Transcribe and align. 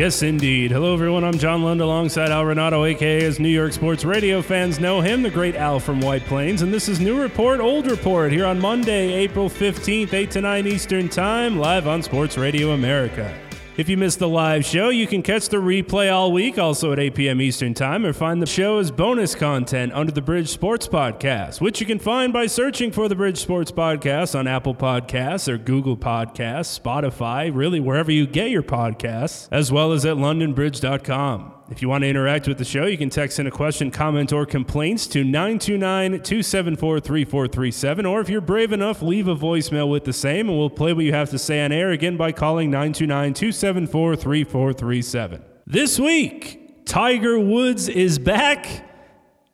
Yes, 0.00 0.22
indeed. 0.22 0.70
Hello, 0.70 0.94
everyone. 0.94 1.24
I'm 1.24 1.36
John 1.36 1.62
Lund 1.62 1.82
alongside 1.82 2.30
Al 2.30 2.44
Renauto, 2.44 2.88
aka 2.88 3.22
as 3.22 3.38
New 3.38 3.50
York 3.50 3.74
sports 3.74 4.02
radio 4.02 4.40
fans 4.40 4.80
know 4.80 5.02
him, 5.02 5.20
the 5.20 5.28
great 5.28 5.54
Al 5.56 5.78
from 5.78 6.00
White 6.00 6.24
Plains. 6.24 6.62
And 6.62 6.72
this 6.72 6.88
is 6.88 7.00
New 7.00 7.20
Report, 7.20 7.60
Old 7.60 7.84
Report 7.86 8.32
here 8.32 8.46
on 8.46 8.58
Monday, 8.58 9.12
April 9.12 9.50
15th, 9.50 10.14
8 10.14 10.30
to 10.30 10.40
9 10.40 10.66
Eastern 10.66 11.10
Time, 11.10 11.58
live 11.58 11.86
on 11.86 12.02
Sports 12.02 12.38
Radio 12.38 12.70
America. 12.70 13.38
If 13.76 13.88
you 13.88 13.96
missed 13.96 14.18
the 14.18 14.28
live 14.28 14.64
show, 14.64 14.90
you 14.90 15.06
can 15.06 15.22
catch 15.22 15.48
the 15.48 15.56
replay 15.56 16.12
all 16.12 16.32
week, 16.32 16.58
also 16.58 16.92
at 16.92 16.98
8 16.98 17.14
p.m. 17.14 17.40
Eastern 17.40 17.72
Time, 17.72 18.04
or 18.04 18.12
find 18.12 18.42
the 18.42 18.46
show 18.46 18.78
as 18.78 18.90
bonus 18.90 19.34
content 19.34 19.92
under 19.94 20.12
the 20.12 20.20
Bridge 20.20 20.48
Sports 20.48 20.86
Podcast, 20.86 21.60
which 21.60 21.80
you 21.80 21.86
can 21.86 21.98
find 21.98 22.32
by 22.32 22.46
searching 22.46 22.92
for 22.92 23.08
the 23.08 23.14
Bridge 23.14 23.38
Sports 23.38 23.72
Podcast 23.72 24.38
on 24.38 24.46
Apple 24.46 24.74
Podcasts 24.74 25.48
or 25.48 25.56
Google 25.56 25.96
Podcasts, 25.96 26.78
Spotify, 26.78 27.50
really 27.54 27.80
wherever 27.80 28.12
you 28.12 28.26
get 28.26 28.50
your 28.50 28.62
podcasts, 28.62 29.48
as 29.50 29.72
well 29.72 29.92
as 29.92 30.04
at 30.04 30.16
londonbridge.com. 30.16 31.59
If 31.70 31.80
you 31.80 31.88
want 31.88 32.02
to 32.02 32.08
interact 32.08 32.48
with 32.48 32.58
the 32.58 32.64
show, 32.64 32.86
you 32.86 32.98
can 32.98 33.10
text 33.10 33.38
in 33.38 33.46
a 33.46 33.50
question, 33.50 33.92
comment, 33.92 34.32
or 34.32 34.44
complaints 34.44 35.06
to 35.08 35.22
929 35.22 36.20
274 36.20 36.98
3437. 36.98 38.06
Or 38.06 38.20
if 38.20 38.28
you're 38.28 38.40
brave 38.40 38.72
enough, 38.72 39.02
leave 39.02 39.28
a 39.28 39.36
voicemail 39.36 39.88
with 39.88 40.04
the 40.04 40.12
same, 40.12 40.48
and 40.48 40.58
we'll 40.58 40.68
play 40.68 40.92
what 40.92 41.04
you 41.04 41.12
have 41.12 41.30
to 41.30 41.38
say 41.38 41.64
on 41.64 41.70
air 41.70 41.90
again 41.90 42.16
by 42.16 42.32
calling 42.32 42.72
929 42.72 43.34
274 43.34 44.16
3437. 44.16 45.44
This 45.64 46.00
week, 46.00 46.84
Tiger 46.86 47.38
Woods 47.38 47.88
is 47.88 48.18
back, 48.18 48.66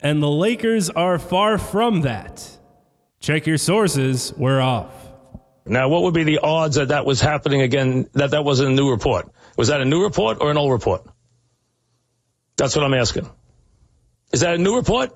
and 0.00 0.22
the 0.22 0.31
Lakers 0.31 0.89
are 0.89 1.19
far 1.19 1.59
from 1.59 2.00
that. 2.00 2.59
Check 3.20 3.47
your 3.47 3.59
sources, 3.59 4.33
we're 4.39 4.62
off. 4.62 4.91
Now, 5.67 5.91
what 5.91 6.03
would 6.03 6.14
be 6.14 6.25
the 6.25 6.39
odds 6.39 6.77
that 6.77 6.89
that 6.89 7.05
was 7.05 7.20
happening 7.20 7.61
again, 7.61 8.09
that 8.14 8.31
that 8.31 8.44
was 8.44 8.61
a 8.61 8.70
new 8.70 8.91
report? 8.91 9.31
Was 9.59 9.69
that 9.69 9.83
a 9.83 9.84
new 9.84 10.03
report 10.03 10.39
or 10.41 10.50
an 10.50 10.56
old 10.56 10.72
report? 10.72 11.06
That's 12.57 12.75
what 12.75 12.85
I'm 12.85 12.95
asking. 12.95 13.29
Is 14.33 14.41
that 14.41 14.55
a 14.55 14.59
new 14.59 14.77
report? 14.77 15.11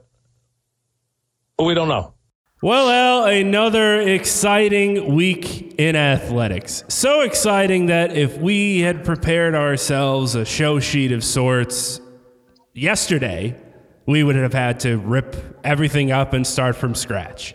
Or 1.59 1.67
we 1.67 1.75
don't 1.75 1.89
know. 1.89 2.15
Well, 2.63 2.91
Al, 2.91 3.25
another 3.25 4.03
exciting 4.03 5.15
week 5.15 5.75
in 5.79 5.97
athletics. 5.97 6.85
So 6.89 7.23
exciting 7.23 7.87
that 7.87 8.15
if 8.15 8.37
we 8.37 8.81
had 8.81 9.03
prepared 9.03 9.55
ourselves 9.55 10.35
a 10.35 10.45
show 10.45 10.79
sheet 10.79 11.11
of 11.11 11.25
sorts 11.25 12.03
yesterday, 12.75 13.57
we 14.05 14.23
would 14.23 14.37
have 14.37 14.53
had 14.53 14.81
to 14.81 14.99
rip 14.99 15.59
everything 15.65 16.13
up 16.13 16.35
and 16.35 16.47
start 16.47 16.77
from 16.77 16.95
scratch 16.95 17.55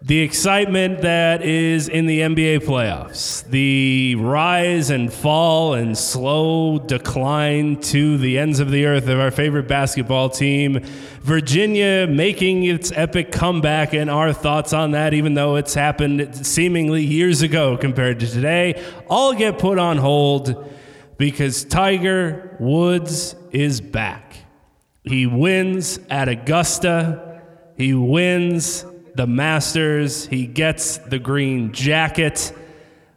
the 0.00 0.20
excitement 0.20 1.02
that 1.02 1.42
is 1.42 1.88
in 1.88 2.06
the 2.06 2.20
NBA 2.20 2.60
playoffs, 2.60 3.44
the 3.50 4.14
rise 4.14 4.90
and 4.90 5.12
fall 5.12 5.74
and 5.74 5.98
slow 5.98 6.78
decline 6.78 7.80
to 7.80 8.16
the 8.16 8.38
ends 8.38 8.60
of 8.60 8.70
the 8.70 8.86
earth 8.86 9.08
of 9.08 9.18
our 9.18 9.32
favorite 9.32 9.66
basketball 9.66 10.30
team, 10.30 10.80
Virginia 11.22 12.06
making 12.06 12.64
its 12.64 12.92
epic 12.92 13.32
comeback, 13.32 13.92
and 13.92 14.08
our 14.08 14.32
thoughts 14.32 14.72
on 14.72 14.92
that, 14.92 15.14
even 15.14 15.34
though 15.34 15.56
it's 15.56 15.74
happened 15.74 16.46
seemingly 16.46 17.02
years 17.02 17.42
ago 17.42 17.76
compared 17.76 18.20
to 18.20 18.28
today, 18.28 18.80
all 19.08 19.34
get 19.34 19.58
put 19.58 19.80
on 19.80 19.98
hold 19.98 20.72
because 21.16 21.64
Tiger 21.64 22.56
Woods 22.60 23.34
is 23.50 23.80
back. 23.80 24.36
He 25.02 25.26
wins 25.26 25.98
at 26.08 26.28
Augusta. 26.28 27.42
He 27.76 27.94
wins 27.94 28.84
the 29.18 29.26
Masters. 29.26 30.26
He 30.26 30.46
gets 30.46 30.98
the 30.98 31.18
green 31.18 31.72
jacket. 31.72 32.52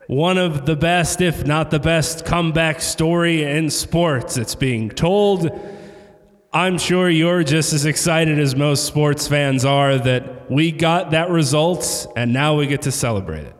One 0.07 0.39
of 0.39 0.66
the 0.66 0.75
best, 0.75 1.22
if 1.22 1.45
not 1.45 1.69
the 1.69 1.79
best, 1.79 2.25
comeback 2.25 2.81
story 2.81 3.44
in 3.44 3.69
sports. 3.69 4.35
It's 4.35 4.56
being 4.56 4.90
told. 4.90 5.51
I'm 6.51 6.79
sure 6.79 7.07
you're 7.07 7.44
just 7.44 7.72
as 7.72 7.85
excited 7.85 8.40
as 8.40 8.56
most 8.56 8.85
sports 8.85 9.28
fans 9.28 9.63
are 9.63 10.00
that 10.00 10.50
we 10.50 10.72
got 10.72 11.11
that 11.11 11.29
result 11.29 12.11
and 12.16 12.34
now 12.34 12.57
we 12.57 12.66
get 12.66 12.81
to 12.81 12.91
celebrate 12.91 13.45
it. 13.45 13.56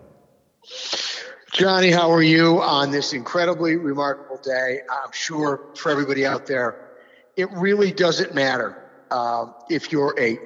Johnny, 1.54 1.92
how 1.92 2.12
are 2.12 2.24
you 2.24 2.60
on 2.60 2.90
this 2.90 3.14
incredibly 3.14 3.76
remarkable 3.76 4.42
day? 4.44 4.80
I'm 4.90 5.12
sure 5.12 5.70
for 5.76 5.92
everybody 5.92 6.26
out 6.26 6.48
there, 6.48 6.90
it 7.38 7.52
really 7.52 7.92
doesn't 7.92 8.34
matter 8.34 8.90
uh, 9.12 9.46
if 9.70 9.92
you're 9.92 10.16
a 10.20 10.40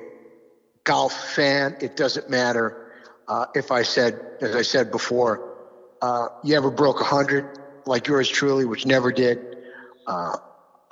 golf 0.86 1.34
fan, 1.36 1.76
it 1.82 1.98
doesn't 1.98 2.30
matter 2.30 2.86
uh, 3.28 3.48
if 3.54 3.72
I 3.72 3.82
said, 3.82 4.20
as 4.42 4.56
I 4.56 4.62
said 4.62 4.92
before, 4.92 5.58
uh, 6.02 6.28
you 6.44 6.56
ever 6.56 6.70
broke 6.70 7.02
100 7.02 7.60
like 7.86 8.08
yours 8.08 8.30
truly, 8.30 8.66
which 8.66 8.86
never 8.86 9.12
did. 9.12 9.58
Uh, 10.06 10.38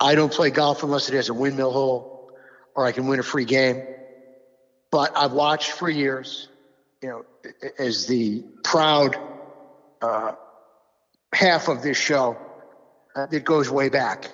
I 0.00 0.14
don't 0.14 0.32
play 0.32 0.50
golf 0.50 0.82
unless 0.82 1.08
it 1.08 1.14
has 1.14 1.28
a 1.28 1.34
windmill 1.34 1.72
hole 1.72 2.32
or 2.74 2.84
I 2.84 2.92
can 2.92 3.06
win 3.06 3.20
a 3.20 3.22
free 3.22 3.44
game. 3.44 3.82
But 4.90 5.16
I've 5.16 5.32
watched 5.32 5.72
for 5.72 5.88
years, 5.88 6.48
you 7.00 7.08
know, 7.08 7.24
as 7.78 8.06
the 8.06 8.44
proud 8.62 9.16
uh, 10.02 10.32
half 11.32 11.68
of 11.68 11.82
this 11.82 11.96
show 11.96 12.36
uh, 13.14 13.26
that 13.26 13.44
goes 13.44 13.70
way 13.70 13.88
back. 13.88 14.30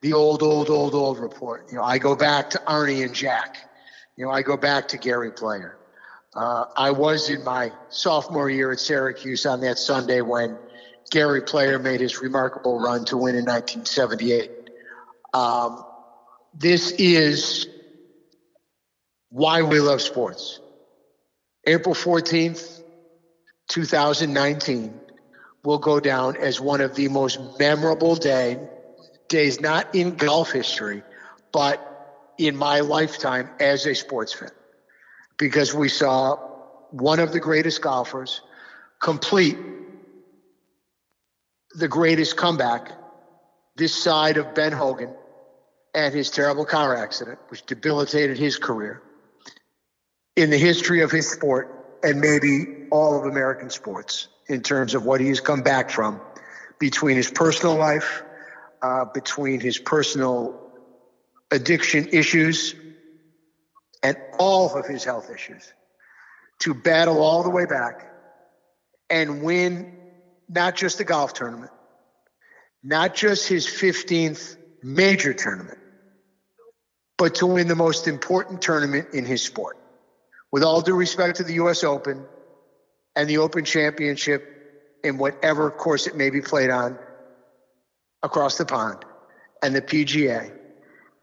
The 0.00 0.12
old, 0.12 0.42
old, 0.42 0.70
old, 0.70 0.94
old 0.94 1.18
report. 1.18 1.66
You 1.70 1.78
know, 1.78 1.84
I 1.84 1.98
go 1.98 2.14
back 2.14 2.50
to 2.50 2.58
Arnie 2.66 3.04
and 3.04 3.14
Jack 3.14 3.67
you 4.18 4.24
know, 4.24 4.32
I 4.32 4.42
go 4.42 4.56
back 4.56 4.88
to 4.88 4.98
Gary 4.98 5.30
Player. 5.30 5.76
Uh, 6.34 6.64
I 6.76 6.90
was 6.90 7.30
in 7.30 7.44
my 7.44 7.70
sophomore 7.88 8.50
year 8.50 8.72
at 8.72 8.80
Syracuse 8.80 9.46
on 9.46 9.60
that 9.60 9.78
Sunday 9.78 10.22
when 10.22 10.58
Gary 11.12 11.40
Player 11.40 11.78
made 11.78 12.00
his 12.00 12.20
remarkable 12.20 12.80
run 12.80 13.04
to 13.06 13.16
win 13.16 13.36
in 13.36 13.44
1978. 13.44 14.50
Um, 15.32 15.84
this 16.52 16.90
is 16.90 17.68
why 19.30 19.62
we 19.62 19.78
love 19.78 20.02
sports. 20.02 20.58
April 21.64 21.94
14th, 21.94 22.82
2019 23.68 24.98
will 25.62 25.78
go 25.78 26.00
down 26.00 26.36
as 26.36 26.60
one 26.60 26.80
of 26.80 26.96
the 26.96 27.06
most 27.06 27.38
memorable 27.60 28.16
day, 28.16 28.58
days, 29.28 29.60
not 29.60 29.94
in 29.94 30.16
golf 30.16 30.50
history, 30.50 31.04
but 31.52 31.87
in 32.38 32.56
my 32.56 32.80
lifetime 32.80 33.50
as 33.60 33.86
a 33.86 33.94
sports 33.94 34.32
fan 34.32 34.50
because 35.36 35.74
we 35.74 35.88
saw 35.88 36.36
one 36.90 37.20
of 37.20 37.32
the 37.32 37.40
greatest 37.40 37.82
golfers 37.82 38.40
complete 39.00 39.56
the 41.74 41.88
greatest 41.88 42.36
comeback 42.36 42.92
this 43.76 43.94
side 43.94 44.36
of 44.36 44.54
Ben 44.54 44.72
Hogan 44.72 45.14
and 45.94 46.12
his 46.12 46.30
terrible 46.30 46.64
car 46.64 46.96
accident, 46.96 47.38
which 47.48 47.64
debilitated 47.64 48.36
his 48.36 48.58
career 48.58 49.02
in 50.36 50.50
the 50.50 50.58
history 50.58 51.02
of 51.02 51.10
his 51.10 51.30
sport 51.30 51.98
and 52.02 52.20
maybe 52.20 52.86
all 52.90 53.18
of 53.18 53.24
American 53.24 53.70
sports 53.70 54.28
in 54.48 54.62
terms 54.62 54.94
of 54.94 55.04
what 55.04 55.20
he's 55.20 55.40
come 55.40 55.62
back 55.62 55.90
from 55.90 56.20
between 56.78 57.16
his 57.16 57.30
personal 57.30 57.76
life, 57.76 58.22
uh, 58.82 59.04
between 59.06 59.60
his 59.60 59.78
personal 59.78 60.67
addiction 61.50 62.08
issues, 62.12 62.74
and 64.02 64.16
all 64.38 64.74
of 64.74 64.86
his 64.86 65.04
health 65.04 65.30
issues 65.30 65.72
to 66.60 66.74
battle 66.74 67.22
all 67.22 67.42
the 67.42 67.50
way 67.50 67.64
back 67.64 68.10
and 69.10 69.42
win 69.42 69.96
not 70.48 70.76
just 70.76 70.98
the 70.98 71.04
golf 71.04 71.32
tournament, 71.34 71.70
not 72.82 73.14
just 73.14 73.48
his 73.48 73.66
15th 73.66 74.56
major 74.82 75.34
tournament, 75.34 75.78
but 77.16 77.36
to 77.36 77.46
win 77.46 77.68
the 77.68 77.74
most 77.74 78.06
important 78.06 78.62
tournament 78.62 79.08
in 79.12 79.24
his 79.24 79.42
sport. 79.42 79.76
With 80.50 80.62
all 80.62 80.80
due 80.80 80.94
respect 80.94 81.36
to 81.36 81.44
the 81.44 81.54
U.S. 81.54 81.84
Open 81.84 82.24
and 83.14 83.28
the 83.28 83.38
Open 83.38 83.64
Championship 83.64 84.98
in 85.04 85.18
whatever 85.18 85.70
course 85.70 86.06
it 86.06 86.16
may 86.16 86.30
be 86.30 86.40
played 86.40 86.70
on 86.70 86.98
across 88.22 88.56
the 88.56 88.64
pond 88.64 89.04
and 89.62 89.74
the 89.74 89.82
PGA, 89.82 90.57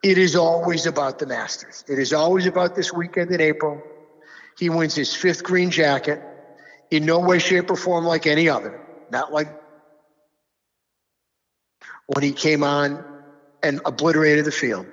it 0.06 0.20
is 0.20 0.36
always 0.36 0.86
about 0.86 1.18
the 1.18 1.26
Masters. 1.26 1.84
It 1.88 1.98
is 1.98 2.14
always 2.14 2.46
about 2.46 2.76
this 2.76 2.94
weekend 2.94 3.32
in 3.32 3.42
April. 3.42 3.82
He 4.56 4.70
wins 4.70 4.94
his 4.94 5.16
fifth 5.16 5.44
green 5.44 5.72
jacket 5.72 6.22
in 6.92 7.08
no 7.08 7.18
way, 7.18 7.40
shape, 7.40 7.72
or 7.72 7.76
form 7.76 8.06
like 8.06 8.28
any 8.28 8.48
other. 8.48 8.80
Not 9.10 9.34
like 9.34 9.48
when 12.06 12.24
he 12.24 12.34
came 12.34 12.64
on 12.64 13.04
and 13.64 13.82
obliterated 13.84 14.46
the 14.46 14.52
field, 14.52 14.86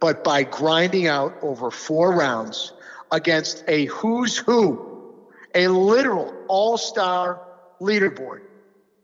but 0.00 0.24
by 0.24 0.44
grinding 0.44 1.08
out 1.08 1.34
over 1.42 1.70
four 1.70 2.12
rounds 2.12 2.72
against 3.10 3.62
a 3.68 3.84
who's 3.84 4.38
who, 4.38 4.80
a 5.54 5.68
literal 5.68 6.32
all 6.48 6.78
star 6.78 7.38
leaderboard 7.82 8.40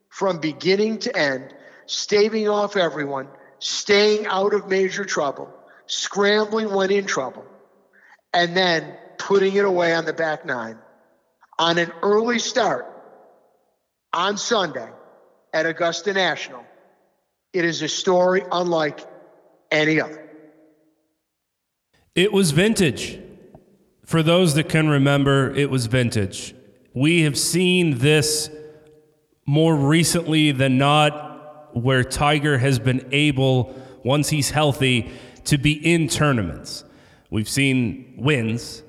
from 0.09 0.39
beginning 0.39 0.97
to 1.01 1.15
end, 1.15 1.53
staving 1.85 2.49
off 2.49 2.79
everyone, 2.79 3.29
staying 3.61 4.27
out 4.27 4.53
of 4.53 4.69
major 4.69 5.05
trouble, 5.05 5.49
scrambling 5.87 6.73
when 6.73 6.91
in 6.91 7.07
trouble, 7.07 7.45
and 8.35 8.57
then 8.57 8.97
putting 9.19 9.55
it 9.55 9.65
away 9.65 9.95
on 9.95 10.05
the 10.05 10.13
back 10.13 10.45
nine 10.45 10.79
on 11.59 11.79
an 11.79 11.93
early 12.03 12.39
start 12.39 12.87
on 14.13 14.37
Sunday 14.37 14.89
at 15.53 15.67
Augusta 15.67 16.13
National. 16.13 16.65
It 17.53 17.65
is 17.65 17.83
a 17.83 17.89
story 17.89 18.43
unlike 18.51 19.01
any 19.71 20.01
other. 20.01 20.29
It 22.15 22.33
was 22.33 22.51
vintage. 22.51 23.21
For 24.05 24.23
those 24.23 24.55
that 24.55 24.69
can 24.69 24.89
remember, 24.89 25.55
it 25.55 25.71
was 25.71 25.87
vintage. 25.87 26.55
We 26.95 27.23
have 27.23 27.39
seen 27.39 27.99
this 27.99 28.51
more 29.47 29.77
recently 29.77 30.51
than 30.53 30.79
not, 30.79 31.30
where 31.73 32.05
Tiger 32.05 32.59
has 32.59 32.79
been 32.79 33.09
able, 33.13 33.75
once 34.05 34.29
he's 34.29 34.51
healthy, 34.51 35.11
to 35.45 35.59
be 35.59 35.73
in 35.73 36.09
tournaments. 36.09 36.85
We've 37.31 37.49
seen 37.49 38.15
wins, 38.19 38.83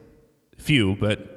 few, 0.57 0.95
but 0.95 1.31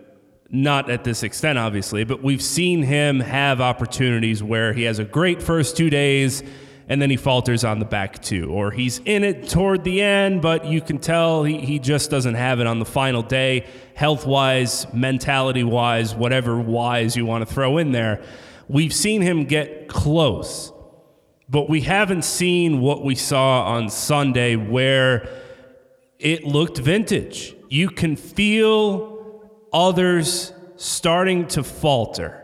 not 0.51 0.91
at 0.91 1.05
this 1.05 1.23
extent, 1.23 1.59
obviously. 1.59 2.05
But 2.05 2.23
we've 2.23 2.43
seen 2.43 2.83
him 2.83 3.21
have 3.21 3.61
opportunities 3.61 4.43
where 4.43 4.73
he 4.73 4.85
has 4.85 4.99
a 4.99 5.05
great 5.05 5.43
first 5.43 5.77
two 5.77 5.91
days 5.91 6.43
and 6.89 7.01
then 7.01 7.09
he 7.09 7.17
falters 7.17 7.65
on 7.65 7.79
the 7.79 7.85
back 7.85 8.23
two. 8.23 8.51
Or 8.51 8.71
he's 8.71 9.01
in 9.05 9.25
it 9.25 9.49
toward 9.49 9.85
the 9.85 10.03
end, 10.03 10.43
but 10.43 10.67
you 10.67 10.81
can 10.81 10.99
tell 10.99 11.45
he, 11.45 11.59
he 11.59 11.79
just 11.79 12.11
doesn't 12.11 12.35
have 12.35 12.61
it 12.61 12.67
on 12.67 12.79
the 12.79 12.85
final 12.85 13.23
day, 13.23 13.67
health 13.95 14.27
wise, 14.27 14.87
mentality 14.93 15.65
wise, 15.65 16.15
whatever 16.15 16.59
wise 16.59 17.17
you 17.17 17.25
want 17.25 17.47
to 17.47 17.53
throw 17.53 17.79
in 17.79 17.93
there. 17.93 18.23
We've 18.69 18.93
seen 18.93 19.23
him 19.23 19.45
get 19.45 19.89
close, 19.89 20.73
but 21.49 21.69
we 21.69 21.83
haven't 21.83 22.25
seen 22.25 22.81
what 22.81 23.05
we 23.05 23.15
saw 23.15 23.65
on 23.65 23.91
Sunday 23.91 24.57
where 24.57 25.29
it 26.19 26.45
looked 26.45 26.79
vintage. 26.79 27.55
You 27.69 27.91
can 27.91 28.17
feel 28.17 29.43
others 29.73 30.53
starting 30.77 31.47
to 31.49 31.63
falter. 31.63 32.41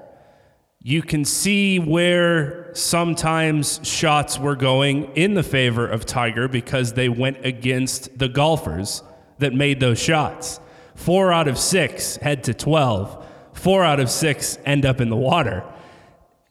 You 0.83 1.03
can 1.03 1.25
see 1.25 1.79
where 1.79 2.75
sometimes 2.75 3.81
shots 3.83 4.39
were 4.39 4.57
going 4.57 5.13
in 5.15 5.35
the 5.35 5.43
favor 5.43 5.87
of 5.87 6.07
Tiger 6.07 6.49
because 6.49 6.95
they 6.95 7.09
went 7.09 7.45
against 7.45 8.19
the 8.19 8.29
golfers 8.29 9.03
that 9.39 9.53
made 9.53 9.81
those 9.81 9.99
shots. 9.99 10.61
Four 10.95 11.33
out 11.33 11.49
of 11.49 11.59
six 11.59 12.17
head 12.17 12.45
to 12.45 12.55
12, 12.55 13.27
four 13.53 13.85
out 13.85 14.01
of 14.01 14.11
six 14.11 14.59
end 14.65 14.87
up 14.87 15.01
in 15.01 15.11
the 15.11 15.17
water. 15.17 15.65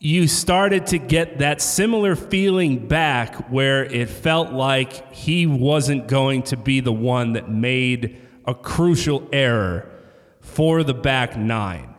You 0.02 0.30
started 0.30 0.86
to 0.88 0.98
get 0.98 1.40
that 1.40 1.62
similar 1.62 2.16
feeling 2.16 2.88
back 2.88 3.52
where 3.52 3.84
it 3.84 4.08
felt 4.08 4.54
like 4.54 5.14
he 5.14 5.46
wasn't 5.46 6.08
going 6.08 6.44
to 6.44 6.56
be 6.56 6.80
the 6.80 6.94
one 6.94 7.34
that 7.34 7.50
made 7.50 8.18
a 8.48 8.56
crucial 8.56 9.28
error 9.34 9.92
for 10.40 10.84
the 10.86 10.94
back 10.94 11.36
nine. 11.36 11.96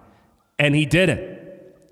And 0.58 0.75
he 0.75 0.87
didn't. 0.87 1.41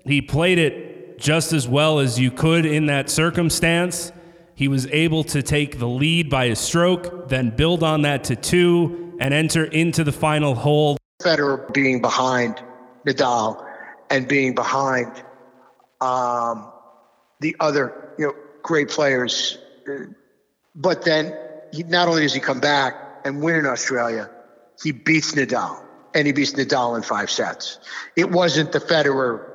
He 0.03 0.19
played 0.19 0.57
it 0.57 1.19
just 1.19 1.53
as 1.53 1.67
well 1.67 1.99
as 1.99 2.19
you 2.19 2.31
could 2.31 2.65
in 2.65 2.87
that 2.87 3.11
circumstance. 3.11 4.11
He 4.55 4.67
was 4.67 4.87
able 4.87 5.23
to 5.25 5.43
take 5.43 5.77
the 5.77 5.87
lead 5.87 6.27
by 6.27 6.45
a 6.45 6.55
stroke, 6.55 7.29
then 7.29 7.51
build 7.51 7.83
on 7.83 8.01
that 8.01 8.23
to 8.25 8.35
two, 8.35 9.15
and 9.19 9.31
enter 9.31 9.65
into 9.65 10.03
the 10.03 10.11
final 10.11 10.55
hole. 10.55 10.97
Federer 11.21 11.71
being 11.71 12.01
behind 12.01 12.63
Nadal 13.05 13.63
and 14.09 14.27
being 14.27 14.55
behind 14.55 15.23
um, 16.01 16.71
the 17.39 17.55
other 17.59 18.13
you 18.17 18.27
know 18.27 18.35
great 18.63 18.89
players, 18.89 19.57
but 20.75 21.03
then 21.03 21.35
he, 21.71 21.83
not 21.83 22.07
only 22.07 22.21
does 22.23 22.33
he 22.33 22.39
come 22.39 22.59
back 22.59 23.21
and 23.25 23.41
win 23.41 23.55
in 23.55 23.65
Australia, 23.65 24.29
he 24.81 24.91
beats 24.91 25.33
Nadal 25.33 25.83
and 26.13 26.25
he 26.25 26.33
beats 26.33 26.53
Nadal 26.53 26.95
in 26.95 27.03
five 27.03 27.29
sets. 27.29 27.79
It 28.15 28.31
wasn't 28.31 28.71
the 28.71 28.79
Federer 28.79 29.45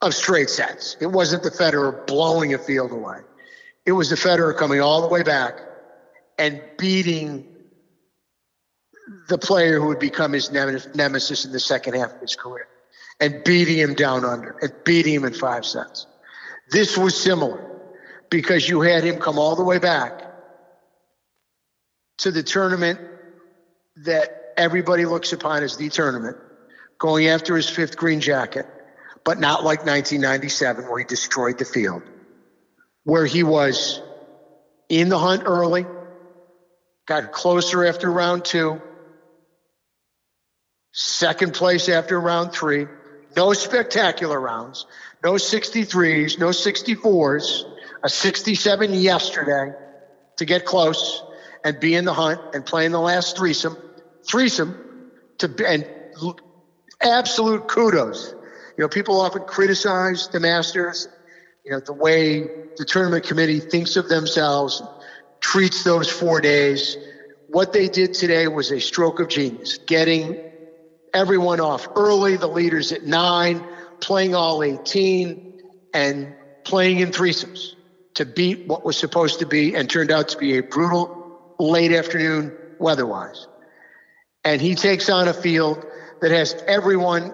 of 0.00 0.14
straight 0.14 0.50
sets. 0.50 0.96
It 1.00 1.06
wasn't 1.06 1.42
the 1.42 1.50
Federer 1.50 2.06
blowing 2.06 2.54
a 2.54 2.58
field 2.58 2.92
away. 2.92 3.20
It 3.86 3.92
was 3.92 4.10
the 4.10 4.16
Federer 4.16 4.56
coming 4.56 4.80
all 4.80 5.00
the 5.00 5.08
way 5.08 5.22
back 5.22 5.60
and 6.38 6.60
beating 6.78 7.46
the 9.28 9.38
player 9.38 9.78
who 9.78 9.88
would 9.88 9.98
become 9.98 10.32
his 10.32 10.50
nemesis 10.50 11.44
in 11.44 11.52
the 11.52 11.60
second 11.60 11.94
half 11.94 12.12
of 12.14 12.20
his 12.20 12.36
career 12.36 12.66
and 13.22 13.44
beating 13.44 13.78
him 13.78 13.94
down 13.94 14.24
under 14.24 14.56
and 14.60 14.72
beating 14.84 15.14
him 15.14 15.24
in 15.24 15.32
five 15.32 15.64
sets. 15.64 16.06
This 16.70 16.98
was 16.98 17.16
similar 17.16 17.64
because 18.28 18.68
you 18.68 18.80
had 18.80 19.04
him 19.04 19.18
come 19.18 19.38
all 19.38 19.56
the 19.56 19.64
way 19.64 19.78
back 19.78 20.22
to 22.18 22.30
the 22.30 22.42
tournament 22.42 22.98
that 24.04 24.52
everybody 24.56 25.06
looks 25.06 25.32
upon 25.32 25.62
as 25.62 25.76
the 25.76 25.88
tournament, 25.88 26.36
going 26.98 27.28
after 27.28 27.56
his 27.56 27.68
fifth 27.70 27.96
green 27.96 28.20
jacket 28.20 28.66
but 29.24 29.38
not 29.38 29.62
like 29.64 29.86
1997 29.86 30.88
where 30.88 30.98
he 30.98 31.04
destroyed 31.04 31.58
the 31.58 31.64
field, 31.64 32.02
where 33.04 33.26
he 33.26 33.42
was 33.42 34.00
in 34.88 35.08
the 35.08 35.18
hunt 35.18 35.44
early, 35.46 35.86
got 37.06 37.32
closer 37.32 37.86
after 37.86 38.10
round 38.10 38.44
two, 38.44 38.82
second 40.92 41.54
place 41.54 41.88
after 41.88 42.20
round 42.20 42.52
three, 42.52 42.86
no 43.36 43.52
spectacular 43.52 44.38
rounds, 44.38 44.86
no 45.22 45.32
63s, 45.32 46.38
no 46.38 46.48
64s, 46.48 47.62
a 48.02 48.08
67 48.08 48.94
yesterday 48.94 49.76
to 50.36 50.44
get 50.44 50.64
close 50.64 51.22
and 51.64 51.78
be 51.78 51.94
in 51.94 52.04
the 52.04 52.14
hunt 52.14 52.40
and 52.54 52.66
play 52.66 52.86
in 52.86 52.92
the 52.92 53.00
last 53.00 53.36
threesome, 53.36 53.76
threesome 54.24 55.10
to 55.38 55.50
and 55.66 55.88
absolute 57.00 57.68
kudos 57.68 58.34
you 58.76 58.84
know, 58.84 58.88
people 58.88 59.20
often 59.20 59.42
criticize 59.44 60.28
the 60.28 60.40
Masters, 60.40 61.08
you 61.64 61.72
know, 61.72 61.80
the 61.80 61.92
way 61.92 62.40
the 62.76 62.84
tournament 62.84 63.24
committee 63.24 63.60
thinks 63.60 63.96
of 63.96 64.08
themselves, 64.08 64.82
treats 65.40 65.84
those 65.84 66.10
four 66.10 66.40
days. 66.40 66.96
What 67.48 67.72
they 67.72 67.88
did 67.88 68.14
today 68.14 68.48
was 68.48 68.70
a 68.70 68.80
stroke 68.80 69.20
of 69.20 69.28
genius, 69.28 69.78
getting 69.86 70.51
everyone 71.14 71.60
off 71.60 71.88
early, 71.96 72.36
the 72.36 72.48
leaders 72.48 72.92
at 72.92 73.04
nine, 73.04 73.64
playing 74.00 74.34
all 74.34 74.62
18, 74.62 75.60
and 75.94 76.34
playing 76.64 77.00
in 77.00 77.10
threesomes 77.10 77.74
to 78.14 78.24
beat 78.24 78.66
what 78.66 78.84
was 78.84 78.96
supposed 78.96 79.38
to 79.40 79.46
be 79.46 79.74
and 79.74 79.88
turned 79.88 80.10
out 80.10 80.28
to 80.28 80.38
be 80.38 80.58
a 80.58 80.62
brutal 80.62 81.54
late 81.58 81.92
afternoon 81.92 82.52
weather-wise. 82.78 83.46
And 84.44 84.60
he 84.60 84.74
takes 84.74 85.08
on 85.08 85.28
a 85.28 85.34
field 85.34 85.84
that 86.20 86.30
has 86.30 86.54
everyone 86.66 87.32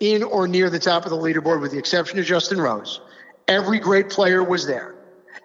in 0.00 0.22
or 0.22 0.46
near 0.48 0.70
the 0.70 0.78
top 0.78 1.04
of 1.04 1.10
the 1.10 1.16
leaderboard, 1.16 1.60
with 1.60 1.72
the 1.72 1.78
exception 1.78 2.18
of 2.18 2.24
Justin 2.24 2.60
Rose. 2.60 3.00
Every 3.48 3.78
great 3.78 4.10
player 4.10 4.42
was 4.42 4.66
there, 4.66 4.94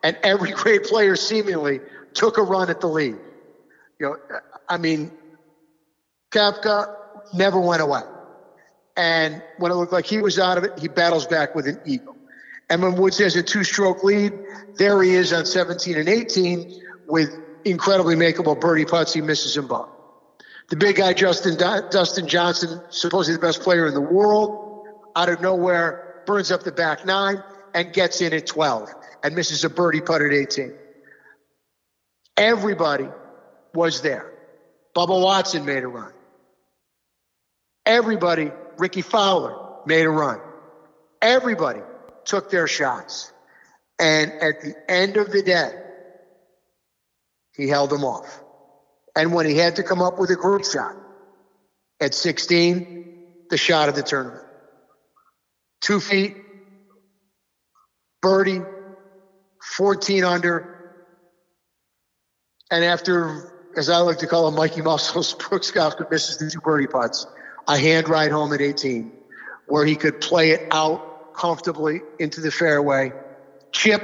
and 0.04 0.18
every 0.24 0.51
great 0.63 0.84
player 0.84 1.16
seemingly 1.16 1.82
took 2.13 2.38
a 2.38 2.44
run 2.44 2.70
at 2.70 2.82
the 2.82 2.88
lead. 2.88 3.18
You 4.00 4.08
know, 4.08 4.18
I 4.68 4.78
mean, 4.78 5.12
Koepka 6.31 6.95
never 7.33 7.59
went 7.59 7.81
away. 7.81 8.01
And 8.95 9.41
when 9.57 9.71
it 9.71 9.75
looked 9.75 9.93
like 9.93 10.05
he 10.05 10.19
was 10.19 10.38
out 10.39 10.57
of 10.57 10.63
it, 10.63 10.77
he 10.77 10.88
battles 10.88 11.25
back 11.25 11.55
with 11.55 11.67
an 11.67 11.79
eagle. 11.86 12.15
And 12.69 12.83
when 12.83 12.95
Woods 12.95 13.17
has 13.19 13.36
a 13.36 13.43
two 13.43 13.63
stroke 13.63 14.03
lead, 14.03 14.33
there 14.75 15.01
he 15.01 15.12
is 15.12 15.33
on 15.33 15.45
17 15.45 15.98
and 15.98 16.07
18 16.07 16.81
with 17.07 17.33
incredibly 17.65 18.15
makeable 18.15 18.59
birdie 18.59 18.86
putts. 18.86 19.13
He 19.13 19.21
misses 19.21 19.55
them 19.55 19.67
both. 19.67 19.89
The 20.69 20.75
big 20.75 20.98
guy, 20.98 21.13
Justin 21.13 21.57
Dustin 21.57 22.27
Johnson, 22.27 22.79
supposedly 22.89 23.38
the 23.38 23.41
best 23.41 23.62
player 23.62 23.88
in 23.88 23.95
the 23.95 24.01
world, 24.01 24.86
out 25.15 25.29
of 25.29 25.41
nowhere 25.41 26.21
burns 26.27 26.51
up 26.51 26.62
the 26.63 26.71
back 26.71 27.05
nine 27.05 27.43
and 27.74 27.91
gets 27.91 28.21
in 28.21 28.33
at 28.33 28.45
12 28.45 28.93
and 29.24 29.36
misses 29.36 29.63
a 29.63 29.69
birdie 29.69 30.01
putt 30.01 30.21
at 30.21 30.31
18. 30.31 30.74
Everybody 32.38 33.07
was 33.74 34.01
there. 34.01 34.31
Bubba 34.95 35.21
Watson 35.21 35.65
made 35.65 35.83
a 35.83 35.88
run. 35.88 36.13
Everybody, 37.89 38.51
Rickie 38.77 39.01
Fowler 39.01 39.58
made 39.88 40.03
a 40.03 40.12
run. 40.12 40.39
Everybody 41.24 41.81
took 42.24 42.51
their 42.51 42.67
shots. 42.67 43.34
And 43.98 44.31
at 44.31 44.62
the 44.62 44.75
end 44.88 45.17
of 45.17 45.31
the 45.31 45.41
day, 45.41 45.72
he 47.55 47.67
held 47.67 47.89
them 47.89 48.05
off. 48.05 48.43
And 49.15 49.34
when 49.34 49.48
he 49.48 49.58
had 49.58 49.77
to 49.77 49.84
come 49.84 50.03
up 50.03 50.19
with 50.19 50.29
a 50.29 50.36
group 50.36 50.65
shot 50.65 50.96
at 52.00 52.13
16, 52.13 53.48
the 53.50 53.58
shot 53.58 53.89
of 53.89 53.96
the 53.96 54.03
tournament. 54.03 54.46
Two 55.81 56.00
feet, 56.00 56.36
birdie, 58.22 58.62
14 59.63 60.24
under, 60.24 60.75
And 62.69 62.86
after, 62.86 63.51
as 63.75 63.89
I 63.89 63.98
like 63.98 64.19
to 64.19 64.27
call 64.27 64.48
him, 64.48 64.53
Mikey 64.53 64.84
Muscles, 64.84 65.34
Brooks 65.50 65.72
Koepka 65.72 66.10
misses 66.12 66.38
the 66.38 66.51
two 66.51 66.62
birdie 66.62 66.86
putts, 66.86 67.25
a 67.69 67.77
hand 67.77 68.09
ride 68.09 68.31
home 68.31 68.51
at 68.51 68.61
18, 68.61 69.11
where 69.67 69.85
he 69.85 69.95
could 69.95 70.19
play 70.19 70.51
it 70.51 70.67
out 70.71 71.33
comfortably 71.35 72.01
into 72.17 72.41
the 72.41 72.51
fairway, 72.51 73.13
chip 73.71 74.01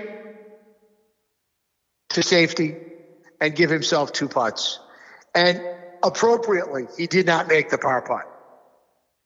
to 2.10 2.22
safety, 2.22 2.76
and 3.42 3.56
give 3.56 3.72
himself 3.72 4.14
two 4.14 4.30
putts. 4.30 4.80
And 5.34 5.62
appropriately, 6.04 6.86
he 6.96 7.08
did 7.08 7.26
not 7.26 7.48
make 7.48 7.70
the 7.70 7.80
par 7.80 8.04
putt. 8.04 8.32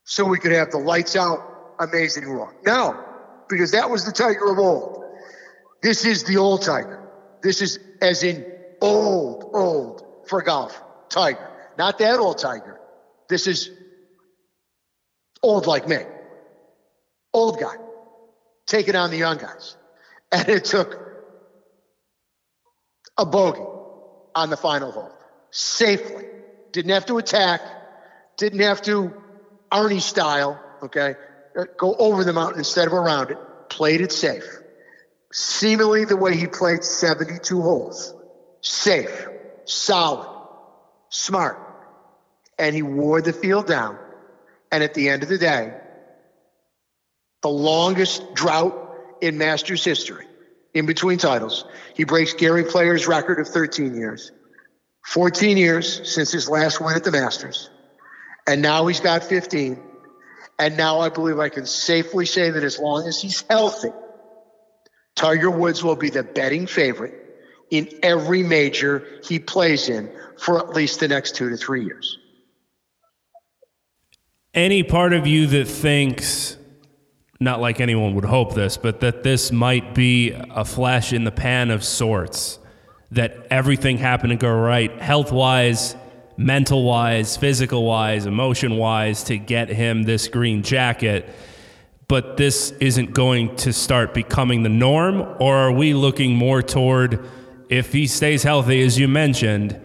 So 0.06 0.26
we 0.26 0.40
could 0.40 0.54
have 0.54 0.72
the 0.72 0.80
lights 0.80 1.16
out, 1.18 1.76
amazing 1.78 2.26
run. 2.26 2.54
No, 2.66 2.98
because 3.50 3.72
that 3.72 3.90
was 3.90 4.06
the 4.06 4.12
Tiger 4.12 4.52
of 4.52 4.58
old. 4.58 5.04
This 5.84 6.06
is 6.06 6.24
the 6.24 6.38
old 6.38 6.62
Tiger. 6.62 7.08
This 7.44 7.62
is 7.62 7.78
as 8.02 8.24
in 8.24 8.46
old, 8.82 9.52
old 9.54 10.04
for 10.28 10.42
golf 10.42 10.82
Tiger. 11.10 11.48
Not 11.78 12.00
that 12.00 12.20
old 12.20 12.38
Tiger. 12.38 12.80
This 13.28 13.46
is 13.46 13.70
old 15.42 15.68
like 15.68 15.88
me. 15.88 15.98
Old 17.34 17.60
guy. 17.60 17.76
Taking 18.66 18.96
on 18.96 19.12
the 19.12 19.18
young 19.18 19.38
guys. 19.38 19.76
And 20.32 20.48
it 20.48 20.66
took 20.66 20.96
a 23.18 23.26
bogey 23.26 23.66
on 24.36 24.50
the 24.50 24.58
final 24.58 24.92
hole 24.92 25.12
safely. 25.52 26.26
Didn't 26.72 26.92
have 26.92 27.06
to 27.08 27.18
attack. 27.18 27.62
Didn't 28.38 28.60
have 28.60 28.82
to 28.84 29.14
Arnie 29.72 30.02
style, 30.02 30.60
okay? 30.84 31.16
Uh, 31.58 31.66
go 31.78 31.96
over 31.96 32.24
the 32.24 32.34
mountain 32.34 32.60
instead 32.60 32.88
of 32.88 32.94
around 32.94 33.32
it. 33.32 33.38
Played 33.70 34.02
it 34.02 34.12
safe. 34.12 34.44
Seemingly 35.32 36.06
the 36.06 36.18
way 36.18 36.36
he 36.36 36.48
played 36.48 36.84
72 36.84 37.62
holes. 37.62 38.14
Safe, 38.62 39.28
solid, 39.66 40.28
smart. 41.10 41.60
And 42.58 42.76
he 42.76 42.82
wore 42.82 43.22
the 43.22 43.34
field 43.34 43.68
down. 43.68 43.98
And 44.72 44.84
at 44.84 44.94
the 44.94 45.10
end 45.10 45.24
of 45.24 45.30
the 45.30 45.38
day, 45.38 45.74
the 47.42 47.50
longest 47.50 48.34
drought 48.34 48.96
in 49.22 49.38
Masters 49.38 49.84
history, 49.84 50.26
in 50.74 50.86
between 50.86 51.18
titles, 51.18 51.66
he 51.96 52.04
breaks 52.04 52.34
Gary 52.34 52.64
Player's 52.64 53.08
record 53.08 53.40
of 53.40 53.48
13 53.48 53.96
years. 53.96 54.32
14 55.06 55.58
years 55.58 56.14
since 56.14 56.32
his 56.32 56.50
last 56.50 56.80
win 56.80 56.96
at 56.96 57.04
the 57.04 57.12
Masters. 57.12 57.70
And 58.46 58.62
now 58.62 58.86
he's 58.88 59.00
got 59.00 59.24
15. 59.24 59.82
And 60.60 60.78
now 60.78 61.00
I 61.00 61.10
believe 61.10 61.40
I 61.40 61.50
can 61.50 61.66
safely 61.66 62.26
say 62.26 62.50
that 62.50 62.64
as 62.64 62.78
long 62.78 63.08
as 63.08 63.22
he's 63.22 63.44
healthy, 63.50 63.92
Tiger 65.16 65.50
Woods 65.50 65.84
will 65.84 65.96
be 65.96 66.10
the 66.10 66.24
betting 66.24 66.68
favorite 66.68 67.14
in 67.70 67.90
every 68.04 68.44
major 68.44 69.06
he 69.24 69.40
plays 69.40 69.90
in 69.90 70.12
for 70.38 70.60
at 70.60 70.76
least 70.76 71.00
the 71.00 71.08
next 71.08 71.36
two 71.36 71.50
to 71.50 71.58
three 71.58 71.86
years. 71.86 72.18
Any 74.54 74.82
part 74.82 75.14
of 75.14 75.28
you 75.28 75.46
that 75.48 75.68
thinks, 75.68 76.58
not 77.40 77.62
like 77.62 77.80
anyone 77.80 78.16
would 78.16 78.26
hope 78.26 78.56
this, 78.56 78.78
but 78.78 79.00
that 79.02 79.22
this 79.22 79.52
might 79.52 79.94
be 79.94 80.32
a 80.32 80.66
flash 80.66 81.14
in 81.14 81.24
the 81.24 81.32
pan 81.32 81.70
of 81.70 81.84
sorts, 81.84 82.58
that 83.12 83.46
everything 83.52 83.98
happened 83.98 84.32
to 84.32 84.38
go 84.38 84.52
right 84.52 85.00
health 85.00 85.32
wise, 85.32 85.96
mental 86.36 86.84
wise, 86.84 87.38
physical 87.38 87.86
wise, 87.86 88.26
emotion 88.26 88.78
wise 88.78 89.24
to 89.26 89.38
get 89.38 89.70
him 89.70 90.04
this 90.04 90.28
green 90.28 90.64
jacket. 90.64 91.30
But 92.08 92.38
this 92.38 92.72
isn't 92.80 93.14
going 93.14 93.56
to 93.58 93.72
start 93.72 94.16
becoming 94.16 94.64
the 94.64 94.70
norm, 94.70 95.22
or 95.40 95.56
are 95.58 95.72
we 95.72 95.94
looking 95.94 96.34
more 96.34 96.64
toward 96.64 97.24
if 97.70 97.94
he 97.94 98.08
stays 98.08 98.42
healthy, 98.42 98.82
as 98.82 98.98
you 98.98 99.08
mentioned, 99.08 99.80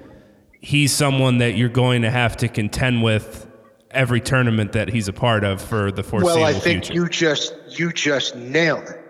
he's 0.59 0.91
someone 0.91 1.37
that 1.39 1.55
you're 1.55 1.69
going 1.69 2.01
to 2.01 2.11
have 2.11 2.39
to 2.39 2.49
contend 2.49 3.03
with 3.03 3.47
every 3.95 4.21
tournament 4.21 4.73
that 4.73 4.89
he's 4.89 5.09
a 5.09 5.13
part 5.13 5.45
of 5.45 5.63
for 5.63 5.91
the 5.91 6.03
foreseeable 6.03 6.35
future. 6.35 6.41
Well, 6.41 6.57
I 6.57 6.59
think 6.59 6.85
future. 6.85 7.01
you 7.01 7.09
just 7.09 7.55
you 7.79 7.93
just 7.93 8.37
nailed 8.37 8.85
it. 8.85 9.01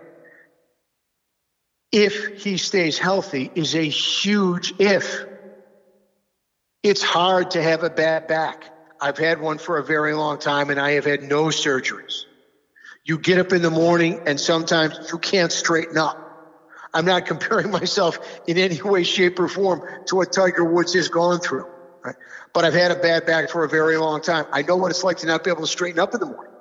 If 1.91 2.43
he 2.43 2.57
stays 2.57 2.97
healthy 2.97 3.51
is 3.55 3.75
a 3.75 3.83
huge 3.83 4.73
if. 4.79 5.25
It's 6.83 7.01
hard 7.01 7.51
to 7.51 7.63
have 7.63 7.83
a 7.83 7.89
bad 7.89 8.27
back. 8.27 8.65
I've 9.01 9.17
had 9.17 9.41
one 9.41 9.57
for 9.57 9.77
a 9.77 9.83
very 9.83 10.13
long 10.13 10.37
time 10.37 10.69
and 10.69 10.79
I 10.79 10.91
have 10.91 11.05
had 11.05 11.23
no 11.23 11.45
surgeries. 11.45 12.25
You 13.03 13.17
get 13.17 13.39
up 13.39 13.53
in 13.53 13.61
the 13.61 13.71
morning 13.71 14.21
and 14.27 14.39
sometimes 14.39 15.11
you 15.11 15.17
can't 15.17 15.51
straighten 15.51 15.97
up. 15.97 16.21
I'm 16.93 17.05
not 17.05 17.25
comparing 17.27 17.71
myself 17.71 18.19
in 18.47 18.57
any 18.57 18.81
way, 18.81 19.03
shape, 19.03 19.39
or 19.39 19.47
form 19.47 19.81
to 20.07 20.15
what 20.15 20.31
Tiger 20.31 20.63
Woods 20.63 20.93
has 20.93 21.09
gone 21.09 21.39
through. 21.39 21.67
Right? 22.05 22.15
But 22.53 22.65
I've 22.65 22.73
had 22.73 22.91
a 22.91 22.95
bad 22.95 23.25
back 23.25 23.49
for 23.49 23.63
a 23.63 23.69
very 23.69 23.97
long 23.97 24.21
time. 24.21 24.45
I 24.51 24.61
know 24.61 24.75
what 24.77 24.91
it's 24.91 25.03
like 25.03 25.17
to 25.17 25.27
not 25.27 25.43
be 25.43 25.49
able 25.49 25.61
to 25.61 25.67
straighten 25.67 25.99
up 25.99 26.13
in 26.13 26.19
the 26.19 26.27
morning. 26.27 26.53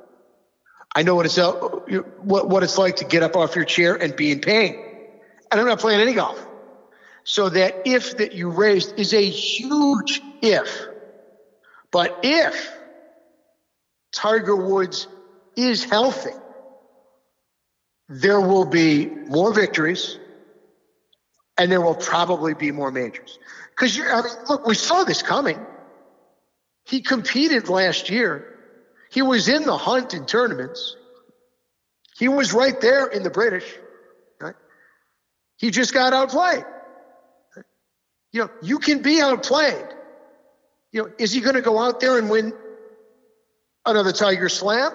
I 0.94 1.02
know 1.02 1.14
what 1.16 1.26
it's 1.26 1.36
uh, 1.36 1.52
what 1.52 2.48
what 2.48 2.62
it's 2.62 2.78
like 2.78 2.96
to 2.96 3.04
get 3.04 3.22
up 3.22 3.36
off 3.36 3.54
your 3.56 3.64
chair 3.64 3.94
and 3.94 4.16
be 4.16 4.32
in 4.32 4.40
pain. 4.40 4.74
And 5.50 5.60
I'm 5.60 5.66
not 5.66 5.80
playing 5.80 6.00
any 6.00 6.14
golf. 6.14 6.44
So 7.24 7.48
that 7.50 7.82
if 7.84 8.16
that 8.18 8.32
you 8.32 8.50
raised 8.50 8.98
is 8.98 9.12
a 9.12 9.22
huge 9.22 10.20
if. 10.40 10.86
But 11.90 12.20
if 12.22 12.70
Tiger 14.12 14.56
Woods 14.56 15.08
is 15.56 15.84
healthy, 15.84 16.30
there 18.08 18.40
will 18.40 18.64
be 18.64 19.06
more 19.06 19.52
victories 19.52 20.18
and 21.56 21.70
there 21.70 21.80
will 21.80 21.94
probably 21.94 22.54
be 22.54 22.72
more 22.72 22.90
majors. 22.90 23.38
Because 23.74 23.96
you 23.96 24.04
I 24.04 24.22
mean, 24.22 24.32
look, 24.48 24.66
we 24.66 24.74
saw 24.74 25.04
this 25.04 25.22
coming. 25.22 25.58
He 26.84 27.00
competed 27.00 27.68
last 27.68 28.10
year. 28.10 28.58
He 29.10 29.22
was 29.22 29.48
in 29.48 29.64
the 29.64 29.76
hunt 29.76 30.14
in 30.14 30.26
tournaments. 30.26 30.96
He 32.16 32.28
was 32.28 32.52
right 32.52 32.80
there 32.80 33.06
in 33.06 33.22
the 33.22 33.30
British. 33.30 33.64
Right? 34.40 34.54
He 35.56 35.70
just 35.70 35.92
got 35.92 36.12
outplayed. 36.12 36.64
You 38.32 38.42
know, 38.42 38.50
you 38.62 38.78
can 38.78 39.02
be 39.02 39.20
outplayed. 39.20 39.86
You 40.92 41.02
know, 41.02 41.10
is 41.18 41.32
he 41.32 41.40
going 41.40 41.54
to 41.54 41.62
go 41.62 41.78
out 41.78 42.00
there 42.00 42.18
and 42.18 42.28
win 42.28 42.52
another 43.86 44.12
Tiger 44.12 44.48
Slam? 44.48 44.92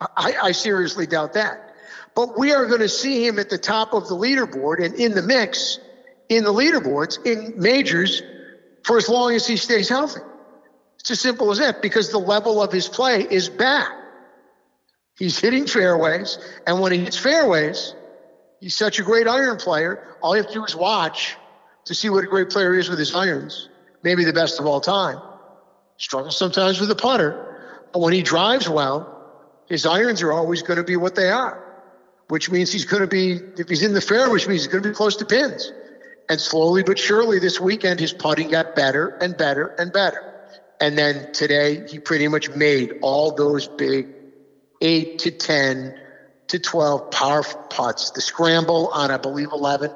I, 0.00 0.34
I 0.42 0.52
seriously 0.52 1.06
doubt 1.06 1.34
that. 1.34 1.74
But 2.14 2.38
we 2.38 2.52
are 2.52 2.66
going 2.66 2.80
to 2.80 2.88
see 2.88 3.26
him 3.26 3.38
at 3.38 3.50
the 3.50 3.58
top 3.58 3.92
of 3.92 4.08
the 4.08 4.14
leaderboard 4.14 4.84
and 4.84 4.94
in 4.94 5.14
the 5.14 5.22
mix 5.22 5.78
in 6.30 6.44
the 6.44 6.52
leaderboards 6.52 7.26
in 7.26 7.60
majors 7.60 8.22
for 8.84 8.96
as 8.96 9.08
long 9.08 9.34
as 9.34 9.46
he 9.46 9.56
stays 9.56 9.88
healthy. 9.88 10.20
It's 11.00 11.10
as 11.10 11.20
simple 11.20 11.50
as 11.50 11.58
that 11.58 11.82
because 11.82 12.10
the 12.10 12.18
level 12.18 12.62
of 12.62 12.72
his 12.72 12.88
play 12.88 13.26
is 13.28 13.48
back. 13.48 13.90
He's 15.18 15.38
hitting 15.38 15.66
fairways, 15.66 16.38
and 16.66 16.80
when 16.80 16.92
he 16.92 16.98
hits 16.98 17.18
fairways, 17.18 17.94
he's 18.60 18.74
such 18.74 18.98
a 19.00 19.02
great 19.02 19.26
iron 19.26 19.58
player. 19.58 20.16
All 20.22 20.34
you 20.34 20.42
have 20.42 20.50
to 20.52 20.54
do 20.54 20.64
is 20.64 20.74
watch 20.74 21.36
to 21.86 21.94
see 21.94 22.08
what 22.08 22.24
a 22.24 22.26
great 22.26 22.48
player 22.48 22.72
he 22.72 22.80
is 22.80 22.88
with 22.88 22.98
his 22.98 23.14
irons. 23.14 23.68
Maybe 24.02 24.24
the 24.24 24.32
best 24.32 24.60
of 24.60 24.66
all 24.66 24.80
time. 24.80 25.20
Struggles 25.98 26.38
sometimes 26.38 26.80
with 26.80 26.88
the 26.88 26.94
putter, 26.94 27.82
but 27.92 27.98
when 27.98 28.14
he 28.14 28.22
drives 28.22 28.68
well, 28.68 29.16
his 29.66 29.84
irons 29.84 30.22
are 30.22 30.32
always 30.32 30.62
going 30.62 30.78
to 30.78 30.84
be 30.84 30.96
what 30.96 31.14
they 31.14 31.30
are 31.30 31.66
which 32.30 32.48
means 32.48 32.72
he's 32.72 32.84
going 32.84 33.00
to 33.00 33.08
be, 33.08 33.40
if 33.58 33.68
he's 33.68 33.82
in 33.82 33.92
the 33.92 34.00
fair, 34.00 34.30
which 34.30 34.46
means 34.46 34.62
he's 34.62 34.72
going 34.72 34.82
to 34.82 34.88
be 34.88 34.94
close 34.94 35.16
to 35.16 35.24
pins. 35.24 35.72
And 36.30 36.40
slowly 36.40 36.84
but 36.84 36.96
surely 36.96 37.40
this 37.40 37.58
weekend, 37.58 37.98
his 37.98 38.12
putting 38.12 38.50
got 38.50 38.76
better 38.76 39.18
and 39.20 39.36
better 39.36 39.74
and 39.78 39.92
better. 39.92 40.32
And 40.80 40.96
then 40.96 41.32
today, 41.32 41.84
he 41.88 41.98
pretty 41.98 42.28
much 42.28 42.48
made 42.50 42.94
all 43.02 43.32
those 43.32 43.66
big 43.66 44.06
eight 44.80 45.18
to 45.18 45.32
10 45.32 45.92
to 46.48 46.58
12 46.60 47.10
par 47.10 47.42
putts. 47.68 48.12
The 48.12 48.20
scramble 48.20 48.90
on, 48.94 49.10
I 49.10 49.16
believe, 49.16 49.48
11. 49.52 49.90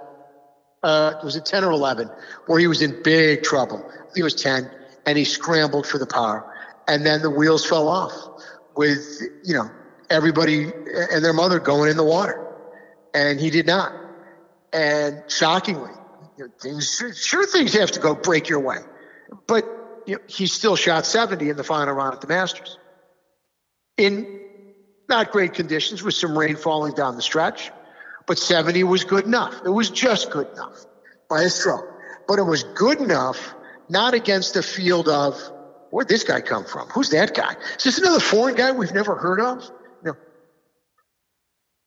Uh, 0.83 1.13
was 1.23 1.37
it 1.37 1.47
10 1.47 1.63
or 1.63 1.71
11? 1.71 2.11
Where 2.47 2.59
he 2.59 2.67
was 2.67 2.83
in 2.83 3.01
big 3.05 3.45
trouble. 3.45 3.89
He 4.17 4.25
was 4.25 4.35
10, 4.35 4.69
and 5.07 5.17
he 5.17 5.25
scrambled 5.25 5.87
for 5.87 5.99
the 5.99 6.07
par. 6.07 6.53
And 6.89 7.07
then 7.07 7.23
the 7.23 7.31
wheels 7.31 7.65
fell 7.65 7.87
off 7.87 8.13
with, 8.77 9.21
you 9.45 9.55
know, 9.55 9.71
everybody 10.11 10.65
and 10.65 11.25
their 11.25 11.33
mother 11.33 11.61
going 11.61 11.91
in 11.91 11.97
the 11.97 12.05
water. 12.05 12.45
And 13.15 13.39
he 13.39 13.51
did 13.51 13.69
not. 13.69 13.93
And 14.73 15.23
shockingly, 15.29 15.93
you 16.37 16.45
know, 16.45 16.51
things, 16.61 17.03
sure 17.17 17.47
things 17.47 17.75
have 17.75 17.93
to 17.93 18.01
go 18.01 18.15
break 18.15 18.49
your 18.49 18.61
way. 18.61 18.79
But 19.47 19.65
you 20.07 20.17
know, 20.17 20.21
he 20.27 20.47
still 20.47 20.77
shot 20.77 21.07
70 21.07 21.51
in 21.51 21.57
the 21.57 21.65
final 21.65 21.95
round 21.95 22.15
at 22.15 22.21
the 22.21 22.27
Masters. 22.27 22.79
In 23.97 24.41
not 25.09 25.33
great 25.33 25.55
conditions 25.55 26.03
with 26.03 26.15
some 26.15 26.37
rain 26.37 26.57
falling 26.57 26.95
down 26.95 27.17
the 27.17 27.23
stretch, 27.23 27.71
but 28.27 28.39
70 28.39 28.85
was 28.85 29.05
good 29.05 29.25
enough. 29.25 29.55
It 29.65 29.71
was 29.71 29.91
just 29.91 30.31
good 30.31 30.51
enough 30.53 30.85
by 31.29 31.43
a 31.43 31.51
stroke. 31.51 31.87
But 32.27 32.39
it 32.39 32.43
was 32.43 32.63
good 32.63 33.01
enough 33.01 33.55
not 33.89 34.15
against 34.15 34.57
a 34.57 34.63
field 34.63 35.09
of, 35.09 35.39
where'd 35.91 36.09
this 36.09 36.25
guy 36.25 36.41
come 36.41 36.65
from? 36.65 36.89
Who's 36.89 37.11
that 37.11 37.35
guy? 37.35 37.55
Is 37.77 37.85
this 37.85 37.99
another 37.99 38.21
foreign 38.21 38.55
guy 38.55 38.73
we've 38.73 38.95
never 38.95 39.15
heard 39.15 39.41
of? 39.41 39.71
No. 40.03 40.15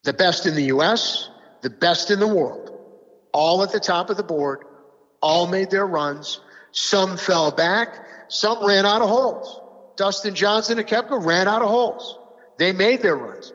The 0.04 0.14
best 0.14 0.46
in 0.46 0.56
the 0.56 0.66
US, 0.66 1.30
the 1.62 1.72
best 1.72 2.12
in 2.12 2.20
the 2.20 2.28
world, 2.28 2.77
all 3.38 3.62
at 3.62 3.72
the 3.72 3.80
top 3.80 4.10
of 4.10 4.18
the 4.18 4.24
board, 4.24 4.64
all 5.22 5.46
made 5.46 5.70
their 5.70 5.86
runs. 5.86 6.40
Some 6.72 7.18
fell 7.18 7.52
back. 7.52 7.90
Some 8.30 8.66
ran 8.66 8.84
out 8.84 9.04
of 9.04 9.10
holes. 9.10 9.62
Dustin 9.96 10.34
Johnson 10.34 10.80
and 10.80 10.88
Koepka 10.88 11.24
ran 11.24 11.48
out 11.48 11.62
of 11.62 11.70
holes. 11.70 12.18
They 12.58 12.72
made 12.72 13.04
their 13.04 13.16
runs. 13.16 13.54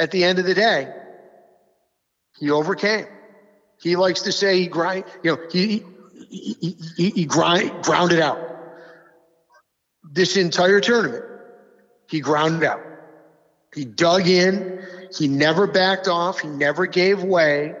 At 0.00 0.10
the 0.10 0.24
end 0.24 0.40
of 0.40 0.46
the 0.46 0.54
day, 0.54 0.92
he 2.40 2.50
overcame. 2.50 3.06
He 3.80 3.94
likes 3.94 4.22
to 4.22 4.32
say 4.32 4.58
he 4.58 4.66
grind, 4.66 5.04
you 5.22 5.36
know, 5.36 5.38
he 5.52 5.84
he, 6.28 6.76
he, 6.96 7.10
he 7.10 7.24
grind, 7.26 7.84
grounded 7.84 8.18
out. 8.18 8.38
This 10.10 10.36
entire 10.36 10.80
tournament, 10.80 11.24
he 12.08 12.18
grounded 12.18 12.64
out. 12.64 12.80
He 13.72 13.84
dug 13.84 14.26
in. 14.26 14.84
He 15.16 15.28
never 15.28 15.68
backed 15.68 16.08
off. 16.08 16.40
He 16.40 16.48
never 16.48 16.86
gave 16.86 17.22
way. 17.22 17.76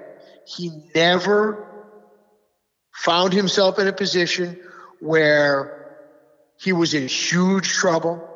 He 0.46 0.70
never 0.94 1.66
found 2.92 3.32
himself 3.32 3.78
in 3.78 3.88
a 3.88 3.92
position 3.92 4.58
where 5.00 5.96
he 6.58 6.72
was 6.72 6.92
in 6.94 7.08
huge 7.08 7.68
trouble. 7.68 8.28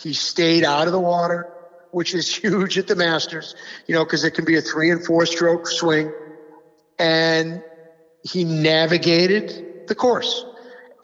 He 0.00 0.12
stayed 0.12 0.64
out 0.64 0.86
of 0.86 0.92
the 0.92 1.00
water, 1.00 1.48
which 1.92 2.14
is 2.14 2.34
huge 2.42 2.78
at 2.78 2.86
the 2.86 2.96
Masters, 2.96 3.54
you 3.86 3.94
know, 3.94 4.04
because 4.04 4.24
it 4.24 4.32
can 4.32 4.44
be 4.44 4.56
a 4.56 4.60
three 4.60 4.90
and 4.90 5.04
four 5.04 5.26
stroke 5.26 5.66
swing. 5.66 6.12
And 6.98 7.62
he 8.22 8.44
navigated 8.44 9.86
the 9.86 9.94
course. 9.94 10.44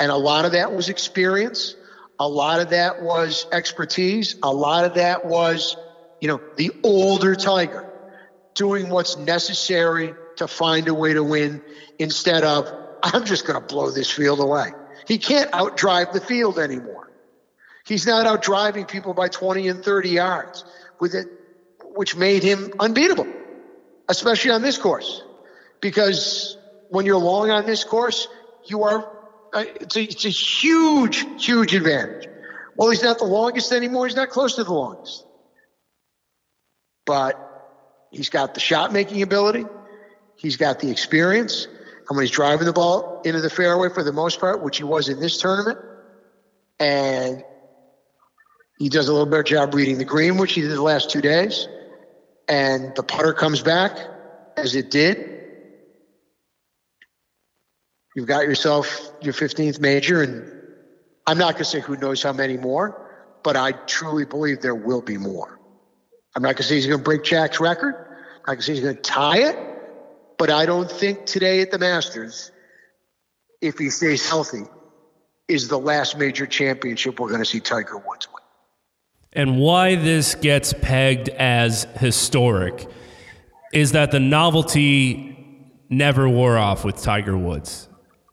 And 0.00 0.10
a 0.10 0.16
lot 0.16 0.44
of 0.44 0.52
that 0.52 0.72
was 0.72 0.88
experience. 0.88 1.76
A 2.18 2.28
lot 2.28 2.60
of 2.60 2.70
that 2.70 3.02
was 3.02 3.46
expertise. 3.52 4.36
A 4.42 4.52
lot 4.52 4.84
of 4.84 4.94
that 4.94 5.24
was, 5.24 5.76
you 6.20 6.28
know, 6.28 6.40
the 6.56 6.72
older 6.82 7.36
Tiger 7.36 7.88
doing 8.54 8.88
what's 8.88 9.16
necessary 9.16 10.14
to 10.36 10.48
find 10.48 10.88
a 10.88 10.94
way 10.94 11.14
to 11.14 11.22
win 11.22 11.62
instead 11.98 12.44
of, 12.44 12.70
I'm 13.02 13.24
just 13.24 13.46
going 13.46 13.60
to 13.60 13.66
blow 13.66 13.90
this 13.90 14.10
field 14.10 14.40
away. 14.40 14.72
He 15.06 15.18
can't 15.18 15.50
outdrive 15.52 16.12
the 16.12 16.20
field 16.20 16.58
anymore. 16.58 17.10
He's 17.86 18.06
not 18.06 18.26
outdriving 18.26 18.88
people 18.88 19.12
by 19.12 19.28
20 19.28 19.68
and 19.68 19.84
30 19.84 20.08
yards 20.08 20.64
with 20.98 21.14
it, 21.14 21.28
which 21.94 22.16
made 22.16 22.42
him 22.42 22.72
unbeatable, 22.80 23.26
especially 24.08 24.52
on 24.52 24.62
this 24.62 24.78
course. 24.78 25.22
Because 25.80 26.56
when 26.88 27.04
you're 27.04 27.18
long 27.18 27.50
on 27.50 27.66
this 27.66 27.84
course, 27.84 28.26
you 28.64 28.84
are, 28.84 29.06
uh, 29.52 29.64
it's 29.80 29.96
a, 29.96 30.02
it's 30.02 30.24
a 30.24 30.30
huge, 30.30 31.26
huge 31.44 31.74
advantage. 31.74 32.26
Well, 32.76 32.90
he's 32.90 33.02
not 33.02 33.18
the 33.18 33.24
longest 33.24 33.70
anymore. 33.72 34.06
He's 34.06 34.16
not 34.16 34.30
close 34.30 34.56
to 34.56 34.64
the 34.64 34.72
longest. 34.72 35.24
But 37.04 37.38
he's 38.10 38.30
got 38.30 38.54
the 38.54 38.60
shot 38.60 38.92
making 38.92 39.22
ability. 39.22 39.66
He's 40.44 40.58
got 40.58 40.78
the 40.78 40.90
experience. 40.90 41.64
And 41.64 42.18
when 42.18 42.20
he's 42.20 42.30
driving 42.30 42.66
the 42.66 42.72
ball 42.74 43.22
into 43.24 43.40
the 43.40 43.48
fairway 43.48 43.88
for 43.88 44.04
the 44.04 44.12
most 44.12 44.40
part, 44.40 44.62
which 44.62 44.76
he 44.76 44.84
was 44.84 45.08
in 45.08 45.18
this 45.18 45.40
tournament, 45.40 45.78
and 46.78 47.42
he 48.78 48.90
does 48.90 49.08
a 49.08 49.12
little 49.12 49.24
better 49.24 49.42
job 49.42 49.72
reading 49.72 49.96
the 49.96 50.04
green, 50.04 50.36
which 50.36 50.52
he 50.52 50.60
did 50.60 50.70
the 50.70 50.82
last 50.82 51.08
two 51.08 51.22
days, 51.22 51.66
and 52.46 52.94
the 52.94 53.02
putter 53.02 53.32
comes 53.32 53.62
back 53.62 53.96
as 54.58 54.74
it 54.74 54.90
did. 54.90 55.40
You've 58.14 58.26
got 58.28 58.44
yourself 58.44 59.12
your 59.22 59.32
15th 59.32 59.80
major, 59.80 60.22
and 60.22 60.44
I'm 61.26 61.38
not 61.38 61.54
going 61.54 61.64
to 61.64 61.64
say 61.64 61.80
who 61.80 61.96
knows 61.96 62.22
how 62.22 62.34
many 62.34 62.58
more, 62.58 63.00
but 63.42 63.56
I 63.56 63.72
truly 63.72 64.26
believe 64.26 64.60
there 64.60 64.74
will 64.74 65.00
be 65.00 65.16
more. 65.16 65.58
I'm 66.36 66.42
not 66.42 66.48
going 66.48 66.56
to 66.56 66.62
say 66.64 66.74
he's 66.74 66.86
going 66.86 66.98
to 66.98 67.04
break 67.04 67.24
Jack's 67.24 67.60
record. 67.60 67.94
I'm 67.94 68.40
not 68.40 68.46
going 68.46 68.58
to 68.58 68.62
say 68.64 68.74
he's 68.74 68.82
going 68.82 68.96
to 68.96 69.00
tie 69.00 69.38
it. 69.38 69.73
But 70.38 70.50
I 70.50 70.66
don't 70.66 70.90
think 70.90 71.26
today 71.26 71.60
at 71.60 71.70
the 71.70 71.78
Masters, 71.78 72.50
if 73.60 73.78
he 73.78 73.90
stays 73.90 74.28
healthy, 74.28 74.64
is 75.48 75.68
the 75.68 75.78
last 75.78 76.18
major 76.18 76.46
championship 76.46 77.20
we're 77.20 77.28
going 77.28 77.40
to 77.40 77.46
see 77.46 77.60
Tiger 77.60 77.98
Woods 77.98 78.28
win. 78.32 78.42
And 79.32 79.58
why 79.58 79.96
this 79.96 80.34
gets 80.34 80.72
pegged 80.72 81.28
as 81.28 81.84
historic 81.98 82.86
is 83.72 83.92
that 83.92 84.10
the 84.10 84.20
novelty 84.20 85.36
never 85.88 86.28
wore 86.28 86.56
off 86.56 86.84
with 86.84 86.96
Tiger 86.96 87.36
Woods. 87.36 87.88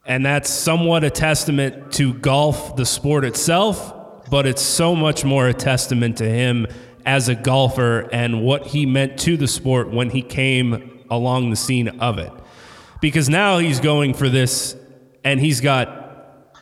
And 0.06 0.26
that's 0.26 0.50
somewhat 0.50 1.04
a 1.04 1.10
testament 1.10 1.92
to 1.94 2.14
golf, 2.14 2.76
the 2.76 2.86
sport 2.86 3.26
itself, 3.26 4.30
but 4.30 4.46
it's 4.46 4.62
so 4.62 4.96
much 4.96 5.26
more 5.26 5.48
a 5.48 5.54
testament 5.54 6.18
to 6.18 6.30
him 6.30 6.68
as 7.06 7.30
a 7.30 7.36
golfer 7.36 8.10
and 8.12 8.44
what 8.44 8.68
he 8.68 8.86
meant 8.86 9.20
to 9.20 9.38
the 9.38 9.48
sport 9.48 9.92
when 9.92 10.10
he 10.10 10.22
came 10.22 10.91
along 11.12 11.52
the 11.52 11.56
scene 11.56 11.88
of 12.00 12.18
it. 12.18 12.32
Because 13.02 13.30
now 13.30 13.60
he's 13.60 13.80
going 13.80 14.16
for 14.16 14.30
this, 14.30 14.76
and 15.24 15.40
he's 15.40 15.62
got 15.62 16.02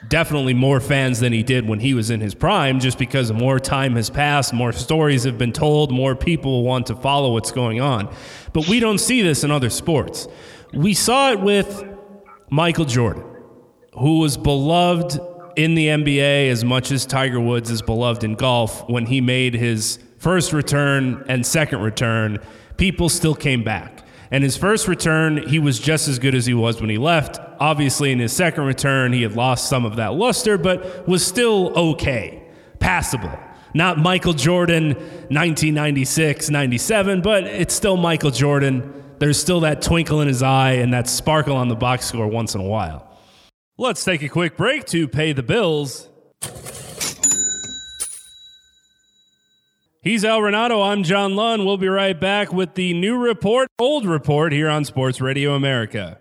definitely 0.07 0.53
more 0.53 0.79
fans 0.79 1.19
than 1.19 1.33
he 1.33 1.43
did 1.43 1.67
when 1.67 1.79
he 1.79 1.93
was 1.93 2.09
in 2.09 2.21
his 2.21 2.33
prime, 2.33 2.79
just 2.79 2.97
because 2.97 3.31
more 3.31 3.59
time 3.59 3.95
has 3.95 4.09
passed, 4.09 4.53
more 4.53 4.71
stories 4.71 5.23
have 5.23 5.37
been 5.37 5.51
told, 5.51 5.91
more 5.91 6.15
people 6.15 6.63
want 6.63 6.87
to 6.87 6.95
follow 6.95 7.33
what's 7.33 7.51
going 7.51 7.79
on. 7.79 8.13
But 8.53 8.67
we 8.67 8.79
don't 8.79 8.97
see 8.97 9.21
this 9.21 9.43
in 9.43 9.51
other 9.51 9.69
sports. 9.69 10.27
We 10.73 10.93
saw 10.93 11.31
it 11.31 11.41
with 11.41 11.83
Michael 12.49 12.85
Jordan, 12.85 13.23
who 13.93 14.19
was 14.19 14.37
beloved 14.37 15.19
in 15.55 15.75
the 15.75 15.87
NBA 15.87 16.49
as 16.49 16.63
much 16.63 16.91
as 16.91 17.05
Tiger 17.05 17.39
Woods 17.39 17.69
is 17.69 17.81
beloved 17.81 18.23
in 18.23 18.35
golf 18.35 18.87
when 18.89 19.05
he 19.05 19.19
made 19.19 19.53
his 19.53 19.99
first 20.17 20.53
return 20.53 21.25
and 21.27 21.45
second 21.45 21.81
return. 21.81 22.39
People 22.77 23.09
still 23.09 23.35
came 23.35 23.63
back. 23.63 23.98
And 24.31 24.43
his 24.43 24.57
first 24.57 24.87
return, 24.87 25.47
he 25.47 25.57
was 25.57 25.79
just 25.79 26.07
as 26.07 26.19
good 26.19 26.35
as 26.35 26.45
he 26.45 26.53
was 26.53 26.79
when 26.79 26.89
he 26.89 26.97
left. 26.97 27.39
Obviously, 27.59 28.11
in 28.11 28.19
his 28.19 28.31
second 28.31 28.65
return, 28.65 29.11
he 29.11 29.23
had 29.23 29.35
lost 29.35 29.67
some 29.69 29.85
of 29.85 29.95
that 29.95 30.13
luster, 30.13 30.57
but 30.57 31.07
was 31.07 31.25
still 31.25 31.73
okay, 31.75 32.43
passable. 32.79 33.37
Not 33.73 33.97
Michael 33.97 34.33
Jordan 34.33 34.89
1996, 35.29 36.49
97, 36.49 37.21
but 37.21 37.43
it's 37.43 37.73
still 37.73 37.97
Michael 37.97 38.31
Jordan. 38.31 38.93
There's 39.19 39.39
still 39.39 39.61
that 39.61 39.81
twinkle 39.81 40.21
in 40.21 40.27
his 40.27 40.43
eye 40.43 40.73
and 40.73 40.93
that 40.93 41.07
sparkle 41.07 41.55
on 41.55 41.67
the 41.67 41.75
box 41.75 42.05
score 42.05 42.27
once 42.27 42.55
in 42.55 42.61
a 42.61 42.65
while. 42.67 43.07
Let's 43.77 44.03
take 44.03 44.21
a 44.21 44.29
quick 44.29 44.57
break 44.57 44.85
to 44.87 45.07
pay 45.07 45.33
the 45.33 45.43
bills. 45.43 46.08
He's 50.09 50.25
Al 50.25 50.39
Renauto. 50.39 50.83
I'm 50.83 51.03
John 51.03 51.35
Lund. 51.35 51.67
We'll 51.67 51.77
be 51.77 51.87
right 51.87 52.19
back 52.19 52.51
with 52.51 52.73
the 52.73 52.95
new 52.95 53.15
report, 53.15 53.69
old 53.77 54.07
report 54.07 54.51
here 54.51 54.67
on 54.67 54.83
Sports 54.83 55.21
Radio 55.21 55.53
America. 55.53 56.17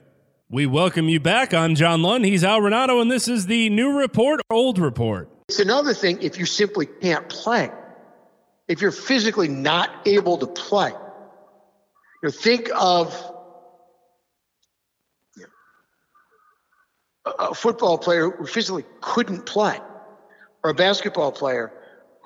We 0.50 0.66
welcome 0.66 1.08
you 1.08 1.20
back. 1.20 1.54
I'm 1.54 1.74
John 1.74 2.02
Lund. 2.02 2.26
He's 2.26 2.44
Al 2.44 2.60
Renauto, 2.60 3.00
and 3.00 3.10
this 3.10 3.28
is 3.28 3.46
the 3.46 3.70
new 3.70 3.98
report, 3.98 4.42
old 4.50 4.78
report. 4.78 5.30
It's 5.48 5.58
another 5.58 5.94
thing 5.94 6.20
if 6.20 6.38
you 6.38 6.44
simply 6.44 6.84
can't 6.84 7.30
play, 7.30 7.70
if 8.68 8.82
you're 8.82 8.90
physically 8.90 9.48
not 9.48 10.06
able 10.06 10.36
to 10.36 10.46
play. 10.46 10.90
You 10.90 10.98
know, 12.24 12.30
think 12.30 12.68
of 12.74 13.18
a 17.38 17.54
football 17.54 17.96
player 17.96 18.28
who 18.28 18.44
physically 18.44 18.84
couldn't 19.00 19.46
play, 19.46 19.80
or 20.62 20.72
a 20.72 20.74
basketball 20.74 21.32
player 21.32 21.72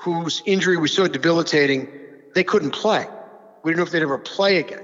whose 0.03 0.43
injury 0.47 0.77
was 0.77 0.93
so 0.93 1.07
debilitating 1.07 1.87
they 2.35 2.43
couldn't 2.43 2.73
play. 2.73 3.07
We 3.63 3.71
didn't 3.71 3.79
know 3.79 3.85
if 3.85 3.93
they'd 3.93 4.03
ever 4.03 4.19
play 4.19 4.59
again. 4.59 4.83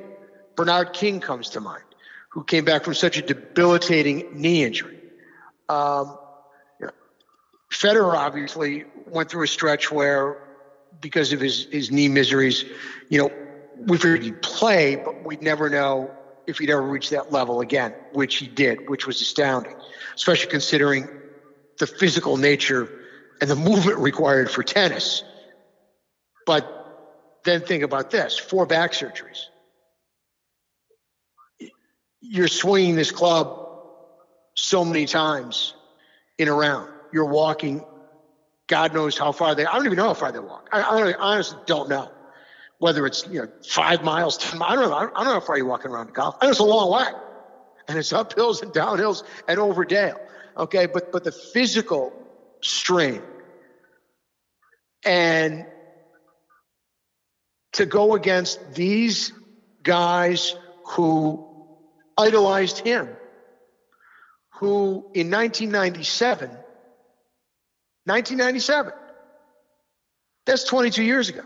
Bernard 0.55 0.93
King 0.93 1.21
comes 1.21 1.51
to 1.51 1.61
mind, 1.61 1.83
who 2.29 2.45
came 2.45 2.65
back 2.65 2.85
from 2.85 2.95
such 2.95 3.19
a 3.19 3.23
debilitating 3.23 4.29
knee 4.33 4.63
injury. 4.63 4.97
Um, 5.69 6.17
you 6.79 6.87
know, 6.87 6.93
Federer 7.73 8.15
obviously 8.15 8.85
went 9.07 9.29
through 9.29 9.43
a 9.43 9.49
stretch 9.49 9.91
where, 9.91 10.37
because 11.01 11.33
of 11.33 11.41
his, 11.41 11.67
his 11.73 11.91
knee 11.91 12.09
miseries, 12.09 12.65
you 13.09 13.19
know, 13.19 13.33
we 13.77 13.97
figured 13.99 14.23
he'd 14.23 14.41
play, 14.41 14.97
but 14.97 15.25
we'd 15.25 15.43
never 15.43 15.69
know 15.69 16.13
if 16.47 16.59
he'd 16.59 16.71
ever 16.71 16.83
reach 16.83 17.11
that 17.11 17.33
level 17.33 17.61
again, 17.61 17.93
which 18.13 18.37
he 18.37 18.47
did, 18.47 18.89
which 18.89 19.05
was 19.05 19.21
astounding, 19.21 19.75
especially 20.15 20.49
considering 20.49 21.09
the 21.79 21.87
physical 21.89 22.37
nature 22.37 22.89
and 23.41 23.49
the 23.49 23.57
movement 23.57 23.99
required 23.99 24.51
for 24.51 24.63
tennis. 24.63 25.23
But 26.47 26.75
then 27.45 27.63
think 27.63 27.83
about 27.83 28.11
this 28.11 28.37
four 28.39 28.67
back 28.67 28.93
surgeries. 28.93 29.45
You're 32.21 32.49
swinging 32.49 32.97
this 32.97 33.11
club 33.11 33.69
so 34.55 34.85
many 34.85 35.07
times 35.07 35.75
in 36.37 36.49
a 36.49 36.55
round. 36.55 36.91
You're 37.13 37.27
walking, 37.27 37.85
God 38.67 38.93
knows 38.93 39.17
how 39.17 39.33
far 39.33 39.55
they, 39.55 39.65
I 39.65 39.75
don't 39.75 39.87
even 39.87 39.97
know 39.97 40.09
how 40.09 40.15
far 40.15 40.33
they 40.33 40.41
walk. 40.41 40.69
I, 40.73 40.81
I 40.81 41.15
honestly 41.15 41.59
don't 41.67 41.89
know 41.89 42.11
whether 42.79 43.07
it's, 43.07 43.27
you 43.29 43.41
know, 43.41 43.49
five 43.67 44.03
miles, 44.03 44.37
10 44.39 44.59
miles. 44.59 44.73
I 44.73 44.77
don't 44.77 44.91
know. 44.91 44.97
I 44.97 45.03
don't 45.03 45.25
know 45.25 45.33
how 45.35 45.41
far 45.41 45.57
you're 45.57 45.67
walking 45.67 45.91
around 45.91 46.09
the 46.09 46.13
golf. 46.13 46.37
I 46.41 46.47
know 46.47 46.51
it's 46.51 46.61
a 46.61 46.65
long 46.65 46.93
way. 46.93 47.07
And 47.89 47.99
it's 47.99 48.13
up 48.13 48.35
hills 48.35 48.63
and 48.63 48.73
down 48.73 48.99
hills 48.99 49.25
and 49.49 49.59
over 49.59 49.85
Dale. 49.85 50.21
Okay. 50.57 50.87
But, 50.87 51.11
but 51.11 51.25
the 51.25 51.33
physical 51.33 52.28
strain. 52.63 53.23
And 55.05 55.67
to 57.73 57.87
go 57.87 58.15
against 58.15 58.75
these 58.75 59.33
guys 59.83 60.55
who 60.85 61.47
idolized 62.17 62.79
him, 62.79 63.09
who 64.55 65.11
in 65.15 65.31
1997, 65.31 66.49
1997, 66.49 68.93
that's 70.45 70.65
22 70.65 71.03
years 71.03 71.29
ago. 71.29 71.43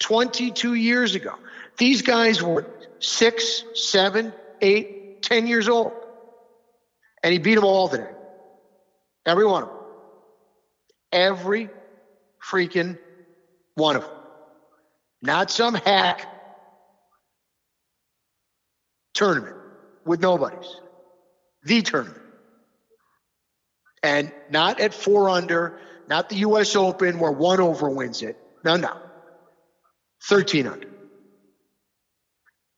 22 0.00 0.74
years 0.74 1.14
ago. 1.14 1.34
These 1.78 2.02
guys 2.02 2.42
were 2.42 2.66
six, 2.98 3.64
seven, 3.74 4.32
eight, 4.60 5.22
ten 5.22 5.46
years 5.46 5.68
old. 5.68 5.92
And 7.22 7.32
he 7.32 7.38
beat 7.38 7.54
them 7.54 7.64
all 7.64 7.88
today. 7.88 8.10
Every 9.26 9.44
one 9.44 9.64
of 9.64 9.68
them. 9.68 9.78
Every 11.12 11.68
freaking 12.42 12.98
one 13.74 13.96
of 13.96 14.02
them. 14.02 14.10
Not 15.20 15.50
some 15.50 15.74
hack 15.74 16.26
tournament 19.12 19.56
with 20.04 20.20
nobodies. 20.20 20.68
The 21.64 21.82
tournament. 21.82 22.22
And 24.02 24.32
not 24.50 24.78
at 24.78 24.94
four 24.94 25.28
under, 25.28 25.80
not 26.08 26.28
the 26.28 26.36
US 26.36 26.76
Open 26.76 27.18
where 27.18 27.32
one 27.32 27.60
over 27.60 27.88
wins 27.90 28.22
it. 28.22 28.38
No, 28.64 28.76
no. 28.76 28.96
13 30.24 30.68
under. 30.68 30.88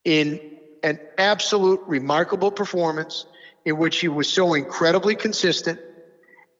In 0.05 0.41
an 0.83 0.99
absolute 1.19 1.81
remarkable 1.87 2.51
performance 2.51 3.27
in 3.67 3.77
which 3.77 3.99
he 3.99 4.09
was 4.09 4.29
so 4.29 4.55
incredibly 4.55 5.15
consistent 5.15 5.81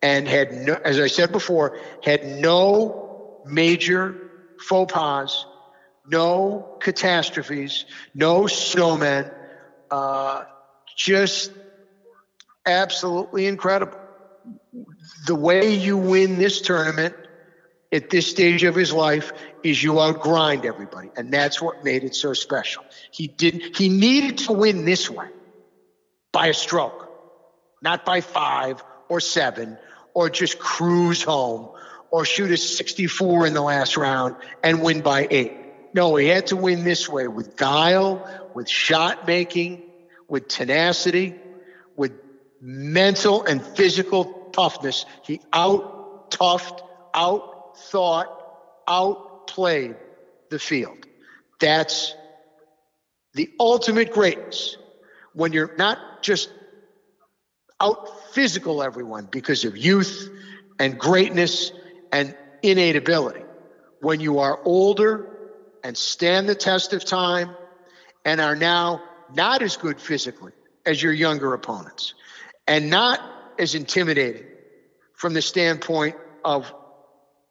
and 0.03 0.29
had 0.29 0.53
no, 0.53 0.75
as 0.75 1.01
I 1.01 1.09
said 1.09 1.33
before, 1.33 1.79
had 2.03 2.25
no 2.25 3.41
major 3.45 4.17
faux 4.61 4.93
pas, 4.93 5.47
no 6.07 6.77
catastrophes, 6.81 7.85
no 8.15 8.43
snowmen, 8.43 9.33
uh, 9.91 10.45
just 10.97 11.53
absolutely 12.67 13.47
incredible. 13.47 13.99
The 15.27 15.35
way 15.35 15.75
you 15.75 15.97
win 15.97 16.39
this 16.39 16.61
tournament 16.61 17.15
at 17.93 18.11
this 18.11 18.27
stage 18.27 18.65
of 18.65 18.75
his 18.75 18.93
life 18.93 19.33
is 19.63 19.83
you 19.83 19.95
outgrind 19.95 20.65
everybody. 20.65 21.11
And 21.17 21.33
that's 21.33 21.61
what 21.61 21.85
made 21.85 22.05
it 22.05 22.15
so 22.15 22.35
special. 22.35 22.85
He 23.11 23.27
didn't, 23.27 23.77
he 23.77 23.89
needed 23.89 24.39
to 24.39 24.53
win 24.53 24.85
this 24.85 25.09
one 25.09 25.33
by 26.33 26.49
a 26.49 26.55
stroke, 26.55 27.11
not 27.83 28.05
by 28.05 28.21
five 28.21 28.83
or 29.09 29.21
seven 29.21 29.79
or 30.19 30.29
just 30.29 30.59
cruise 30.59 31.23
home 31.23 31.69
or 32.11 32.25
shoot 32.25 32.51
a 32.51 32.57
64 32.57 33.47
in 33.47 33.55
the 33.55 33.61
last 33.61 33.97
round 33.97 34.35
and 34.65 34.83
win 34.83 35.01
by 35.01 35.29
eight. 35.31 35.53
No, 35.95 36.17
he 36.17 36.27
had 36.27 36.49
to 36.49 36.57
win 36.57 36.83
this 36.83 37.09
way 37.09 37.29
with 37.29 37.55
guile, 37.57 38.29
with 38.53 38.69
shot 38.69 39.29
making, 39.29 39.81
with 40.27 40.49
tenacity, 40.49 41.37
with 41.95 42.15
mental 42.61 43.45
and 43.45 43.65
physical 43.65 44.51
toughness. 44.53 45.07
He 45.23 45.41
out 45.53 46.33
toughed, 46.33 46.81
out 47.15 47.79
thought, 47.79 48.27
outplayed 48.89 49.95
the 50.51 50.59
field. 50.59 50.99
That's 51.61 52.13
the 53.35 53.53
ultimate 53.61 54.11
greatness 54.11 54.77
when 55.33 55.53
you're 55.53 55.77
not 55.77 56.23
just 56.23 56.51
out 57.81 58.33
physical 58.33 58.83
everyone 58.83 59.29
because 59.31 59.65
of 59.65 59.77
youth 59.77 60.31
and 60.79 60.99
greatness 60.99 61.73
and 62.13 62.35
innate 62.63 62.97
ability. 62.97 63.43
When 64.01 64.21
you 64.21 64.41
are 64.41 64.59
older 64.65 65.29
and 65.83 65.97
stand 65.97 66.49
the 66.49 66.55
test 66.55 66.93
of 66.93 67.05
time 67.05 67.51
and 68.25 68.41
are 68.41 68.57
now 68.57 69.03
not 69.35 69.63
as 69.63 69.77
good 69.77 70.01
physically 70.01 70.53
as 70.87 71.03
your 71.03 71.13
younger 71.13 71.55
opponents 71.55 72.15
and 72.67 72.91
not 72.91 73.21
as 73.59 73.75
intimidating 73.75 74.47
from 75.15 75.35
the 75.35 75.43
standpoint 75.43 76.17
of 76.45 76.73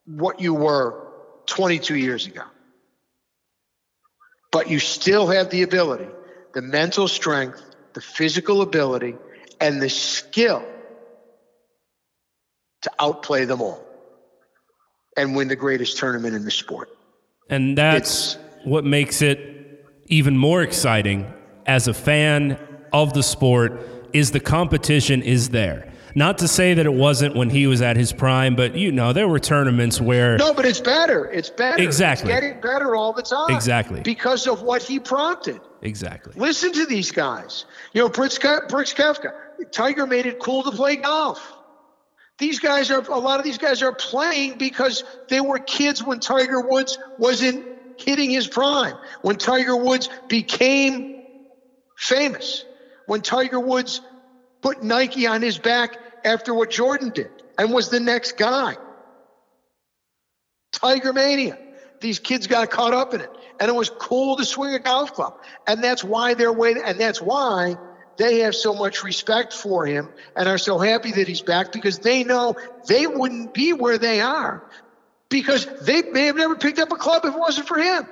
what 0.05 0.39
you 0.39 0.53
were 0.53 1.07
22 1.47 1.95
years 1.95 2.27
ago. 2.27 2.43
But 4.51 4.69
you 4.69 4.79
still 4.79 5.27
have 5.27 5.49
the 5.49 5.63
ability, 5.63 6.07
the 6.53 6.61
mental 6.61 7.07
strength, 7.07 7.61
the 7.93 8.01
physical 8.01 8.61
ability, 8.61 9.15
and 9.59 9.81
the 9.81 9.89
skill 9.89 10.65
to 12.81 12.91
outplay 12.99 13.45
them 13.45 13.61
all 13.61 13.83
and 15.15 15.35
win 15.35 15.47
the 15.47 15.55
greatest 15.55 15.97
tournament 15.97 16.35
in 16.35 16.45
the 16.45 16.51
sport. 16.51 16.89
And 17.49 17.77
that's 17.77 18.35
it's, 18.35 18.37
what 18.65 18.85
makes 18.85 19.21
it 19.21 19.85
even 20.07 20.37
more 20.37 20.61
exciting 20.61 21.31
as 21.65 21.87
a 21.87 21.93
fan 21.93 22.57
of 22.93 23.13
the 23.13 23.23
sport 23.23 23.81
is 24.13 24.31
the 24.31 24.39
competition 24.39 25.21
is 25.21 25.49
there. 25.49 25.91
Not 26.15 26.39
to 26.39 26.47
say 26.47 26.73
that 26.73 26.85
it 26.85 26.93
wasn't 26.93 27.35
when 27.35 27.49
he 27.49 27.67
was 27.67 27.81
at 27.81 27.95
his 27.95 28.11
prime, 28.11 28.55
but 28.55 28.75
you 28.75 28.91
know, 28.91 29.13
there 29.13 29.27
were 29.27 29.39
tournaments 29.39 30.01
where 30.01 30.37
No, 30.37 30.53
but 30.53 30.65
it's 30.65 30.79
better. 30.79 31.25
It's 31.25 31.49
better. 31.49 31.81
Exactly. 31.83 32.31
It's 32.31 32.41
getting 32.41 32.59
better 32.59 32.95
all 32.95 33.13
the 33.13 33.21
time. 33.21 33.53
Exactly. 33.55 34.01
Because 34.01 34.47
of 34.47 34.63
what 34.63 34.81
he 34.81 34.99
prompted. 34.99 35.61
Exactly. 35.83 36.33
Listen 36.35 36.71
to 36.73 36.85
these 36.87 37.11
guys. 37.11 37.65
You 37.93 38.01
know, 38.01 38.09
Brooks, 38.09 38.39
Brooks 38.39 38.93
Koepka, 38.93 39.31
Tiger 39.71 40.05
made 40.05 40.25
it 40.25 40.39
cool 40.39 40.63
to 40.63 40.71
play 40.71 40.95
golf. 40.95 41.53
These 42.39 42.59
guys 42.59 42.91
are 42.91 43.01
a 43.01 43.19
lot 43.19 43.39
of 43.39 43.45
these 43.45 43.57
guys 43.57 43.81
are 43.81 43.93
playing 43.93 44.57
because 44.57 45.03
they 45.29 45.41
were 45.41 45.57
kids 45.59 46.03
when 46.03 46.19
Tiger 46.19 46.61
Woods 46.61 46.97
wasn't 47.17 47.65
hitting 47.97 48.29
his 48.29 48.47
prime. 48.47 48.95
When 49.21 49.37
Tiger 49.37 49.75
Woods 49.75 50.09
became 50.27 51.23
famous. 51.97 52.63
When 53.07 53.21
Tiger 53.21 53.59
Woods 53.59 54.01
put 54.61 54.83
Nike 54.83 55.25
on 55.25 55.41
his 55.41 55.57
back 55.57 55.97
after 56.23 56.53
what 56.53 56.69
Jordan 56.69 57.09
did 57.09 57.29
and 57.57 57.73
was 57.73 57.89
the 57.89 57.99
next 57.99 58.37
guy. 58.37 58.75
Tiger 60.73 61.13
Mania. 61.13 61.57
These 61.99 62.19
kids 62.19 62.45
got 62.45 62.69
caught 62.69 62.93
up 62.93 63.15
in 63.15 63.21
it. 63.21 63.29
And 63.59 63.69
it 63.69 63.73
was 63.73 63.89
cool 63.89 64.37
to 64.37 64.45
swing 64.45 64.75
a 64.75 64.79
golf 64.79 65.13
club. 65.13 65.33
And 65.65 65.83
that's 65.83 66.03
why 66.03 66.35
they're 66.35 66.53
waiting. 66.53 66.83
And 66.85 66.99
that's 66.99 67.19
why 67.19 67.75
they 68.17 68.39
have 68.39 68.56
so 68.56 68.73
much 68.73 69.03
respect 69.03 69.53
for 69.53 69.86
him 69.86 70.10
and 70.36 70.47
are 70.47 70.58
so 70.58 70.77
happy 70.77 71.12
that 71.12 71.27
he's 71.27 71.41
back 71.41 71.71
because 71.71 71.99
they 71.99 72.23
know 72.23 72.56
they 72.88 73.08
wouldn't 73.08 73.53
be 73.53 73.73
where 73.73 73.97
they 73.97 74.21
are 74.21 74.63
because 75.30 75.67
they 75.82 76.01
may 76.01 76.25
have 76.25 76.36
never 76.36 76.56
picked 76.56 76.80
up 76.80 76.91
a 76.91 76.95
club 76.95 77.25
if 77.25 77.34
it 77.34 77.39
wasn't 77.39 77.67
for 77.67 77.77
him. 77.77 78.08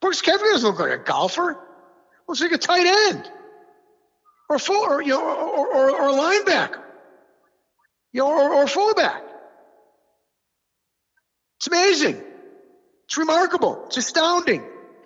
Brooks 0.00 0.22
Koepka 0.22 0.38
doesn't 0.38 0.68
look 0.68 0.78
like 0.78 1.00
a 1.00 1.02
golfer. 1.02 1.58
Looks 2.26 2.40
like 2.40 2.52
a 2.52 2.58
tight 2.58 2.86
end 2.86 3.30
or 4.48 4.58
full 4.58 4.84
or 4.84 5.02
you 5.02 5.10
know 5.10 5.22
or, 5.22 5.66
or, 5.74 5.90
or 5.90 6.08
a 6.08 6.12
linebacker. 6.12 6.82
You 8.12 8.22
know, 8.22 8.30
or, 8.30 8.54
or 8.54 8.66
fullback. 8.66 9.22
It's 11.58 11.66
amazing. 11.66 12.22
It's 13.06 13.18
remarkable. 13.18 13.84
It's 13.86 13.96
astounding. 13.96 14.64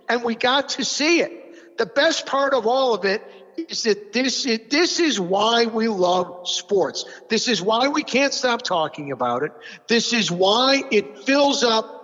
And 0.08 0.22
we 0.22 0.34
got 0.34 0.70
to 0.70 0.84
see 0.84 1.20
it. 1.20 1.78
The 1.78 1.86
best 1.86 2.26
part 2.26 2.54
of 2.54 2.66
all 2.66 2.94
of 2.94 3.04
it 3.04 3.22
is 3.56 3.84
that 3.84 4.12
this 4.12 4.46
is, 4.46 4.60
this 4.70 5.00
is 5.00 5.20
why 5.20 5.66
we 5.66 5.88
love 5.88 6.48
sports. 6.48 7.04
This 7.28 7.48
is 7.48 7.60
why 7.62 7.88
we 7.88 8.02
can't 8.02 8.32
stop 8.32 8.62
talking 8.62 9.12
about 9.12 9.42
it. 9.42 9.52
This 9.88 10.12
is 10.12 10.30
why 10.30 10.82
it 10.90 11.20
fills 11.20 11.64
up 11.64 11.98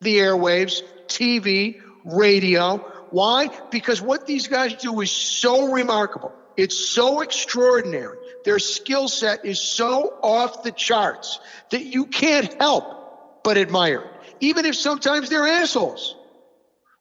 the 0.00 0.18
airwaves, 0.18 0.82
TV, 1.06 1.80
radio. 2.04 2.78
Why? 3.10 3.48
Because 3.70 4.00
what 4.00 4.26
these 4.26 4.48
guys 4.48 4.74
do 4.74 5.00
is 5.00 5.10
so 5.10 5.72
remarkable. 5.72 6.32
It's 6.56 6.78
so 6.78 7.20
extraordinary. 7.20 8.18
Their 8.44 8.58
skill 8.58 9.08
set 9.08 9.44
is 9.44 9.60
so 9.60 10.18
off 10.22 10.62
the 10.62 10.72
charts 10.72 11.40
that 11.70 11.84
you 11.84 12.06
can't 12.06 12.52
help 12.54 13.42
but 13.42 13.56
admire 13.56 14.00
it, 14.00 14.10
even 14.40 14.66
if 14.66 14.76
sometimes 14.76 15.28
they're 15.28 15.46
assholes. 15.46 16.16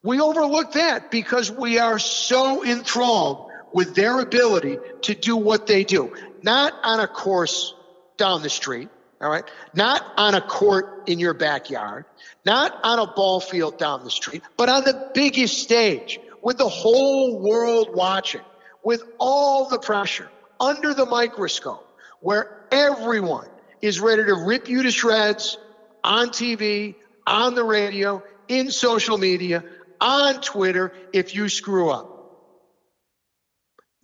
We 0.02 0.22
overlook 0.22 0.74
that 0.74 1.12
because 1.12 1.52
we 1.52 1.78
are 1.78 2.00
so 2.00 2.64
enthralled 2.64 3.49
with 3.74 3.96
their 3.96 4.20
ability 4.20 4.78
to 5.04 5.16
do 5.16 5.36
what 5.36 5.68
they 5.68 5.84
do. 5.84 6.16
Not 6.42 6.74
on 6.84 7.00
a 7.00 7.08
course 7.08 7.74
down 8.18 8.42
the 8.42 8.50
street, 8.50 8.90
all 9.22 9.30
right? 9.30 9.44
Not 9.74 10.06
on 10.18 10.36
a 10.36 10.42
court 10.42 11.04
in 11.08 11.20
your 11.20 11.34
backyard, 11.34 12.06
not 12.46 12.78
on 12.84 13.00
a 13.00 13.08
ball 13.08 13.40
field 13.40 13.78
down 13.78 14.04
the 14.04 14.12
street, 14.12 14.44
but 14.58 14.70
on 14.70 14.84
the 14.84 15.12
biggest 15.14 15.60
stage 15.60 16.20
with 16.42 16.58
the 16.58 16.70
whole 16.70 17.40
world 17.40 17.90
watching, 17.94 18.42
with 18.84 19.04
all 19.20 19.68
the 19.68 19.80
pressure 19.80 20.30
under 20.60 20.94
the 20.94 21.06
microscope, 21.06 21.86
where 22.22 22.66
everyone 22.72 23.48
is 23.82 24.00
ready 24.00 24.24
to 24.24 24.36
rip 24.36 24.70
you 24.70 24.84
to 24.84 24.92
shreds 24.92 25.58
on 26.04 26.30
TV, 26.30 26.96
on 27.28 27.56
the 27.56 27.64
radio, 27.64 28.24
in 28.48 28.72
social 28.72 29.18
media, 29.18 29.64
on 30.02 30.42
Twitter 30.42 30.94
if 31.14 31.36
you 31.36 31.50
screw 31.50 31.90
up. 31.90 32.09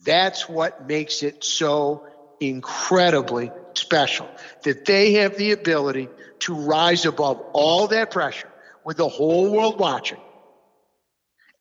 That's 0.05 0.47
what 0.47 0.87
makes 0.87 1.23
it 1.23 1.43
so 1.43 2.07
incredibly 2.39 3.51
special 3.73 4.29
that 4.63 4.85
they 4.85 5.13
have 5.13 5.37
the 5.37 5.51
ability 5.51 6.07
to 6.39 6.53
rise 6.53 7.05
above 7.05 7.41
all 7.53 7.87
that 7.87 8.11
pressure 8.11 8.49
with 8.83 8.97
the 8.97 9.09
whole 9.09 9.51
world 9.51 9.79
watching 9.79 10.19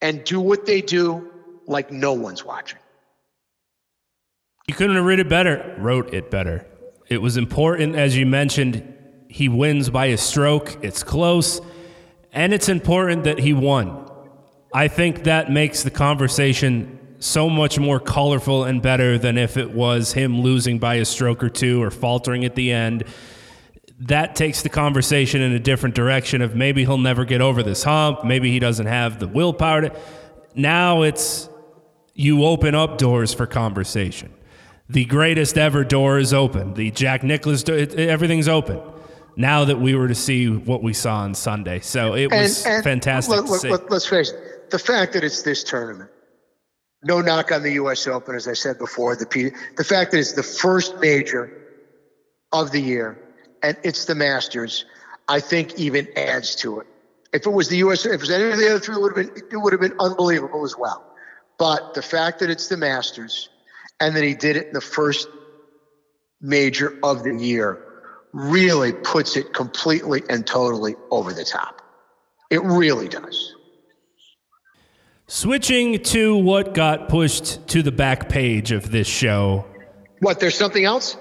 and 0.02 0.22
do 0.24 0.40
what 0.40 0.66
they 0.66 0.82
do 0.82 1.30
like 1.66 1.90
no 1.90 2.12
one's 2.12 2.44
watching. 2.44 2.78
You 4.66 4.74
couldn't 4.74 4.96
have 4.96 5.04
written 5.04 5.26
it 5.26 5.30
better. 5.30 5.74
Wrote 5.78 6.12
it 6.12 6.30
better. 6.30 6.66
It 7.08 7.22
was 7.22 7.36
important, 7.36 7.96
as 7.96 8.16
you 8.16 8.26
mentioned. 8.26 8.92
He 9.28 9.48
wins 9.48 9.90
by 9.90 10.06
a 10.06 10.16
stroke. 10.16 10.84
It's 10.84 11.02
close, 11.02 11.60
and 12.32 12.52
it's 12.52 12.68
important 12.68 13.24
that 13.24 13.38
he 13.38 13.52
won. 13.52 14.10
I 14.72 14.88
think 14.88 15.24
that 15.24 15.50
makes 15.50 15.82
the 15.82 15.90
conversation 15.90 16.93
so 17.24 17.48
much 17.48 17.78
more 17.78 17.98
colorful 17.98 18.64
and 18.64 18.82
better 18.82 19.16
than 19.16 19.38
if 19.38 19.56
it 19.56 19.70
was 19.70 20.12
him 20.12 20.42
losing 20.42 20.78
by 20.78 20.96
a 20.96 21.04
stroke 21.06 21.42
or 21.42 21.48
two 21.48 21.82
or 21.82 21.90
faltering 21.90 22.44
at 22.44 22.54
the 22.54 22.70
end. 22.70 23.02
That 24.00 24.36
takes 24.36 24.60
the 24.60 24.68
conversation 24.68 25.40
in 25.40 25.52
a 25.52 25.58
different 25.58 25.94
direction 25.94 26.42
of 26.42 26.54
maybe 26.54 26.84
he'll 26.84 26.98
never 26.98 27.24
get 27.24 27.40
over 27.40 27.62
this 27.62 27.82
hump, 27.82 28.24
maybe 28.24 28.50
he 28.50 28.58
doesn't 28.58 28.86
have 28.86 29.20
the 29.20 29.26
willpower 29.26 29.80
to. 29.82 30.00
Now 30.54 31.02
it's 31.02 31.48
you 32.12 32.44
open 32.44 32.74
up 32.74 32.98
doors 32.98 33.32
for 33.32 33.46
conversation. 33.46 34.32
The 34.90 35.06
greatest 35.06 35.56
ever 35.56 35.82
door 35.82 36.18
is 36.18 36.34
open. 36.34 36.74
The 36.74 36.90
Jack 36.90 37.22
Nicklaus 37.22 37.62
door, 37.62 37.76
it, 37.76 37.94
everything's 37.94 38.48
open. 38.48 38.82
Now 39.36 39.64
that 39.64 39.80
we 39.80 39.94
were 39.94 40.08
to 40.08 40.14
see 40.14 40.48
what 40.50 40.82
we 40.82 40.92
saw 40.92 41.20
on 41.20 41.34
Sunday, 41.34 41.80
so 41.80 42.14
it 42.14 42.30
was 42.30 42.64
and, 42.66 42.74
and 42.74 42.84
fantastic. 42.84 43.48
Let, 43.48 43.64
let, 43.64 43.90
let's 43.90 44.06
face 44.06 44.30
it, 44.30 44.70
the 44.70 44.78
fact 44.78 45.14
that 45.14 45.24
it's 45.24 45.42
this 45.42 45.64
tournament, 45.64 46.10
no 47.04 47.20
knock 47.20 47.52
on 47.52 47.62
the 47.62 47.72
U.S. 47.72 48.06
Open, 48.06 48.34
as 48.34 48.48
I 48.48 48.54
said 48.54 48.78
before. 48.78 49.16
The 49.16 49.52
the 49.76 49.84
fact 49.84 50.12
that 50.12 50.18
it's 50.18 50.32
the 50.32 50.42
first 50.42 50.98
major 51.00 51.50
of 52.52 52.70
the 52.70 52.80
year 52.80 53.18
and 53.62 53.76
it's 53.82 54.04
the 54.04 54.14
Masters, 54.14 54.84
I 55.28 55.40
think 55.40 55.78
even 55.78 56.08
adds 56.16 56.56
to 56.56 56.80
it. 56.80 56.86
If 57.32 57.46
it 57.46 57.50
was 57.50 57.68
the 57.68 57.78
U.S., 57.78 58.06
if 58.06 58.12
it 58.12 58.20
was 58.20 58.30
any 58.30 58.44
of 58.44 58.58
the 58.58 58.70
other 58.70 58.78
three, 58.78 58.94
it 58.94 59.00
would 59.00 59.16
have 59.16 59.34
been 59.34 59.42
it 59.50 59.56
would 59.56 59.72
have 59.72 59.80
been 59.80 59.96
unbelievable 59.98 60.64
as 60.64 60.76
well. 60.76 61.04
But 61.58 61.94
the 61.94 62.02
fact 62.02 62.40
that 62.40 62.50
it's 62.50 62.68
the 62.68 62.76
Masters 62.76 63.48
and 64.00 64.14
that 64.16 64.24
he 64.24 64.34
did 64.34 64.56
it 64.56 64.68
in 64.68 64.72
the 64.72 64.80
first 64.80 65.28
major 66.40 66.96
of 67.02 67.22
the 67.22 67.34
year 67.34 67.82
really 68.32 68.92
puts 68.92 69.36
it 69.36 69.52
completely 69.52 70.22
and 70.28 70.46
totally 70.46 70.96
over 71.10 71.32
the 71.32 71.44
top. 71.44 71.80
It 72.50 72.62
really 72.62 73.08
does. 73.08 73.53
Switching 75.26 76.02
to 76.02 76.36
what 76.36 76.74
got 76.74 77.08
pushed 77.08 77.66
to 77.68 77.82
the 77.82 77.90
back 77.90 78.28
page 78.28 78.72
of 78.72 78.90
this 78.90 79.06
show. 79.06 79.64
What, 80.20 80.38
there's 80.38 80.56
something 80.56 80.84
else? 80.84 81.16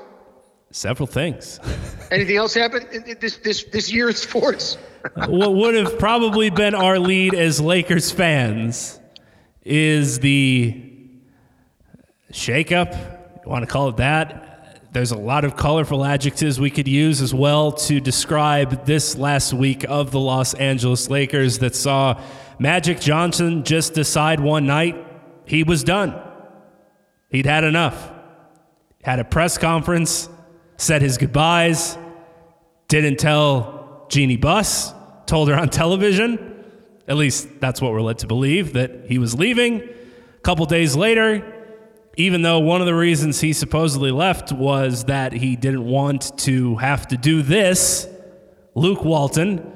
Several 0.71 1.07
things. 1.07 1.59
Anything 2.11 2.35
else 2.35 2.53
happened 2.53 2.87
this 3.21 3.37
this 3.37 3.63
this 3.65 3.93
year 3.93 4.09
in 4.09 4.15
sports? 4.15 4.77
what 5.15 5.53
would 5.53 5.75
have 5.75 5.97
probably 5.99 6.49
been 6.49 6.75
our 6.75 6.99
lead 6.99 7.33
as 7.33 7.61
Lakers 7.61 8.11
fans 8.11 8.99
is 9.63 10.19
the 10.19 10.91
shakeup. 12.31 12.93
You 13.43 13.49
want 13.49 13.63
to 13.65 13.71
call 13.71 13.89
it 13.89 13.97
that? 13.97 14.89
There's 14.91 15.11
a 15.11 15.17
lot 15.17 15.45
of 15.45 15.55
colorful 15.55 16.03
adjectives 16.03 16.59
we 16.59 16.69
could 16.69 16.87
use 16.87 17.21
as 17.21 17.33
well 17.33 17.71
to 17.71 17.99
describe 17.99 18.85
this 18.85 19.17
last 19.17 19.53
week 19.53 19.85
of 19.87 20.11
the 20.11 20.19
Los 20.19 20.53
Angeles 20.53 21.09
Lakers 21.09 21.59
that 21.59 21.73
saw 21.73 22.21
Magic 22.59 22.99
Johnson 22.99 23.63
just 23.63 23.93
decide 23.93 24.39
one 24.39 24.65
night 24.65 24.95
he 25.45 25.63
was 25.63 25.83
done. 25.83 26.19
He'd 27.29 27.45
had 27.45 27.63
enough. 27.63 28.11
Had 29.03 29.19
a 29.19 29.23
press 29.23 29.57
conference, 29.57 30.29
said 30.77 31.01
his 31.01 31.17
goodbyes, 31.17 31.97
didn't 32.87 33.17
tell 33.17 34.05
Jeanie 34.09 34.37
Buss, 34.37 34.93
told 35.25 35.49
her 35.49 35.55
on 35.55 35.69
television. 35.69 36.63
At 37.07 37.17
least 37.17 37.59
that's 37.59 37.81
what 37.81 37.91
we're 37.91 38.01
led 38.01 38.19
to 38.19 38.27
believe 38.27 38.73
that 38.73 39.07
he 39.07 39.17
was 39.17 39.35
leaving. 39.35 39.81
A 39.81 40.41
couple 40.41 40.65
days 40.65 40.95
later, 40.95 41.43
even 42.15 42.43
though 42.43 42.59
one 42.59 42.79
of 42.79 42.87
the 42.87 42.93
reasons 42.93 43.41
he 43.41 43.53
supposedly 43.53 44.11
left 44.11 44.51
was 44.51 45.05
that 45.05 45.33
he 45.33 45.55
didn't 45.55 45.85
want 45.85 46.37
to 46.39 46.75
have 46.77 47.07
to 47.07 47.17
do 47.17 47.41
this, 47.41 48.07
Luke 48.75 49.03
Walton, 49.03 49.71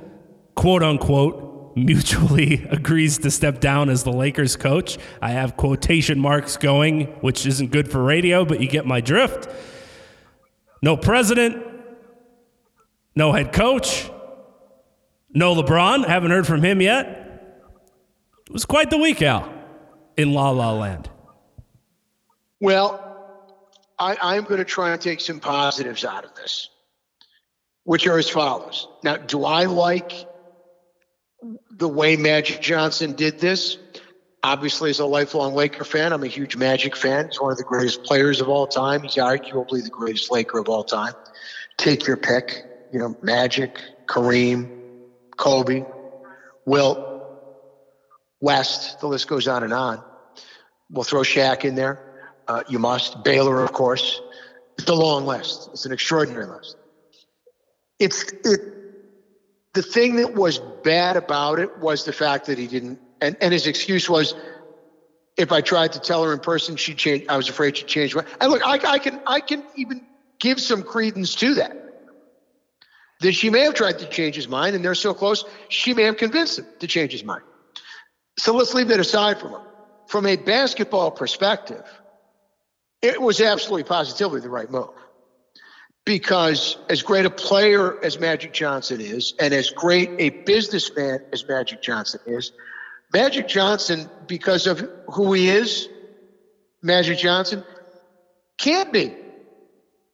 quote 0.55 0.83
unquote, 0.83 1.46
mutually 1.77 2.65
agrees 2.69 3.19
to 3.19 3.31
step 3.31 3.59
down 3.59 3.89
as 3.89 4.03
the 4.03 4.11
Lakers 4.11 4.55
coach. 4.55 4.97
I 5.21 5.31
have 5.31 5.55
quotation 5.55 6.19
marks 6.19 6.57
going, 6.57 7.05
which 7.21 7.45
isn't 7.45 7.71
good 7.71 7.89
for 7.89 8.03
radio, 8.03 8.45
but 8.45 8.59
you 8.59 8.67
get 8.67 8.85
my 8.85 9.01
drift. 9.01 9.47
No 10.81 10.97
president, 10.97 11.65
no 13.15 13.31
head 13.31 13.51
coach, 13.51 14.09
no 15.33 15.55
LeBron. 15.55 16.05
Haven't 16.05 16.31
heard 16.31 16.47
from 16.47 16.63
him 16.63 16.81
yet. 16.81 17.23
It 18.47 18.53
was 18.53 18.65
quite 18.65 18.89
the 18.89 18.97
week, 18.97 19.21
Al, 19.21 19.51
in 20.15 20.33
La 20.33 20.51
La 20.51 20.71
Land. 20.71 21.09
Well, 22.59 23.03
I, 23.99 24.35
am 24.35 24.43
going 24.43 24.59
to 24.59 24.65
try 24.65 24.91
and 24.91 25.01
take 25.01 25.19
some 25.19 25.39
positives 25.39 26.05
out 26.05 26.23
of 26.23 26.33
this, 26.35 26.69
which 27.83 28.07
are 28.07 28.17
as 28.17 28.29
follows. 28.29 28.87
Now, 29.03 29.17
do 29.17 29.43
I 29.43 29.65
like 29.65 30.27
the 31.71 31.87
way 31.87 32.15
Magic 32.15 32.61
Johnson 32.61 33.13
did 33.13 33.39
this. 33.39 33.77
Obviously, 34.43 34.89
as 34.89 34.99
a 34.99 35.05
lifelong 35.05 35.53
Laker 35.53 35.83
fan, 35.83 36.13
I'm 36.13 36.23
a 36.23 36.27
huge 36.27 36.55
Magic 36.55 36.95
fan. 36.95 37.27
He's 37.27 37.41
one 37.41 37.51
of 37.51 37.57
the 37.57 37.63
greatest 37.63 38.03
players 38.03 38.39
of 38.39 38.49
all 38.49 38.67
time. 38.67 39.01
He's 39.01 39.15
arguably 39.15 39.83
the 39.83 39.89
greatest 39.89 40.31
Laker 40.31 40.59
of 40.59 40.69
all 40.69 40.83
time. 40.83 41.13
Take 41.77 42.07
your 42.07 42.17
pick. 42.17 42.63
You 42.93 42.99
know, 42.99 43.17
Magic, 43.21 43.81
Kareem, 44.05 44.69
Kobe, 45.35 45.85
Wilt, 46.65 46.99
West. 48.39 48.99
The 49.01 49.07
list 49.07 49.27
goes 49.27 49.47
on 49.47 49.63
and 49.63 49.73
on. 49.73 50.01
We'll 50.89 51.03
throw 51.03 51.21
Shaq 51.21 51.65
in 51.65 51.75
there. 51.75 52.29
Uh, 52.47 52.63
you 52.69 52.79
must. 52.79 53.23
Baylor, 53.23 53.61
of 53.61 53.73
course. 53.73 54.21
It's 54.77 54.89
a 54.89 54.95
long 54.95 55.25
list. 55.25 55.69
It's 55.73 55.85
an 55.85 55.91
extraordinary 55.91 56.45
list. 56.45 56.77
It's 57.99 58.23
it 58.45 58.76
the 59.77 59.83
thing 59.83 60.15
that 60.15 60.33
was 60.33 60.57
bad 60.57 61.17
about 61.17 61.59
it 61.59 61.77
was 61.77 62.03
the 62.03 62.11
fact 62.11 62.47
that 62.47 62.57
he 62.57 62.65
didn't, 62.65 62.99
and, 63.21 63.37
and 63.39 63.53
his 63.53 63.67
excuse 63.67 64.09
was, 64.09 64.33
if 65.37 65.51
I 65.51 65.61
tried 65.61 65.93
to 65.93 65.99
tell 65.99 66.23
her 66.23 66.33
in 66.33 66.39
person, 66.39 66.77
she'd 66.77 66.97
change. 66.97 67.27
I 67.29 67.37
was 67.37 67.47
afraid 67.47 67.77
she'd 67.77 67.85
change. 67.85 68.15
And 68.15 68.51
look, 68.51 68.65
I, 68.65 68.79
I 68.93 68.97
can, 68.97 69.21
I 69.27 69.39
can 69.39 69.61
even 69.75 70.03
give 70.39 70.59
some 70.59 70.81
credence 70.81 71.35
to 71.35 71.53
that. 71.55 71.77
That 73.19 73.33
she 73.33 73.51
may 73.51 73.59
have 73.65 73.75
tried 73.75 73.99
to 73.99 74.09
change 74.09 74.35
his 74.35 74.47
mind, 74.47 74.75
and 74.75 74.83
they're 74.83 74.95
so 74.95 75.13
close, 75.13 75.45
she 75.69 75.93
may 75.93 76.03
have 76.03 76.17
convinced 76.17 76.57
him 76.57 76.65
to 76.79 76.87
change 76.87 77.11
his 77.11 77.23
mind. 77.23 77.43
So 78.39 78.55
let's 78.55 78.73
leave 78.73 78.87
that 78.87 78.99
aside 78.99 79.39
from 79.39 79.51
him. 79.51 79.61
From 80.07 80.25
a 80.25 80.37
basketball 80.37 81.11
perspective, 81.11 81.85
it 83.03 83.21
was 83.21 83.41
absolutely 83.41 83.83
positively 83.83 84.41
the 84.41 84.49
right 84.49 84.71
move 84.71 84.89
because 86.07 86.77
as 86.89 87.03
great 87.03 87.25
a 87.25 87.29
player 87.29 88.01
as 88.01 88.17
Magic 88.17 88.53
Johnson 88.53 89.01
is, 89.01 89.33
and 89.41 89.53
as 89.53 89.71
great 89.71 90.09
a 90.19 90.29
businessman 90.29 91.19
as 91.33 91.45
Magic 91.45 91.81
Johnson 91.81 92.21
is, 92.25 92.53
Magic 93.13 93.49
Johnson, 93.49 94.09
because 94.25 94.67
of 94.67 94.89
who 95.13 95.33
he 95.33 95.49
is, 95.49 95.89
Magic 96.81 97.17
Johnson, 97.17 97.61
can't 98.57 98.93
be 98.93 99.13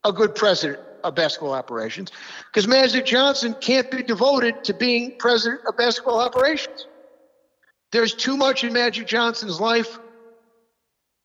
a 0.03 0.11
good 0.11 0.33
president 0.33 0.79
of 1.03 1.13
basketball 1.13 1.53
operations 1.53 2.11
because 2.51 2.67
Magic 2.67 3.05
Johnson 3.05 3.53
can't 3.61 3.91
be 3.91 4.01
devoted 4.01 4.63
to 4.63 4.73
being 4.73 5.15
president 5.19 5.61
of 5.67 5.77
basketball 5.77 6.19
operations. 6.19 6.87
There's 7.91 8.15
too 8.15 8.35
much 8.35 8.63
in 8.63 8.73
Magic 8.73 9.05
Johnson's 9.05 9.61
life 9.61 9.99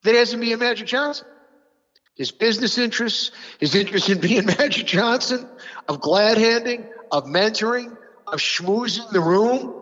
that 0.02 0.14
hasn't 0.14 0.42
been 0.42 0.58
Magic 0.58 0.86
Johnson 0.86 1.26
his 2.18 2.32
business 2.32 2.76
interests, 2.76 3.30
his 3.60 3.76
interest 3.76 4.10
in 4.10 4.20
being 4.20 4.44
Magic 4.58 4.84
Johnson, 4.84 5.48
of 5.88 6.00
glad 6.00 6.36
handing, 6.36 6.84
of 7.12 7.24
mentoring, 7.24 7.96
of 8.26 8.40
schmoozing 8.40 9.10
the 9.12 9.20
room, 9.20 9.72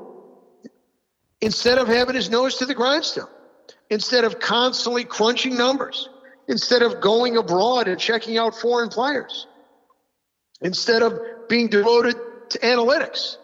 instead 1.41 1.79
of 1.79 1.89
having 1.89 2.15
his 2.15 2.31
nose 2.31 2.59
to 2.59 2.67
the 2.67 2.75
grindstone, 2.75 3.27
instead 3.89 4.25
of 4.25 4.39
constantly 4.39 5.03
crunching 5.03 5.57
numbers, 5.57 6.11
instead 6.47 6.83
of 6.83 7.01
going 7.01 7.39
abroad 7.39 7.89
and 7.89 7.99
checking 7.99 8.37
out 8.37 8.55
foreign 8.55 8.91
players, 8.91 9.47
instead 10.61 11.03
of 11.03 11.19
being 11.49 11.69
devoted 11.69 12.17
to 12.51 12.59
analytics 12.59 13.37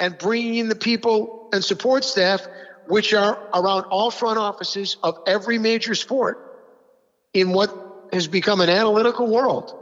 and 0.00 0.16
bringing 0.16 0.56
in 0.56 0.68
the 0.68 0.74
people 0.74 1.50
and 1.52 1.62
support 1.62 2.04
staff 2.04 2.46
which 2.88 3.12
are 3.12 3.38
around 3.54 3.84
all 3.84 4.10
front 4.10 4.38
offices 4.38 4.96
of 5.02 5.18
every 5.26 5.58
major 5.58 5.94
sport 5.94 6.46
in 7.34 7.52
what 7.52 7.89
has 8.12 8.28
become 8.28 8.60
an 8.60 8.68
analytical 8.68 9.26
world. 9.26 9.76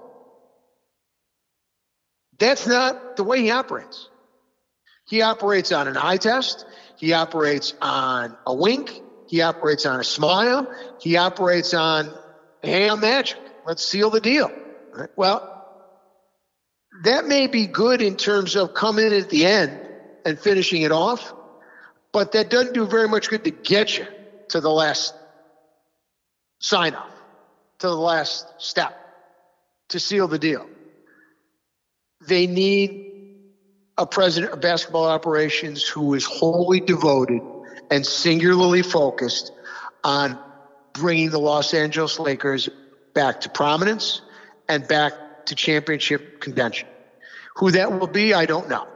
That's 2.38 2.66
not 2.66 3.16
the 3.16 3.24
way 3.24 3.40
he 3.42 3.50
operates. 3.50 4.08
He 5.06 5.22
operates 5.22 5.72
on 5.72 5.88
an 5.88 5.96
eye 5.96 6.18
test. 6.18 6.66
He 6.96 7.12
operates 7.12 7.74
on 7.80 8.36
a 8.46 8.54
wink. 8.54 9.00
He 9.26 9.42
operates 9.42 9.86
on 9.86 10.00
a 10.00 10.04
smile. 10.04 10.72
He 11.00 11.16
operates 11.16 11.74
on, 11.74 12.12
hey, 12.62 12.88
I'm 12.88 13.00
magic. 13.00 13.38
Let's 13.66 13.84
seal 13.84 14.10
the 14.10 14.20
deal. 14.20 14.50
Right? 14.92 15.08
Well, 15.16 15.54
that 17.04 17.26
may 17.26 17.46
be 17.46 17.66
good 17.66 18.02
in 18.02 18.16
terms 18.16 18.56
of 18.56 18.74
coming 18.74 19.06
in 19.06 19.12
at 19.12 19.30
the 19.30 19.46
end 19.46 19.78
and 20.24 20.38
finishing 20.38 20.82
it 20.82 20.92
off, 20.92 21.32
but 22.12 22.32
that 22.32 22.50
doesn't 22.50 22.74
do 22.74 22.86
very 22.86 23.08
much 23.08 23.28
good 23.30 23.44
to 23.44 23.50
get 23.50 23.98
you 23.98 24.06
to 24.48 24.60
the 24.60 24.70
last 24.70 25.14
sign 26.58 26.94
off. 26.94 27.17
To 27.78 27.86
the 27.86 27.96
last 27.96 28.46
step 28.58 28.96
to 29.88 30.00
seal 30.00 30.28
the 30.28 30.38
deal. 30.38 30.66
They 32.26 32.46
need 32.46 33.08
a 33.96 34.06
president 34.06 34.52
of 34.52 34.60
basketball 34.60 35.06
operations 35.06 35.86
who 35.86 36.14
is 36.14 36.24
wholly 36.24 36.80
devoted 36.80 37.42
and 37.90 38.04
singularly 38.04 38.82
focused 38.82 39.52
on 40.04 40.38
bringing 40.92 41.30
the 41.30 41.38
Los 41.38 41.74
Angeles 41.74 42.18
Lakers 42.18 42.68
back 43.14 43.40
to 43.42 43.48
prominence 43.48 44.22
and 44.68 44.86
back 44.86 45.46
to 45.46 45.54
championship 45.54 46.40
contention. 46.40 46.88
Who 47.56 47.70
that 47.72 47.98
will 47.98 48.06
be, 48.06 48.34
I 48.34 48.46
don't 48.46 48.68
know. 48.68 48.86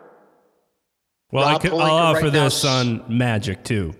Well, 1.33 1.45
I 1.45 1.53
Rob 1.53 1.63
could, 1.63 1.73
Pelinka 1.73 1.81
I'll 1.81 2.17
offer 2.17 2.25
now 2.27 2.45
this 2.45 2.65
on 2.65 3.05
Magic 3.09 3.65
too. 3.65 3.95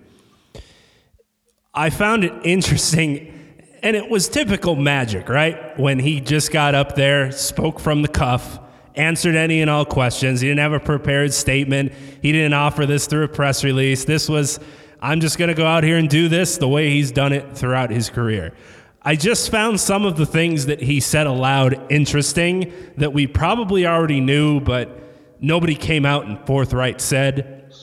I 1.73 1.89
found 1.89 2.23
it 2.23 2.33
interesting, 2.43 3.42
and 3.83 3.97
it 3.97 4.09
was 4.09 4.29
typical 4.29 4.75
Magic, 4.75 5.27
right? 5.27 5.77
When 5.77 5.99
he 5.99 6.21
just 6.21 6.51
got 6.51 6.73
up 6.73 6.95
there, 6.95 7.31
spoke 7.31 7.79
from 7.79 8.01
the 8.01 8.07
cuff, 8.07 8.59
answered 8.95 9.35
any 9.35 9.61
and 9.61 9.69
all 9.69 9.85
questions. 9.85 10.39
He 10.39 10.47
didn't 10.47 10.61
have 10.61 10.73
a 10.73 10.79
prepared 10.79 11.33
statement. 11.33 11.91
He 12.21 12.31
didn't 12.31 12.53
offer 12.53 12.85
this 12.85 13.07
through 13.07 13.25
a 13.25 13.27
press 13.27 13.63
release. 13.63 14.05
This 14.05 14.29
was, 14.29 14.59
I'm 15.01 15.19
just 15.19 15.37
going 15.37 15.49
to 15.49 15.53
go 15.53 15.65
out 15.65 15.83
here 15.83 15.97
and 15.97 16.09
do 16.09 16.29
this 16.29 16.57
the 16.57 16.67
way 16.67 16.89
he's 16.91 17.11
done 17.11 17.33
it 17.33 17.57
throughout 17.57 17.91
his 17.91 18.09
career. 18.09 18.53
I 19.01 19.17
just 19.17 19.51
found 19.51 19.81
some 19.81 20.05
of 20.05 20.15
the 20.15 20.25
things 20.25 20.67
that 20.67 20.81
he 20.81 21.01
said 21.01 21.27
aloud 21.27 21.91
interesting 21.91 22.71
that 22.95 23.11
we 23.11 23.27
probably 23.27 23.85
already 23.85 24.21
knew, 24.21 24.61
but 24.61 24.97
nobody 25.41 25.75
came 25.75 26.05
out 26.05 26.25
and 26.25 26.39
forthright 26.47 27.01
said. 27.01 27.75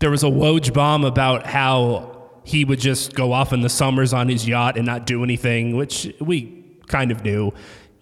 There 0.00 0.10
was 0.10 0.22
a 0.22 0.26
Woj 0.26 0.74
bomb 0.74 1.04
about 1.04 1.46
how 1.46 2.09
he 2.50 2.64
would 2.64 2.80
just 2.80 3.14
go 3.14 3.32
off 3.32 3.52
in 3.52 3.60
the 3.60 3.68
summers 3.68 4.12
on 4.12 4.28
his 4.28 4.46
yacht 4.46 4.76
and 4.76 4.84
not 4.86 5.06
do 5.06 5.22
anything, 5.24 5.76
which 5.76 6.12
we 6.20 6.64
kind 6.88 7.10
of 7.10 7.24
knew. 7.24 7.52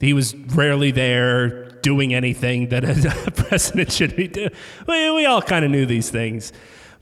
He 0.00 0.12
was 0.12 0.34
rarely 0.34 0.90
there 0.90 1.70
doing 1.82 2.14
anything 2.14 2.68
that 2.68 2.84
a 2.84 3.30
president 3.36 3.92
should 3.92 4.16
be 4.16 4.28
doing. 4.28 4.50
We, 4.86 5.10
we 5.10 5.26
all 5.26 5.42
kind 5.42 5.64
of 5.64 5.70
knew 5.70 5.86
these 5.86 6.10
things. 6.10 6.52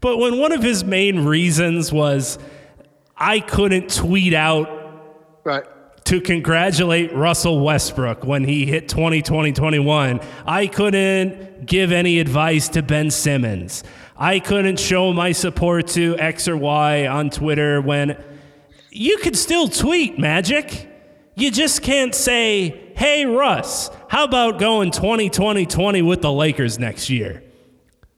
But 0.00 0.18
when 0.18 0.38
one 0.38 0.52
of 0.52 0.62
his 0.62 0.84
main 0.84 1.24
reasons 1.24 1.92
was, 1.92 2.38
I 3.16 3.40
couldn't 3.40 3.94
tweet 3.94 4.34
out 4.34 4.68
Right. 5.44 5.64
to 6.04 6.20
congratulate 6.20 7.14
Russell 7.14 7.60
Westbrook 7.64 8.24
when 8.24 8.44
he 8.44 8.66
hit 8.66 8.88
20 8.88 9.22
20 9.22 9.52
21. 9.52 10.20
I 10.46 10.66
couldn't 10.66 11.66
give 11.66 11.92
any 11.92 12.18
advice 12.18 12.68
to 12.70 12.82
Ben 12.82 13.10
Simmons. 13.10 13.84
I 14.18 14.40
couldn't 14.40 14.80
show 14.80 15.12
my 15.12 15.32
support 15.32 15.88
to 15.88 16.16
X 16.18 16.48
or 16.48 16.56
Y 16.56 17.06
on 17.06 17.28
Twitter 17.28 17.82
when 17.82 18.22
you 18.90 19.18
could 19.18 19.36
still 19.36 19.68
tweet 19.68 20.18
Magic. 20.18 20.88
You 21.34 21.50
just 21.50 21.82
can't 21.82 22.14
say, 22.14 22.92
hey, 22.96 23.26
Russ, 23.26 23.90
how 24.08 24.24
about 24.24 24.58
going 24.58 24.90
20 24.90 25.28
20 25.28 25.66
20 25.66 26.00
with 26.00 26.22
the 26.22 26.32
Lakers 26.32 26.78
next 26.78 27.10
year? 27.10 27.42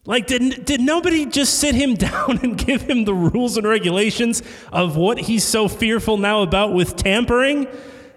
Like, 0.05 0.29
did, 0.29 0.65
did 0.65 0.81
nobody 0.81 1.27
just 1.27 1.59
sit 1.59 1.75
him 1.75 1.95
down 1.97 2.39
and 2.45 2.57
give 2.57 2.83
him 2.83 3.05
the 3.05 3.15
rules 3.15 3.57
and 3.57 3.67
regulations 3.67 4.43
of 4.73 4.97
what 4.97 5.19
he's 5.19 5.43
so 5.43 5.67
fearful 5.67 6.17
now 6.17 6.43
about 6.43 6.73
with 6.73 6.95
tampering? 6.95 7.67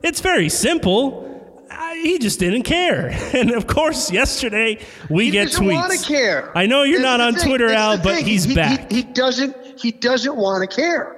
It's 0.03 0.21
very 0.21 0.49
simple. 0.49 1.30
I, 1.79 1.95
he 2.01 2.19
just 2.19 2.39
didn't 2.39 2.63
care. 2.63 3.09
And 3.33 3.51
of 3.51 3.65
course, 3.67 4.11
yesterday 4.11 4.79
we 5.09 5.25
He 5.25 5.31
get 5.31 5.45
doesn't 5.47 5.65
tweets. 5.65 5.73
want 5.73 5.93
to 5.99 6.05
care. 6.07 6.55
I 6.57 6.65
know 6.65 6.83
you're 6.83 6.99
That's 6.99 7.17
not 7.17 7.21
on 7.21 7.33
thing. 7.35 7.47
Twitter, 7.47 7.67
That's 7.69 7.97
Al, 7.99 8.03
but 8.03 8.15
thing. 8.17 8.25
he's 8.25 8.43
He- 8.43 8.49
he- 8.51 8.55
back. 8.55 8.91
He, 8.91 9.03
doesn't. 9.03 9.79
He 9.79 9.91
doesn't 9.91 10.35
want 10.35 10.69
to 10.69 10.75
care. 10.75 11.17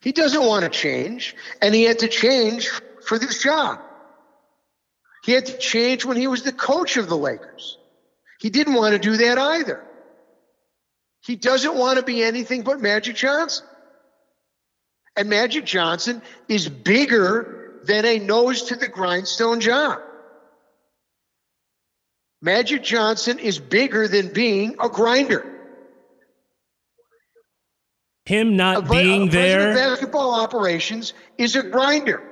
He 0.00 0.12
doesn't 0.12 0.44
want 0.44 0.64
to 0.64 0.70
change, 0.70 1.34
and 1.62 1.74
he 1.74 1.82
had 1.84 1.98
to 2.00 2.08
change 2.08 2.68
for 3.06 3.18
this 3.18 3.42
job. 3.42 3.80
He 5.24 5.32
had 5.32 5.46
to 5.46 5.56
change 5.58 6.04
when 6.04 6.16
he 6.18 6.26
was 6.26 6.42
the 6.42 6.52
coach 6.52 6.96
of 6.98 7.08
the 7.08 7.16
Lakers. 7.16 7.78
He 8.40 8.50
didn't 8.50 8.74
want 8.74 8.92
to 8.92 8.98
do 8.98 9.16
that 9.16 9.38
either. 9.38 9.82
He 11.22 11.36
doesn't 11.36 11.74
want 11.74 11.98
to 11.98 12.04
be 12.04 12.22
anything 12.22 12.62
but 12.62 12.80
Magic 12.82 13.16
Johnson. 13.16 13.66
And 15.16 15.30
Magic 15.30 15.64
Johnson 15.64 16.20
is 16.48 16.68
bigger 16.68 17.63
than 17.86 18.04
a 18.04 18.18
nose 18.18 18.62
to 18.64 18.76
the 18.76 18.88
grindstone 18.88 19.60
job. 19.60 19.98
Magic 22.40 22.82
Johnson 22.82 23.38
is 23.38 23.58
bigger 23.58 24.06
than 24.06 24.32
being 24.32 24.76
a 24.80 24.88
grinder. 24.88 25.50
Him 28.26 28.56
not 28.56 28.84
vi- 28.84 29.02
being 29.02 29.28
a 29.28 29.30
there. 29.30 29.74
basketball 29.74 30.34
operations 30.34 31.12
is 31.38 31.56
a 31.56 31.62
grinder. 31.62 32.22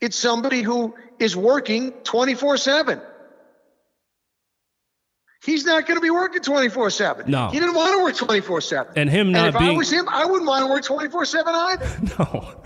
It's 0.00 0.16
somebody 0.16 0.62
who 0.62 0.94
is 1.18 1.36
working 1.36 1.92
24 2.04 2.56
7. 2.56 3.00
He's 5.44 5.64
not 5.64 5.86
going 5.86 5.96
to 5.96 6.00
be 6.00 6.10
working 6.10 6.40
24 6.40 6.90
7. 6.90 7.30
No. 7.30 7.48
He 7.48 7.58
didn't 7.58 7.74
want 7.74 7.98
to 7.98 8.04
work 8.04 8.16
24 8.16 8.60
7. 8.60 8.92
And 8.96 9.10
him 9.10 9.32
not 9.32 9.48
if 9.48 9.56
I 9.56 9.70
was 9.72 9.90
him, 9.90 10.08
I 10.08 10.24
wouldn't 10.24 10.46
want 10.48 10.64
to 10.66 10.70
work 10.70 10.84
24 10.84 11.24
7 11.26 11.54
either. 11.54 11.88
No. 12.18 12.62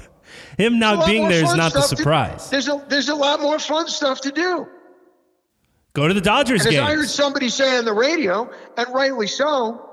Him 0.57 0.79
not 0.79 1.07
being 1.07 1.29
there 1.29 1.45
is 1.45 1.55
not 1.55 1.73
the 1.73 1.83
stuff 1.83 1.91
to- 1.91 1.97
surprise. 1.97 2.51
there's, 2.51 2.69
a, 2.69 2.85
there's 2.89 3.09
a 3.09 3.15
lot 3.15 3.41
more 3.41 3.59
fun 3.59 3.89
stuff 3.89 4.23
to 4.23 4.33
do. 4.33 4.67
Go 5.93 6.09
to 6.09 6.15
the 6.15 6.21
Dodgers 6.21 6.67
as 6.67 6.77
I 6.77 6.95
heard 6.95 7.09
somebody 7.09 7.49
say 7.49 7.79
on 7.79 7.85
the 7.85 7.93
radio, 7.93 8.51
and 8.77 8.95
rightly 8.95 9.27
so, 9.27 9.89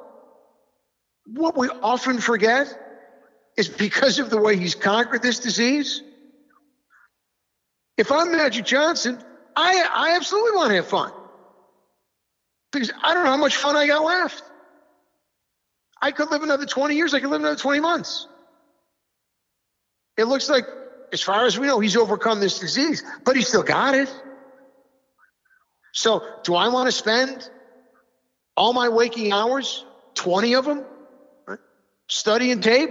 what 1.25 1.57
we 1.57 1.69
often 1.69 2.19
forget 2.19 2.67
is 3.55 3.69
because 3.69 4.19
of 4.19 4.29
the 4.29 4.37
way 4.37 4.57
he's 4.57 4.75
conquered 4.75 5.21
this 5.21 5.39
disease. 5.39 6.01
If 7.97 8.11
I'm 8.11 8.31
Magic 8.31 8.65
Johnson, 8.65 9.23
I, 9.55 9.85
I 9.93 10.15
absolutely 10.15 10.51
want 10.55 10.69
to 10.69 10.75
have 10.75 10.87
fun. 10.87 11.11
Because 12.71 12.91
I 13.03 13.13
don't 13.13 13.23
know 13.23 13.29
how 13.31 13.37
much 13.37 13.55
fun 13.55 13.75
I 13.75 13.85
got 13.87 14.03
left. 14.03 14.43
I 16.01 16.11
could 16.11 16.31
live 16.31 16.41
another 16.41 16.65
20 16.65 16.95
years, 16.95 17.13
I 17.13 17.19
could 17.19 17.29
live 17.29 17.41
another 17.41 17.55
20 17.55 17.79
months. 17.79 18.27
It 20.17 20.25
looks 20.25 20.49
like, 20.49 20.65
as 21.11 21.21
far 21.21 21.45
as 21.45 21.57
we 21.57 21.67
know, 21.67 21.79
he's 21.79 21.97
overcome 21.97 22.39
this 22.39 22.59
disease, 22.59 23.03
but 23.23 23.35
he's 23.35 23.47
still 23.47 23.63
got 23.63 23.95
it. 23.95 24.13
So, 25.91 26.23
do 26.43 26.55
I 26.55 26.69
want 26.69 26.87
to 26.87 26.91
spend 26.91 27.49
all 28.57 28.73
my 28.73 28.89
waking 28.89 29.31
hours, 29.31 29.85
20 30.15 30.55
of 30.55 30.65
them, 30.65 30.85
right, 31.47 31.59
studying 32.07 32.61
tape, 32.61 32.89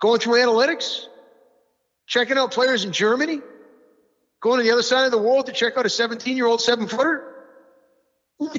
going 0.00 0.20
through 0.20 0.34
analytics, 0.34 1.06
checking 2.06 2.38
out 2.38 2.52
players 2.52 2.84
in 2.84 2.92
Germany, 2.92 3.40
going 4.40 4.58
to 4.58 4.64
the 4.64 4.72
other 4.72 4.82
side 4.82 5.04
of 5.04 5.10
the 5.10 5.18
world 5.18 5.46
to 5.46 5.52
check 5.52 5.76
out 5.76 5.86
a 5.86 5.90
17 5.90 6.36
year 6.36 6.46
old 6.46 6.60
seven 6.60 6.88
footer? 6.88 7.28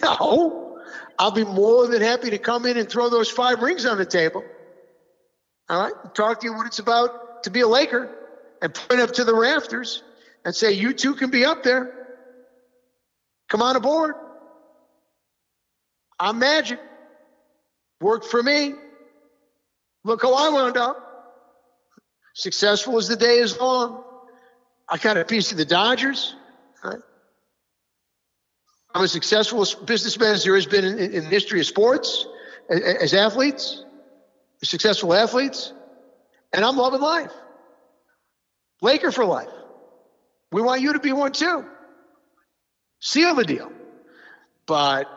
No. 0.01 0.79
I'll 1.19 1.31
be 1.31 1.43
more 1.43 1.87
than 1.87 2.01
happy 2.01 2.29
to 2.31 2.37
come 2.37 2.65
in 2.65 2.77
and 2.77 2.89
throw 2.89 3.09
those 3.09 3.29
five 3.29 3.61
rings 3.61 3.85
on 3.85 3.97
the 3.97 4.05
table. 4.05 4.43
All 5.69 5.81
right? 5.81 6.15
Talk 6.15 6.39
to 6.41 6.47
you 6.47 6.53
what 6.53 6.67
it's 6.67 6.79
about 6.79 7.32
to 7.43 7.49
be 7.49 7.61
a 7.61 7.67
Laker 7.67 8.09
and 8.61 8.73
point 8.73 9.01
up 9.01 9.13
to 9.13 9.23
the 9.23 9.35
rafters 9.35 10.03
and 10.45 10.55
say, 10.55 10.73
you 10.73 10.93
two 10.93 11.15
can 11.15 11.29
be 11.29 11.45
up 11.45 11.63
there. 11.63 11.93
Come 13.49 13.61
on 13.61 13.75
aboard. 13.75 14.15
I'm 16.19 16.39
magic. 16.39 16.79
Worked 18.01 18.25
for 18.25 18.41
me. 18.41 18.73
Look 20.03 20.21
how 20.21 20.33
I 20.33 20.49
wound 20.49 20.77
up. 20.77 20.97
Successful 22.33 22.97
as 22.97 23.07
the 23.07 23.15
day 23.15 23.37
is 23.37 23.59
long. 23.59 24.03
I 24.89 24.97
got 24.97 25.17
a 25.17 25.25
piece 25.25 25.51
of 25.51 25.57
the 25.57 25.65
Dodgers. 25.65 26.35
Right? 26.83 26.99
I'm 28.93 29.03
as 29.03 29.11
successful 29.11 29.65
businessman 29.85 30.35
as 30.35 30.43
there 30.43 30.55
has 30.55 30.65
been 30.65 30.85
in, 30.85 30.99
in, 30.99 31.23
the 31.23 31.29
history 31.29 31.59
of 31.59 31.65
sports, 31.65 32.27
as, 32.69 32.81
as 32.81 33.13
athletes, 33.13 33.83
successful 34.61 35.13
athletes, 35.13 35.73
and 36.53 36.63
I'm 36.63 36.77
loving 36.77 37.01
life. 37.01 37.31
Laker 38.81 39.11
for 39.11 39.25
life. 39.25 39.49
We 40.51 40.61
want 40.61 40.81
you 40.81 40.93
to 40.93 40.99
be 40.99 41.11
one 41.11 41.31
too. 41.31 41.65
Seal 42.99 43.35
the 43.35 43.43
deal. 43.43 43.71
But 44.65 45.07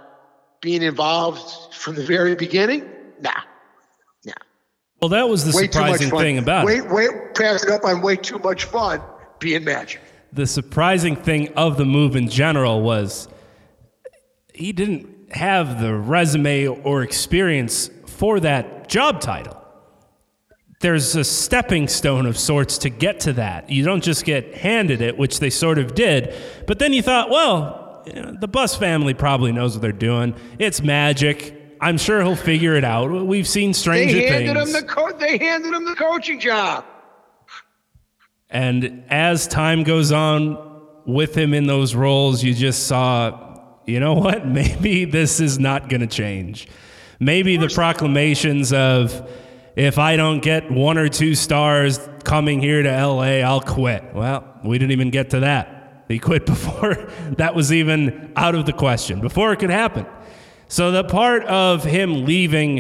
being 0.61 0.83
involved 0.83 1.75
from 1.75 1.95
the 1.95 2.05
very 2.05 2.35
beginning, 2.35 2.89
nah. 3.21 3.31
Nah. 4.25 4.33
Well, 5.01 5.11
that 5.11 5.29
was 5.29 5.45
the 5.45 5.57
Way 5.57 5.65
surprising 5.65 6.11
thing 6.11 6.39
about 6.39 6.69
it. 6.69 6.89
Wait, 6.89 7.35
pass 7.35 7.63
it 7.63 7.71
up 7.71 7.85
on 7.85 8.01
way 8.01 8.17
too 8.17 8.39
much 8.39 8.65
fun 8.65 9.01
being 9.39 9.65
magic. 9.65 10.01
The 10.33 10.47
surprising 10.47 11.17
thing 11.17 11.53
of 11.55 11.77
the 11.77 11.85
move 11.85 12.17
in 12.17 12.29
general 12.29 12.81
was 12.81 13.29
he 14.55 14.73
didn't 14.73 15.33
have 15.33 15.81
the 15.81 15.95
resume 15.95 16.67
or 16.67 17.03
experience 17.03 17.91
for 18.07 18.41
that 18.41 18.89
job 18.89 19.21
title. 19.21 19.66
There's 20.87 21.17
a 21.17 21.25
stepping 21.25 21.89
stone 21.89 22.27
of 22.27 22.39
sorts 22.39 22.79
to 22.79 22.91
get 22.91 23.19
to 23.21 23.33
that. 23.33 23.69
You 23.69 23.85
don't 23.85 24.05
just 24.05 24.25
get 24.25 24.55
handed 24.55 25.01
it, 25.01 25.19
which 25.19 25.41
they 25.41 25.51
sort 25.51 25.79
of 25.79 25.97
did. 25.97 26.33
But 26.69 26.79
then 26.79 26.93
you 26.93 27.03
thought, 27.03 27.29
well, 27.29 28.05
you 28.07 28.23
know, 28.23 28.37
the 28.39 28.47
Buss 28.47 28.77
family 28.77 29.13
probably 29.13 29.51
knows 29.51 29.75
what 29.75 29.83
they're 29.83 29.91
doing. 29.91 30.37
It's 30.61 30.81
magic. 30.81 31.61
I'm 31.81 31.99
sure 31.99 32.23
he'll 32.23 32.37
figure 32.37 32.77
it 32.77 32.85
out. 32.85 33.11
We've 33.11 33.49
seen 33.49 33.75
stranger 33.75 34.15
They 34.15 34.29
handed 34.29 34.55
things. 34.55 34.69
him 34.77 34.81
the 34.81 34.87
co- 34.87 35.19
they 35.19 35.39
handed 35.39 35.75
him 35.75 35.85
the 35.87 35.97
coaching 35.97 36.39
job. 36.39 36.85
And 38.49 39.03
as 39.11 39.49
time 39.49 39.83
goes 39.83 40.13
on 40.13 40.57
with 41.05 41.37
him 41.37 41.53
in 41.53 41.67
those 41.67 41.97
roles, 41.97 42.45
you 42.45 42.55
just 42.55 42.87
saw, 42.87 43.59
you 43.87 43.99
know 43.99 44.15
what? 44.15 44.47
Maybe 44.61 45.05
this 45.05 45.41
is 45.41 45.59
not 45.59 45.89
going 45.89 46.03
to 46.03 46.07
change. 46.07 46.69
Maybe 47.19 47.57
the 47.57 47.71
proclamations 47.71 48.73
of, 48.73 49.29
if 49.77 49.99
I 49.99 50.17
don't 50.17 50.41
get 50.41 50.71
one 50.71 50.97
or 50.97 51.09
two 51.09 51.35
stars 51.35 52.01
coming 52.25 52.61
here 52.61 52.83
to 52.83 53.07
LA, 53.07 53.43
I'll 53.45 53.61
quit. 53.61 54.15
Well, 54.15 54.59
we 54.65 54.79
didn't 54.79 54.93
even 54.93 55.11
get 55.11 55.31
to 55.31 55.41
that. 55.41 56.05
He 56.09 56.19
quit 56.19 56.47
before 56.47 57.11
that 57.37 57.55
was 57.55 57.73
even 57.73 58.33
out 58.37 58.55
of 58.55 58.67
the 58.67 58.73
question, 58.73 59.21
before 59.21 59.53
it 59.53 59.59
could 59.59 59.71
happen. 59.71 60.07
So 60.69 60.91
the 60.91 61.05
part 61.05 61.45
of 61.45 61.85
him 61.85 62.25
leaving, 62.25 62.79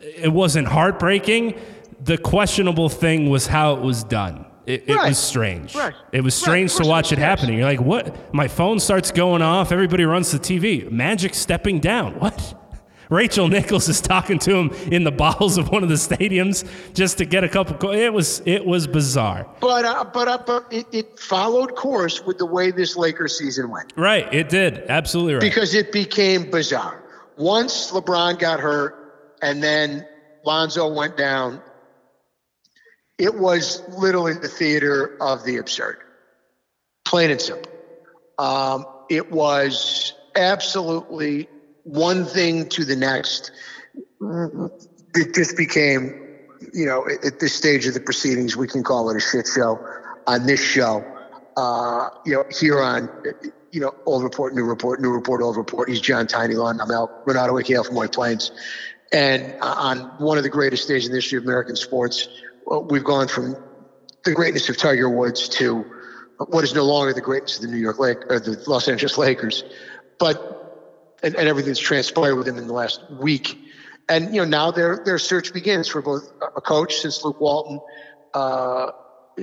it 0.00 0.32
wasn't 0.32 0.66
heartbreaking. 0.68 1.60
The 2.00 2.18
questionable 2.18 2.88
thing 2.88 3.30
was 3.30 3.46
how 3.46 3.74
it 3.74 3.80
was 3.80 4.02
done. 4.02 4.46
It, 4.66 4.88
it 4.88 4.96
was 4.96 5.18
strange. 5.18 5.74
Right. 5.74 5.94
It 6.12 6.22
was 6.22 6.34
strange 6.34 6.72
Of 6.72 6.82
to 6.82 6.88
watch 6.88 7.12
it 7.12 7.18
it 7.18 7.22
happening. 7.22 7.58
You're 7.58 7.66
like, 7.66 7.80
what? 7.80 8.32
My 8.32 8.48
phone 8.48 8.78
starts 8.80 9.10
going 9.10 9.42
off. 9.42 9.72
Everybody 9.72 10.04
runs 10.04 10.30
to 10.30 10.38
TV. 10.38 10.90
Magic 10.90 11.34
stepping 11.34 11.80
down. 11.80 12.18
What? 12.18 12.61
Rachel 13.12 13.46
Nichols 13.46 13.90
is 13.90 14.00
talking 14.00 14.38
to 14.40 14.56
him 14.56 14.70
in 14.90 15.04
the 15.04 15.12
bowels 15.12 15.58
of 15.58 15.68
one 15.68 15.82
of 15.82 15.90
the 15.90 15.96
stadiums 15.96 16.66
just 16.94 17.18
to 17.18 17.26
get 17.26 17.44
a 17.44 17.48
couple. 17.48 17.76
Co- 17.76 17.92
it 17.92 18.12
was 18.12 18.40
it 18.46 18.64
was 18.64 18.86
bizarre. 18.86 19.46
But 19.60 19.84
uh, 19.84 20.04
but 20.04 20.28
uh, 20.28 20.42
but 20.46 20.72
it, 20.72 20.86
it 20.92 21.18
followed 21.20 21.74
course 21.74 22.24
with 22.24 22.38
the 22.38 22.46
way 22.46 22.70
this 22.70 22.96
Lakers 22.96 23.38
season 23.38 23.70
went 23.70 23.92
Right. 23.96 24.32
It 24.32 24.48
did. 24.48 24.84
Absolutely 24.88 25.34
right. 25.34 25.42
because 25.42 25.74
it 25.74 25.92
became 25.92 26.50
bizarre. 26.50 27.02
Once 27.36 27.92
LeBron 27.92 28.38
got 28.38 28.60
hurt 28.60 29.36
and 29.42 29.62
then 29.62 30.06
Lonzo 30.44 30.90
went 30.92 31.18
down, 31.18 31.60
it 33.18 33.34
was 33.34 33.82
literally 33.90 34.34
the 34.34 34.48
theater 34.48 35.18
of 35.20 35.44
the 35.44 35.58
absurd, 35.58 35.98
plain 37.04 37.30
and 37.30 37.40
simple. 37.40 37.70
Um, 38.38 38.86
it 39.10 39.30
was 39.30 40.14
absolutely 40.34 41.48
one 41.84 42.24
thing 42.24 42.68
to 42.70 42.84
the 42.84 42.96
next. 42.96 43.50
It 45.14 45.34
just 45.34 45.56
became, 45.56 46.38
you 46.72 46.86
know, 46.86 47.06
at 47.06 47.40
this 47.40 47.54
stage 47.54 47.86
of 47.86 47.94
the 47.94 48.00
proceedings, 48.00 48.56
we 48.56 48.66
can 48.66 48.82
call 48.82 49.10
it 49.10 49.16
a 49.16 49.20
shit 49.20 49.46
show. 49.46 49.84
On 50.26 50.46
this 50.46 50.62
show, 50.62 51.04
uh, 51.56 52.08
you 52.24 52.34
know, 52.34 52.44
here 52.60 52.80
on, 52.80 53.08
you 53.72 53.80
know, 53.80 53.92
old 54.06 54.22
report, 54.22 54.54
new 54.54 54.64
report, 54.64 55.00
new 55.00 55.10
report, 55.10 55.42
old 55.42 55.56
report. 55.56 55.88
He's 55.88 56.00
John 56.00 56.28
Tiny 56.28 56.54
Lund. 56.54 56.80
I'm 56.80 56.90
Al 56.90 57.08
Renauto 57.26 57.50
Wickiel 57.50 57.84
from 57.84 57.96
White 57.96 58.12
Plains. 58.12 58.52
And 59.12 59.54
uh, 59.60 59.74
on 59.76 59.98
one 60.18 60.38
of 60.38 60.44
the 60.44 60.48
greatest 60.48 60.86
days 60.86 61.06
in 61.06 61.12
the 61.12 61.18
history 61.18 61.38
of 61.38 61.44
American 61.44 61.74
sports, 61.74 62.28
we've 62.88 63.04
gone 63.04 63.26
from 63.26 63.56
the 64.24 64.32
greatness 64.32 64.68
of 64.68 64.76
Tiger 64.76 65.10
Woods 65.10 65.48
to 65.48 65.84
what 66.48 66.64
is 66.64 66.74
no 66.74 66.84
longer 66.84 67.12
the 67.12 67.20
greatness 67.20 67.56
of 67.56 67.62
the 67.62 67.68
New 67.68 67.80
York 67.80 67.98
Lake 67.98 68.18
or 68.30 68.38
the 68.38 68.62
Los 68.66 68.88
Angeles 68.88 69.18
Lakers, 69.18 69.64
but 70.18 70.61
and, 71.22 71.34
and 71.36 71.48
everything's 71.48 71.78
transpired 71.78 72.36
with 72.36 72.48
him 72.48 72.58
in 72.58 72.66
the 72.66 72.72
last 72.72 73.02
week. 73.10 73.58
And 74.08 74.34
you 74.34 74.42
know 74.42 74.48
now 74.48 74.70
their 74.70 75.02
their 75.04 75.18
search 75.18 75.52
begins 75.52 75.88
for 75.88 76.02
both 76.02 76.32
a 76.56 76.60
coach 76.60 76.96
since 76.96 77.24
Luke 77.24 77.40
Walton 77.40 77.80
uh, 78.34 78.90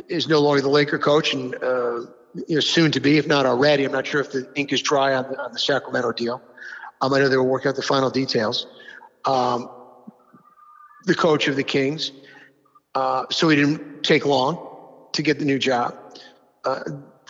is 0.07 0.27
no 0.27 0.39
longer 0.39 0.61
the 0.61 0.69
Laker 0.69 0.99
coach 0.99 1.33
and 1.33 1.55
uh, 1.55 2.01
you 2.47 2.55
know 2.55 2.59
soon 2.59 2.91
to 2.91 2.99
be, 2.99 3.17
if 3.17 3.27
not 3.27 3.45
already. 3.45 3.85
I'm 3.85 3.91
not 3.91 4.05
sure 4.05 4.21
if 4.21 4.31
the 4.31 4.51
ink 4.55 4.73
is 4.73 4.81
dry 4.81 5.15
on 5.15 5.31
the, 5.31 5.41
on 5.41 5.53
the 5.53 5.59
Sacramento 5.59 6.11
deal. 6.11 6.41
Um, 7.01 7.13
I 7.13 7.19
know 7.19 7.29
they 7.29 7.37
were 7.37 7.43
working 7.43 7.69
out 7.69 7.75
the 7.75 7.81
final 7.81 8.09
details. 8.09 8.67
Um, 9.25 9.69
the 11.05 11.15
coach 11.15 11.47
of 11.47 11.55
the 11.55 11.63
Kings, 11.63 12.11
uh, 12.93 13.25
so 13.31 13.47
he 13.49 13.55
didn't 13.55 14.03
take 14.03 14.25
long 14.25 15.07
to 15.13 15.21
get 15.21 15.39
the 15.39 15.45
new 15.45 15.57
job. 15.57 15.97
Uh, 16.65 16.81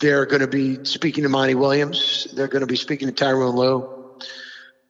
they're 0.02 0.26
going 0.26 0.42
to 0.42 0.48
be 0.48 0.84
speaking 0.86 1.24
to 1.24 1.30
Monty 1.30 1.56
Williams. 1.56 2.28
They're 2.34 2.48
going 2.48 2.62
to 2.62 2.68
be 2.68 2.76
speaking 2.76 3.08
to 3.08 3.14
Tyronn 3.14 3.54
Lue, 3.54 3.99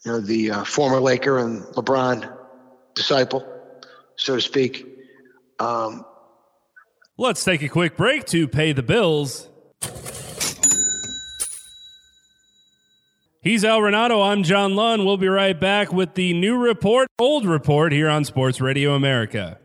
you 0.06 0.12
know, 0.12 0.20
the 0.20 0.52
uh, 0.52 0.64
former 0.64 1.00
Laker 1.00 1.40
and 1.40 1.62
LeBron 1.76 2.32
disciple, 2.96 3.46
so 4.16 4.36
to 4.36 4.42
speak. 4.42 4.86
Um, 5.60 6.06
Let's 7.18 7.44
take 7.44 7.62
a 7.62 7.68
quick 7.70 7.98
break 7.98 8.26
to 8.28 8.48
pay 8.48 8.72
the 8.72 8.84
bills. 8.84 9.50
He's 13.42 13.64
Al 13.64 13.80
Renauto. 13.80 14.26
I'm 14.26 14.44
John 14.44 14.76
Lund. 14.76 15.06
We'll 15.06 15.18
be 15.18 15.28
right 15.28 15.58
back 15.58 15.94
with 15.94 16.14
the 16.16 16.34
new 16.34 16.58
report, 16.58 17.08
old 17.18 17.46
report 17.46 17.92
here 17.94 18.10
on 18.10 18.26
Sports 18.26 18.60
Radio 18.60 18.94
America. 18.96 19.60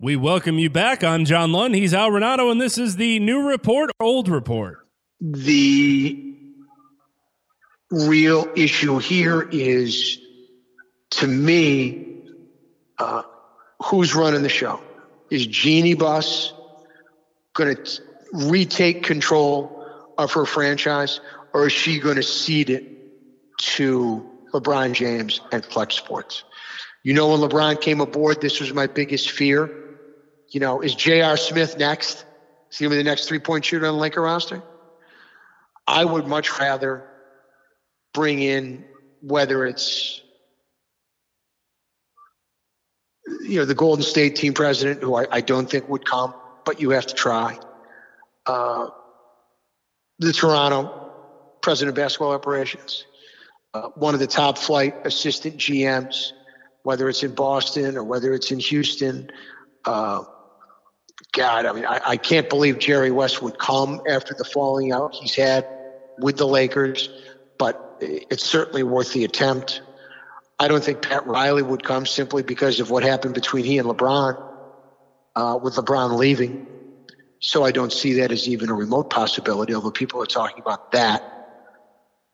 We 0.00 0.16
welcome 0.16 0.58
you 0.58 0.70
back. 0.70 1.04
I'm 1.04 1.24
John 1.24 1.52
Lund. 1.52 1.74
He's 1.74 1.92
Al 1.92 2.10
Renauto, 2.10 2.50
and 2.50 2.60
this 2.60 2.78
is 2.78 2.96
the 2.96 3.18
new 3.20 3.46
report, 3.46 3.90
old 4.00 4.28
report. 4.28 4.78
the 5.20 6.37
real 7.90 8.48
issue 8.54 8.98
here 8.98 9.42
is, 9.42 10.18
to 11.10 11.26
me, 11.26 12.22
uh, 12.98 13.22
who's 13.82 14.14
running 14.14 14.42
the 14.42 14.48
show? 14.48 14.80
Is 15.30 15.46
Jeanie 15.46 15.94
Buss 15.94 16.52
going 17.54 17.76
to 17.76 18.02
retake 18.32 19.02
control 19.02 19.84
of 20.16 20.32
her 20.32 20.44
franchise, 20.44 21.20
or 21.52 21.66
is 21.66 21.72
she 21.72 21.98
going 21.98 22.16
to 22.16 22.22
cede 22.22 22.70
it 22.70 22.84
to 23.58 24.28
LeBron 24.52 24.92
James 24.92 25.40
and 25.52 25.64
Flex 25.64 25.94
Sports? 25.94 26.44
You 27.02 27.14
know, 27.14 27.28
when 27.28 27.40
LeBron 27.40 27.80
came 27.80 28.00
aboard, 28.00 28.40
this 28.40 28.60
was 28.60 28.72
my 28.72 28.86
biggest 28.86 29.30
fear. 29.30 29.70
You 30.48 30.60
know, 30.60 30.80
is 30.80 30.94
J.R. 30.94 31.36
Smith 31.36 31.78
next? 31.78 32.24
Is 32.70 32.78
he 32.78 32.84
going 32.84 32.90
to 32.90 32.96
be 32.96 33.02
the 33.02 33.08
next 33.08 33.28
three 33.28 33.38
point 33.38 33.64
shooter 33.64 33.86
on 33.86 33.94
the 33.94 34.00
Laker 34.00 34.20
roster? 34.20 34.62
I 35.86 36.04
would 36.04 36.26
much 36.26 36.58
rather 36.58 37.04
bring 38.18 38.42
in 38.42 38.84
whether 39.22 39.64
it's 39.64 40.20
you 43.42 43.60
know 43.60 43.64
the 43.64 43.76
Golden 43.76 44.02
State 44.02 44.34
team 44.34 44.54
president, 44.54 45.04
who 45.04 45.14
I, 45.14 45.26
I 45.30 45.40
don't 45.40 45.70
think 45.70 45.88
would 45.88 46.04
come, 46.04 46.34
but 46.64 46.80
you 46.80 46.90
have 46.90 47.06
to 47.06 47.14
try. 47.14 47.56
Uh, 48.44 48.88
the 50.18 50.32
Toronto 50.32 51.12
president 51.62 51.96
of 51.96 52.02
basketball 52.02 52.32
operations, 52.32 53.06
uh, 53.72 53.82
one 53.94 54.14
of 54.14 54.20
the 54.20 54.26
top 54.26 54.58
flight 54.58 54.96
assistant 55.04 55.56
GMs, 55.58 56.32
whether 56.82 57.08
it's 57.08 57.22
in 57.22 57.36
Boston 57.36 57.96
or 57.96 58.02
whether 58.02 58.34
it's 58.34 58.50
in 58.50 58.58
Houston. 58.58 59.30
Uh, 59.84 60.24
God, 61.30 61.66
I 61.66 61.72
mean, 61.72 61.86
I, 61.86 62.00
I 62.04 62.16
can't 62.16 62.48
believe 62.48 62.80
Jerry 62.80 63.12
West 63.12 63.42
would 63.42 63.60
come 63.60 64.00
after 64.10 64.34
the 64.36 64.44
falling 64.44 64.90
out 64.90 65.14
he's 65.14 65.36
had 65.36 65.68
with 66.18 66.36
the 66.36 66.48
Lakers, 66.48 67.08
but 67.60 67.87
it's 68.00 68.44
certainly 68.44 68.82
worth 68.82 69.12
the 69.12 69.24
attempt. 69.24 69.82
I 70.58 70.68
don't 70.68 70.82
think 70.82 71.02
Pat 71.02 71.26
Riley 71.26 71.62
would 71.62 71.84
come 71.84 72.06
simply 72.06 72.42
because 72.42 72.80
of 72.80 72.90
what 72.90 73.02
happened 73.02 73.34
between 73.34 73.64
he 73.64 73.78
and 73.78 73.88
LeBron, 73.88 74.42
uh, 75.36 75.58
with 75.62 75.74
LeBron 75.74 76.16
leaving. 76.16 76.66
So 77.40 77.64
I 77.64 77.70
don't 77.70 77.92
see 77.92 78.14
that 78.14 78.32
as 78.32 78.48
even 78.48 78.68
a 78.68 78.74
remote 78.74 79.10
possibility, 79.10 79.74
although 79.74 79.92
people 79.92 80.22
are 80.22 80.26
talking 80.26 80.60
about 80.60 80.92
that. 80.92 81.22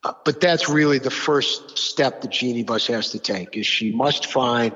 Uh, 0.03 0.13
but 0.25 0.41
that's 0.41 0.69
really 0.69 0.99
the 0.99 1.11
first 1.11 1.79
step 1.79 2.23
that 2.23 2.31
Jeanie 2.31 2.63
Buss 2.63 2.87
has 2.87 3.11
to 3.11 3.19
take 3.19 3.57
is 3.57 3.67
she 3.67 3.93
must 3.93 4.27
find 4.27 4.75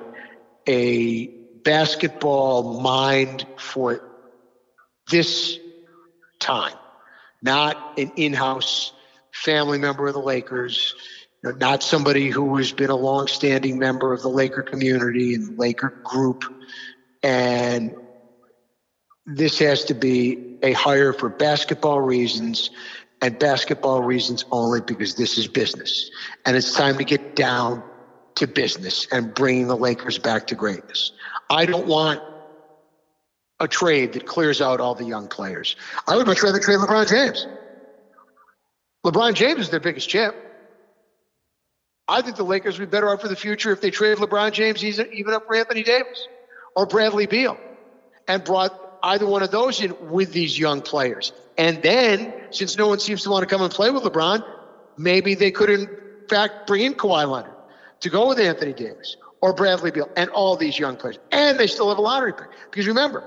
a 0.66 1.26
basketball 1.64 2.80
mind 2.80 3.46
for 3.56 4.02
this 5.10 5.58
time, 6.38 6.76
not 7.42 7.98
an 7.98 8.12
in-house 8.16 8.92
family 9.38 9.78
member 9.78 10.06
of 10.06 10.14
the 10.14 10.20
Lakers, 10.20 10.94
you 11.42 11.50
know, 11.50 11.56
not 11.56 11.82
somebody 11.82 12.28
who 12.30 12.56
has 12.56 12.72
been 12.72 12.90
a 12.90 12.96
long-standing 12.96 13.78
member 13.78 14.12
of 14.12 14.22
the 14.22 14.28
Laker 14.28 14.62
community 14.62 15.34
and 15.34 15.48
the 15.48 15.60
Laker 15.60 16.00
group. 16.04 16.44
And 17.22 17.94
this 19.26 19.58
has 19.58 19.84
to 19.86 19.94
be 19.94 20.58
a 20.62 20.72
hire 20.72 21.12
for 21.12 21.28
basketball 21.28 22.00
reasons 22.00 22.70
and 23.20 23.38
basketball 23.38 24.02
reasons 24.02 24.44
only 24.50 24.80
because 24.80 25.14
this 25.14 25.38
is 25.38 25.46
business. 25.46 26.10
And 26.44 26.56
it's 26.56 26.74
time 26.74 26.98
to 26.98 27.04
get 27.04 27.36
down 27.36 27.82
to 28.36 28.46
business 28.46 29.06
and 29.10 29.34
bringing 29.34 29.66
the 29.66 29.76
Lakers 29.76 30.18
back 30.18 30.46
to 30.48 30.54
greatness. 30.54 31.12
I 31.50 31.66
don't 31.66 31.86
want 31.86 32.20
a 33.60 33.66
trade 33.66 34.12
that 34.12 34.26
clears 34.26 34.60
out 34.60 34.80
all 34.80 34.94
the 34.94 35.04
young 35.04 35.28
players. 35.28 35.74
I 36.06 36.16
would 36.16 36.26
much 36.26 36.42
rather 36.42 36.60
trade 36.60 36.78
LeBron 36.78 37.08
James. 37.08 37.46
LeBron 39.08 39.32
James 39.32 39.60
is 39.60 39.70
their 39.70 39.80
biggest 39.80 40.06
champ. 40.08 40.36
I 42.06 42.20
think 42.20 42.36
the 42.36 42.44
Lakers 42.44 42.78
would 42.78 42.90
be 42.90 42.90
better 42.90 43.08
off 43.08 43.22
for 43.22 43.28
the 43.28 43.36
future 43.36 43.72
if 43.72 43.80
they 43.80 43.90
traded 43.90 44.18
LeBron 44.18 44.52
James 44.52 44.84
even 44.84 45.32
up 45.32 45.46
for 45.46 45.56
Anthony 45.56 45.82
Davis 45.82 46.28
or 46.76 46.84
Bradley 46.84 47.26
Beal 47.26 47.58
and 48.26 48.44
brought 48.44 48.78
either 49.02 49.26
one 49.26 49.42
of 49.42 49.50
those 49.50 49.80
in 49.80 50.10
with 50.10 50.32
these 50.32 50.58
young 50.58 50.82
players. 50.82 51.32
And 51.56 51.82
then, 51.82 52.34
since 52.50 52.76
no 52.76 52.88
one 52.88 52.98
seems 52.98 53.22
to 53.22 53.30
want 53.30 53.48
to 53.48 53.54
come 53.54 53.62
and 53.62 53.72
play 53.72 53.90
with 53.90 54.02
LeBron, 54.02 54.44
maybe 54.98 55.34
they 55.34 55.52
could, 55.52 55.70
in 55.70 55.88
fact, 56.28 56.66
bring 56.66 56.82
in 56.82 56.94
Kawhi 56.94 57.30
Leonard 57.30 57.54
to 58.00 58.10
go 58.10 58.28
with 58.28 58.38
Anthony 58.38 58.74
Davis 58.74 59.16
or 59.40 59.54
Bradley 59.54 59.90
Beal 59.90 60.10
and 60.16 60.28
all 60.30 60.56
these 60.56 60.78
young 60.78 60.96
players. 60.96 61.18
And 61.32 61.58
they 61.58 61.66
still 61.66 61.88
have 61.88 61.98
a 61.98 62.02
lottery 62.02 62.34
pick. 62.34 62.48
Because 62.70 62.86
remember, 62.86 63.24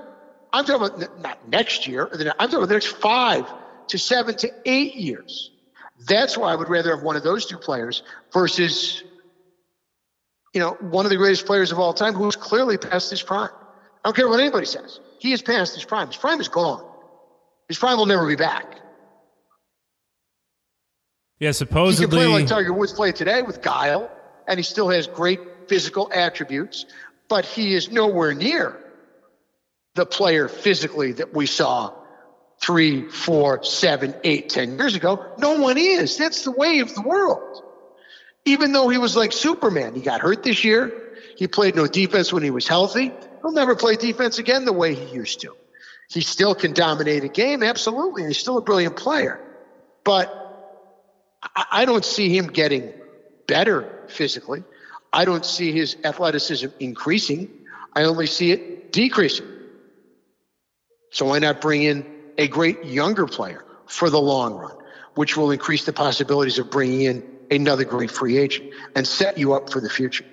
I'm 0.52 0.64
talking 0.64 0.86
about 0.86 1.20
not 1.20 1.48
next 1.48 1.88
year. 1.88 2.06
I'm 2.06 2.48
talking 2.48 2.56
about 2.56 2.68
the 2.68 2.74
next 2.74 2.86
five 2.86 3.46
to 3.88 3.98
seven 3.98 4.36
to 4.38 4.52
eight 4.64 4.94
years. 4.94 5.51
That's 6.06 6.36
why 6.36 6.52
I 6.52 6.56
would 6.56 6.68
rather 6.68 6.94
have 6.94 7.04
one 7.04 7.16
of 7.16 7.22
those 7.22 7.46
two 7.46 7.58
players 7.58 8.02
versus, 8.32 9.02
you 10.54 10.60
know, 10.60 10.72
one 10.80 11.06
of 11.06 11.10
the 11.10 11.16
greatest 11.16 11.46
players 11.46 11.72
of 11.72 11.78
all 11.78 11.92
time 11.92 12.14
who's 12.14 12.36
clearly 12.36 12.78
past 12.78 13.10
his 13.10 13.22
prime. 13.22 13.50
I 14.04 14.08
don't 14.08 14.16
care 14.16 14.28
what 14.28 14.40
anybody 14.40 14.66
says. 14.66 15.00
He 15.18 15.32
is 15.32 15.42
past 15.42 15.74
his 15.74 15.84
prime. 15.84 16.08
His 16.08 16.16
prime 16.16 16.40
is 16.40 16.48
gone. 16.48 16.84
His 17.68 17.78
prime 17.78 17.96
will 17.96 18.06
never 18.06 18.26
be 18.26 18.36
back. 18.36 18.66
Yeah, 21.38 21.52
supposedly. 21.52 22.06
He 22.06 22.10
can 22.10 22.32
play 22.32 22.40
like 22.40 22.48
Tiger 22.48 22.72
Woods 22.72 22.92
played 22.92 23.16
today 23.16 23.42
with 23.42 23.62
guile, 23.62 24.10
and 24.46 24.58
he 24.58 24.62
still 24.62 24.88
has 24.88 25.06
great 25.06 25.40
physical 25.68 26.10
attributes, 26.12 26.86
but 27.28 27.44
he 27.44 27.74
is 27.74 27.90
nowhere 27.90 28.34
near 28.34 28.76
the 29.94 30.06
player 30.06 30.48
physically 30.48 31.12
that 31.12 31.34
we 31.34 31.46
saw 31.46 31.92
three, 32.62 33.08
four, 33.08 33.64
seven, 33.64 34.14
eight, 34.24 34.48
ten 34.48 34.78
years 34.78 34.94
ago. 34.94 35.26
No 35.38 35.58
one 35.58 35.76
is. 35.78 36.16
That's 36.16 36.44
the 36.44 36.52
way 36.52 36.78
of 36.80 36.94
the 36.94 37.02
world. 37.02 37.62
Even 38.44 38.72
though 38.72 38.88
he 38.88 38.98
was 38.98 39.16
like 39.16 39.32
Superman, 39.32 39.94
he 39.94 40.00
got 40.00 40.20
hurt 40.20 40.42
this 40.42 40.64
year. 40.64 40.92
He 41.36 41.48
played 41.48 41.74
no 41.74 41.86
defense 41.86 42.32
when 42.32 42.42
he 42.42 42.50
was 42.50 42.66
healthy. 42.66 43.12
He'll 43.40 43.52
never 43.52 43.74
play 43.74 43.96
defense 43.96 44.38
again 44.38 44.64
the 44.64 44.72
way 44.72 44.94
he 44.94 45.14
used 45.14 45.40
to. 45.40 45.56
He 46.08 46.20
still 46.20 46.54
can 46.54 46.72
dominate 46.72 47.24
a 47.24 47.28
game, 47.28 47.62
absolutely. 47.62 48.24
He's 48.26 48.38
still 48.38 48.58
a 48.58 48.62
brilliant 48.62 48.96
player. 48.96 49.40
But 50.04 50.38
I 51.54 51.84
don't 51.84 52.04
see 52.04 52.36
him 52.36 52.48
getting 52.48 52.92
better 53.46 54.06
physically. 54.08 54.62
I 55.12 55.24
don't 55.24 55.44
see 55.44 55.72
his 55.72 55.96
athleticism 56.04 56.68
increasing. 56.80 57.50
I 57.94 58.04
only 58.04 58.26
see 58.26 58.52
it 58.52 58.92
decreasing. 58.92 59.46
So 61.10 61.26
why 61.26 61.38
not 61.38 61.60
bring 61.60 61.82
in 61.82 62.11
a 62.38 62.48
great 62.48 62.84
younger 62.84 63.26
player 63.26 63.64
for 63.86 64.10
the 64.10 64.20
long 64.20 64.54
run, 64.54 64.76
which 65.14 65.36
will 65.36 65.50
increase 65.50 65.84
the 65.84 65.92
possibilities 65.92 66.58
of 66.58 66.70
bringing 66.70 67.02
in 67.02 67.38
another 67.50 67.84
great 67.84 68.10
free 68.10 68.38
agent 68.38 68.72
and 68.96 69.06
set 69.06 69.38
you 69.38 69.52
up 69.52 69.70
for 69.70 69.80
the 69.80 69.90
future? 69.90 70.24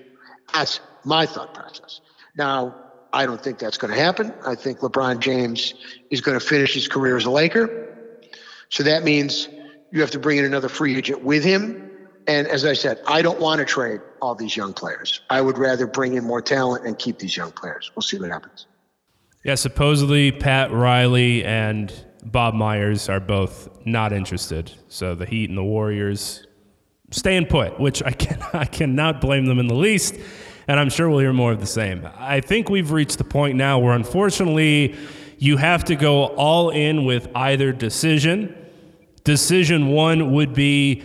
That's 0.53 0.79
my 1.03 1.25
thought 1.25 1.53
process. 1.53 2.01
Now, 2.35 2.75
I 3.11 3.25
don't 3.25 3.41
think 3.41 3.59
that's 3.59 3.77
going 3.77 3.93
to 3.93 3.99
happen. 3.99 4.33
I 4.45 4.55
think 4.55 4.79
LeBron 4.79 5.19
James 5.19 5.73
is 6.09 6.21
going 6.21 6.39
to 6.39 6.45
finish 6.45 6.73
his 6.73 6.87
career 6.87 7.17
as 7.17 7.25
a 7.25 7.31
Laker. 7.31 7.97
So 8.69 8.83
that 8.83 9.03
means 9.03 9.49
you 9.91 10.01
have 10.01 10.11
to 10.11 10.19
bring 10.19 10.37
in 10.37 10.45
another 10.45 10.69
free 10.69 10.95
agent 10.95 11.23
with 11.23 11.43
him. 11.43 11.91
And 12.27 12.47
as 12.47 12.65
I 12.65 12.73
said, 12.73 13.01
I 13.07 13.23
don't 13.23 13.39
want 13.39 13.59
to 13.59 13.65
trade 13.65 14.01
all 14.21 14.35
these 14.35 14.55
young 14.55 14.73
players. 14.73 15.21
I 15.29 15.41
would 15.41 15.57
rather 15.57 15.87
bring 15.87 16.13
in 16.13 16.23
more 16.23 16.41
talent 16.41 16.85
and 16.85 16.97
keep 16.97 17.17
these 17.17 17.35
young 17.35 17.51
players. 17.51 17.91
We'll 17.95 18.03
see 18.03 18.19
what 18.19 18.29
happens. 18.29 18.67
Yeah, 19.43 19.55
supposedly 19.55 20.33
Pat 20.33 20.69
Riley 20.69 21.45
and 21.45 21.93
Bob 22.25 22.53
Myers 22.53 23.07
are 23.07 23.21
both 23.21 23.69
not 23.85 24.11
interested. 24.11 24.73
So 24.89 25.15
the 25.15 25.25
Heat 25.25 25.47
and 25.47 25.57
the 25.57 25.63
Warriors 25.63 26.45
staying 27.11 27.45
put, 27.45 27.79
which 27.79 28.03
I 28.03 28.11
can 28.25 28.43
I 28.51 28.65
cannot 28.65 29.21
blame 29.21 29.45
them 29.45 29.59
in 29.59 29.67
the 29.67 29.75
least. 29.75 30.15
And 30.67 30.77
I'm 30.77 30.89
sure 30.89 31.09
we'll 31.09 31.19
hear 31.19 31.33
more 31.33 31.53
of 31.53 31.61
the 31.61 31.65
same. 31.65 32.07
I 32.17 32.41
think 32.41 32.69
we've 32.69 32.91
reached 32.91 33.17
the 33.17 33.23
point 33.23 33.55
now 33.55 33.79
where 33.79 33.93
unfortunately 33.93 34.95
you 35.37 35.55
have 35.55 35.85
to 35.85 35.95
go 35.95 36.25
all 36.25 36.69
in 36.69 37.05
with 37.05 37.29
either 37.33 37.71
decision. 37.71 38.53
Decision 39.23 39.87
one 39.87 40.33
would 40.33 40.53
be 40.53 41.01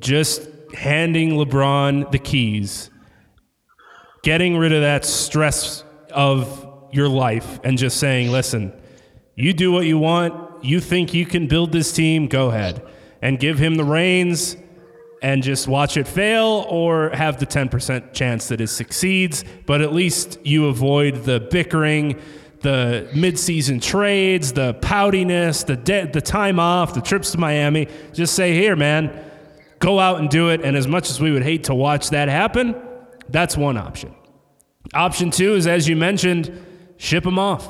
just 0.00 0.48
handing 0.74 1.32
LeBron 1.32 2.10
the 2.10 2.18
keys, 2.18 2.90
getting 4.22 4.56
rid 4.56 4.72
of 4.72 4.80
that 4.80 5.04
stress 5.04 5.84
of 6.10 6.73
your 6.94 7.08
life, 7.08 7.60
and 7.64 7.76
just 7.76 7.98
saying, 7.98 8.30
listen, 8.30 8.72
you 9.34 9.52
do 9.52 9.72
what 9.72 9.86
you 9.86 9.98
want. 9.98 10.64
You 10.64 10.80
think 10.80 11.12
you 11.12 11.26
can 11.26 11.48
build 11.48 11.72
this 11.72 11.92
team, 11.92 12.28
go 12.28 12.48
ahead. 12.48 12.86
And 13.20 13.38
give 13.38 13.58
him 13.58 13.76
the 13.76 13.84
reins 13.84 14.56
and 15.22 15.42
just 15.42 15.66
watch 15.66 15.96
it 15.96 16.06
fail 16.06 16.66
or 16.68 17.08
have 17.10 17.40
the 17.40 17.46
10% 17.46 18.12
chance 18.12 18.48
that 18.48 18.60
it 18.60 18.66
succeeds. 18.66 19.44
But 19.64 19.80
at 19.80 19.92
least 19.92 20.38
you 20.44 20.66
avoid 20.66 21.24
the 21.24 21.40
bickering, 21.40 22.20
the 22.60 23.08
midseason 23.12 23.80
trades, 23.80 24.52
the 24.52 24.74
poutiness, 24.74 25.64
the, 25.64 25.76
de- 25.76 26.06
the 26.06 26.20
time 26.20 26.60
off, 26.60 26.92
the 26.92 27.00
trips 27.00 27.32
to 27.32 27.38
Miami. 27.38 27.88
Just 28.12 28.34
say, 28.34 28.52
here, 28.52 28.76
man, 28.76 29.18
go 29.78 29.98
out 29.98 30.20
and 30.20 30.28
do 30.28 30.50
it. 30.50 30.60
And 30.62 30.76
as 30.76 30.86
much 30.86 31.08
as 31.08 31.20
we 31.20 31.30
would 31.30 31.42
hate 31.42 31.64
to 31.64 31.74
watch 31.74 32.10
that 32.10 32.28
happen, 32.28 32.74
that's 33.30 33.56
one 33.56 33.78
option. 33.78 34.14
Option 34.92 35.30
two 35.30 35.54
is, 35.54 35.66
as 35.66 35.88
you 35.88 35.96
mentioned, 35.96 36.52
ship 36.96 37.24
him 37.24 37.38
off, 37.38 37.68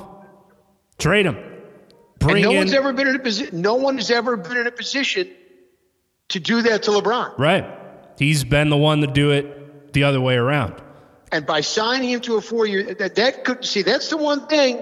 trade 0.99 1.27
him. 1.27 1.39
Bring 2.19 2.37
and 2.37 2.45
no 2.45 2.51
in, 2.53 2.57
one's 2.59 2.73
ever 2.73 2.93
been 2.93 3.09
in 3.09 3.17
a 3.17 3.19
position. 3.19 3.61
No 3.61 3.75
one 3.75 3.97
has 3.97 4.11
ever 4.11 4.37
been 4.37 4.57
in 4.57 4.67
a 4.67 4.73
position 4.73 5.31
to 6.31 6.41
do 6.41 6.63
that 6.63 6.85
to 6.85 6.91
LeBron. 6.91 7.39
Right. 7.39 7.67
He's 8.19 8.45
been 8.45 8.71
the 8.71 8.77
one 8.77 9.01
to 9.01 9.07
do 9.07 9.31
it 9.31 9.93
the 9.93 10.05
other 10.05 10.21
way 10.21 10.37
around. 10.37 10.81
And 11.33 11.45
by 11.45 11.61
signing 11.61 12.11
him 12.11 12.21
to 12.21 12.37
a 12.37 12.41
four-year, 12.41 12.95
that 12.95 13.17
that 13.17 13.45
could 13.45 13.65
see 13.65 13.83
that's 13.83 14.09
the 14.09 14.17
one 14.17 14.47
thing. 14.47 14.77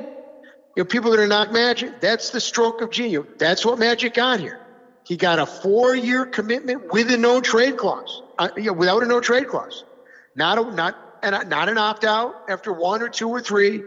You 0.76 0.82
know, 0.82 0.84
people 0.84 1.10
that 1.10 1.20
are 1.20 1.26
not 1.26 1.52
Magic, 1.52 2.00
that's 2.00 2.30
the 2.30 2.40
stroke 2.40 2.80
of 2.80 2.90
genius. 2.90 3.26
That's 3.38 3.64
what 3.64 3.78
Magic 3.78 4.14
got 4.14 4.40
here. 4.40 4.60
He 5.04 5.16
got 5.16 5.38
a 5.38 5.46
four-year 5.46 6.26
commitment 6.26 6.92
with 6.92 7.10
a 7.10 7.16
no 7.16 7.40
trade 7.40 7.76
clause, 7.76 8.22
uh, 8.38 8.50
you 8.56 8.64
know, 8.64 8.72
without 8.72 9.02
a 9.02 9.06
no 9.06 9.20
trade 9.20 9.48
clause, 9.48 9.84
not 10.36 10.58
a, 10.58 10.74
not 10.74 10.96
and 11.22 11.48
not 11.48 11.68
an 11.68 11.78
opt-out 11.78 12.34
after 12.48 12.72
one 12.72 13.02
or 13.02 13.08
two 13.08 13.28
or 13.28 13.40
three, 13.40 13.82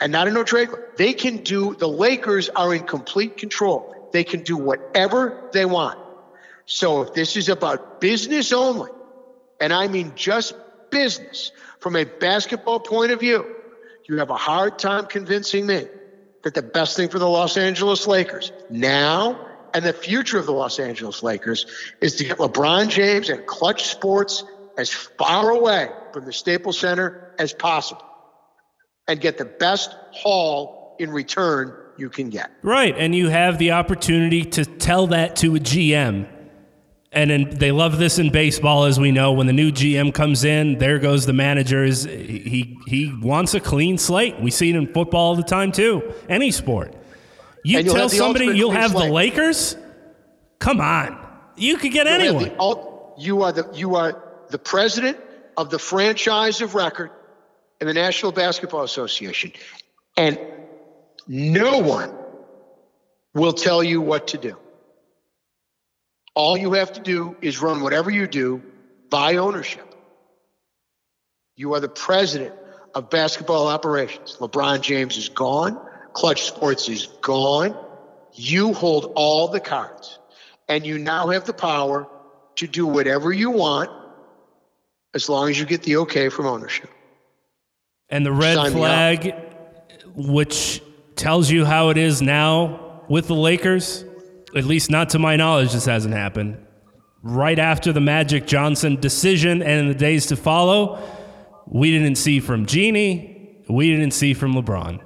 and 0.00 0.12
not 0.12 0.26
a 0.28 0.30
no 0.30 0.42
trade. 0.44 0.68
They 0.96 1.12
can 1.12 1.38
do. 1.38 1.74
The 1.74 1.88
Lakers 1.88 2.48
are 2.48 2.74
in 2.74 2.84
complete 2.84 3.36
control. 3.36 4.08
They 4.12 4.24
can 4.24 4.42
do 4.42 4.56
whatever 4.56 5.50
they 5.52 5.64
want. 5.64 5.98
So 6.66 7.02
if 7.02 7.14
this 7.14 7.36
is 7.36 7.48
about 7.48 8.00
business 8.00 8.52
only, 8.52 8.90
and 9.60 9.72
I 9.72 9.88
mean 9.88 10.12
just 10.16 10.54
business 10.90 11.52
from 11.80 11.96
a 11.96 12.04
basketball 12.04 12.80
point 12.80 13.12
of 13.12 13.20
view, 13.20 13.44
you 14.06 14.18
have 14.18 14.30
a 14.30 14.36
hard 14.36 14.78
time 14.78 15.06
convincing 15.06 15.66
me 15.66 15.86
that 16.42 16.54
the 16.54 16.62
best 16.62 16.96
thing 16.96 17.08
for 17.08 17.18
the 17.18 17.28
Los 17.28 17.56
Angeles 17.56 18.06
Lakers 18.06 18.50
now 18.70 19.46
and 19.74 19.84
the 19.84 19.92
future 19.92 20.38
of 20.38 20.46
the 20.46 20.52
Los 20.52 20.80
Angeles 20.80 21.22
Lakers 21.22 21.66
is 22.00 22.16
to 22.16 22.24
get 22.24 22.38
LeBron 22.38 22.88
James 22.88 23.28
and 23.28 23.46
Klutch 23.46 23.84
Sports 23.84 24.42
as 24.76 24.90
far 24.90 25.50
away 25.50 25.90
from 26.12 26.24
the 26.24 26.32
Staples 26.32 26.78
Center 26.78 27.34
as 27.38 27.52
possible 27.52 28.09
and 29.10 29.20
get 29.20 29.38
the 29.38 29.44
best 29.44 29.94
haul 30.12 30.96
in 30.98 31.10
return 31.10 31.76
you 31.96 32.08
can 32.08 32.30
get. 32.30 32.50
Right. 32.62 32.94
And 32.96 33.14
you 33.14 33.28
have 33.28 33.58
the 33.58 33.72
opportunity 33.72 34.44
to 34.44 34.64
tell 34.64 35.08
that 35.08 35.36
to 35.36 35.56
a 35.56 35.58
GM 35.58 36.26
and 37.12 37.30
then 37.30 37.50
they 37.50 37.72
love 37.72 37.98
this 37.98 38.18
in 38.20 38.30
baseball, 38.30 38.84
as 38.84 39.00
we 39.00 39.10
know. 39.10 39.32
When 39.32 39.48
the 39.48 39.52
new 39.52 39.72
GM 39.72 40.14
comes 40.14 40.44
in, 40.44 40.78
there 40.78 41.00
goes 41.00 41.26
the 41.26 41.32
managers. 41.32 42.04
He 42.04 42.78
he 42.86 43.12
wants 43.20 43.52
a 43.54 43.60
clean 43.60 43.98
slate. 43.98 44.38
We 44.40 44.52
see 44.52 44.70
it 44.70 44.76
in 44.76 44.92
football 44.92 45.28
all 45.28 45.36
the 45.36 45.42
time 45.42 45.72
too. 45.72 46.14
Any 46.28 46.52
sport. 46.52 46.94
You 47.64 47.82
tell 47.82 48.08
somebody 48.08 48.46
you'll 48.46 48.70
have 48.70 48.92
slate. 48.92 49.08
the 49.08 49.12
Lakers. 49.12 49.76
Come 50.60 50.80
on, 50.80 51.18
you 51.56 51.78
could 51.78 51.92
get 51.92 52.06
you'll 52.06 52.38
anyone. 52.38 52.44
The, 52.44 53.12
you 53.18 53.42
are 53.42 53.52
the 53.52 53.68
you 53.74 53.96
are 53.96 54.22
the 54.50 54.58
president 54.58 55.18
of 55.56 55.70
the 55.70 55.80
franchise 55.80 56.60
of 56.60 56.76
record 56.76 57.10
in 57.80 57.86
the 57.86 57.94
National 57.94 58.32
Basketball 58.32 58.82
Association, 58.82 59.52
and 60.16 60.38
no 61.26 61.78
one 61.78 62.12
will 63.34 63.52
tell 63.52 63.82
you 63.82 64.00
what 64.00 64.28
to 64.28 64.38
do. 64.38 64.56
All 66.34 66.56
you 66.56 66.72
have 66.72 66.92
to 66.94 67.00
do 67.00 67.36
is 67.40 67.60
run 67.60 67.80
whatever 67.80 68.10
you 68.10 68.26
do 68.26 68.62
by 69.08 69.36
ownership. 69.36 69.86
You 71.56 71.74
are 71.74 71.80
the 71.80 71.88
president 71.88 72.54
of 72.94 73.10
basketball 73.10 73.68
operations. 73.68 74.36
LeBron 74.40 74.80
James 74.80 75.16
is 75.16 75.28
gone. 75.28 75.78
Klutch 76.12 76.44
Sports 76.44 76.88
is 76.88 77.06
gone. 77.20 77.76
You 78.32 78.72
hold 78.72 79.12
all 79.16 79.48
the 79.48 79.60
cards. 79.60 80.18
And 80.68 80.86
you 80.86 80.98
now 80.98 81.28
have 81.28 81.44
the 81.44 81.52
power 81.52 82.08
to 82.56 82.66
do 82.66 82.86
whatever 82.86 83.32
you 83.32 83.50
want 83.50 83.90
as 85.14 85.28
long 85.28 85.50
as 85.50 85.58
you 85.58 85.66
get 85.66 85.82
the 85.82 85.96
okay 85.98 86.28
from 86.28 86.46
ownership. 86.46 86.90
And 88.10 88.26
the 88.26 88.32
red 88.32 88.56
Sign 88.56 88.72
flag, 88.72 89.34
which 90.14 90.82
tells 91.16 91.50
you 91.50 91.64
how 91.64 91.90
it 91.90 91.96
is 91.98 92.20
now 92.20 93.02
with 93.08 93.28
the 93.28 93.34
Lakers, 93.34 94.04
at 94.56 94.64
least 94.64 94.90
not 94.90 95.10
to 95.10 95.18
my 95.18 95.36
knowledge, 95.36 95.72
this 95.72 95.84
hasn't 95.84 96.14
happened. 96.14 96.58
Right 97.22 97.58
after 97.58 97.92
the 97.92 98.00
Magic 98.00 98.46
Johnson 98.46 98.96
decision 98.98 99.62
and 99.62 99.80
in 99.80 99.88
the 99.88 99.94
days 99.94 100.26
to 100.26 100.36
follow, 100.36 100.98
we 101.66 101.90
didn't 101.90 102.16
see 102.16 102.40
from 102.40 102.66
Jeanie, 102.66 103.62
we 103.68 103.90
didn't 103.90 104.12
see 104.12 104.34
from 104.34 104.54
LeBron. 104.54 105.00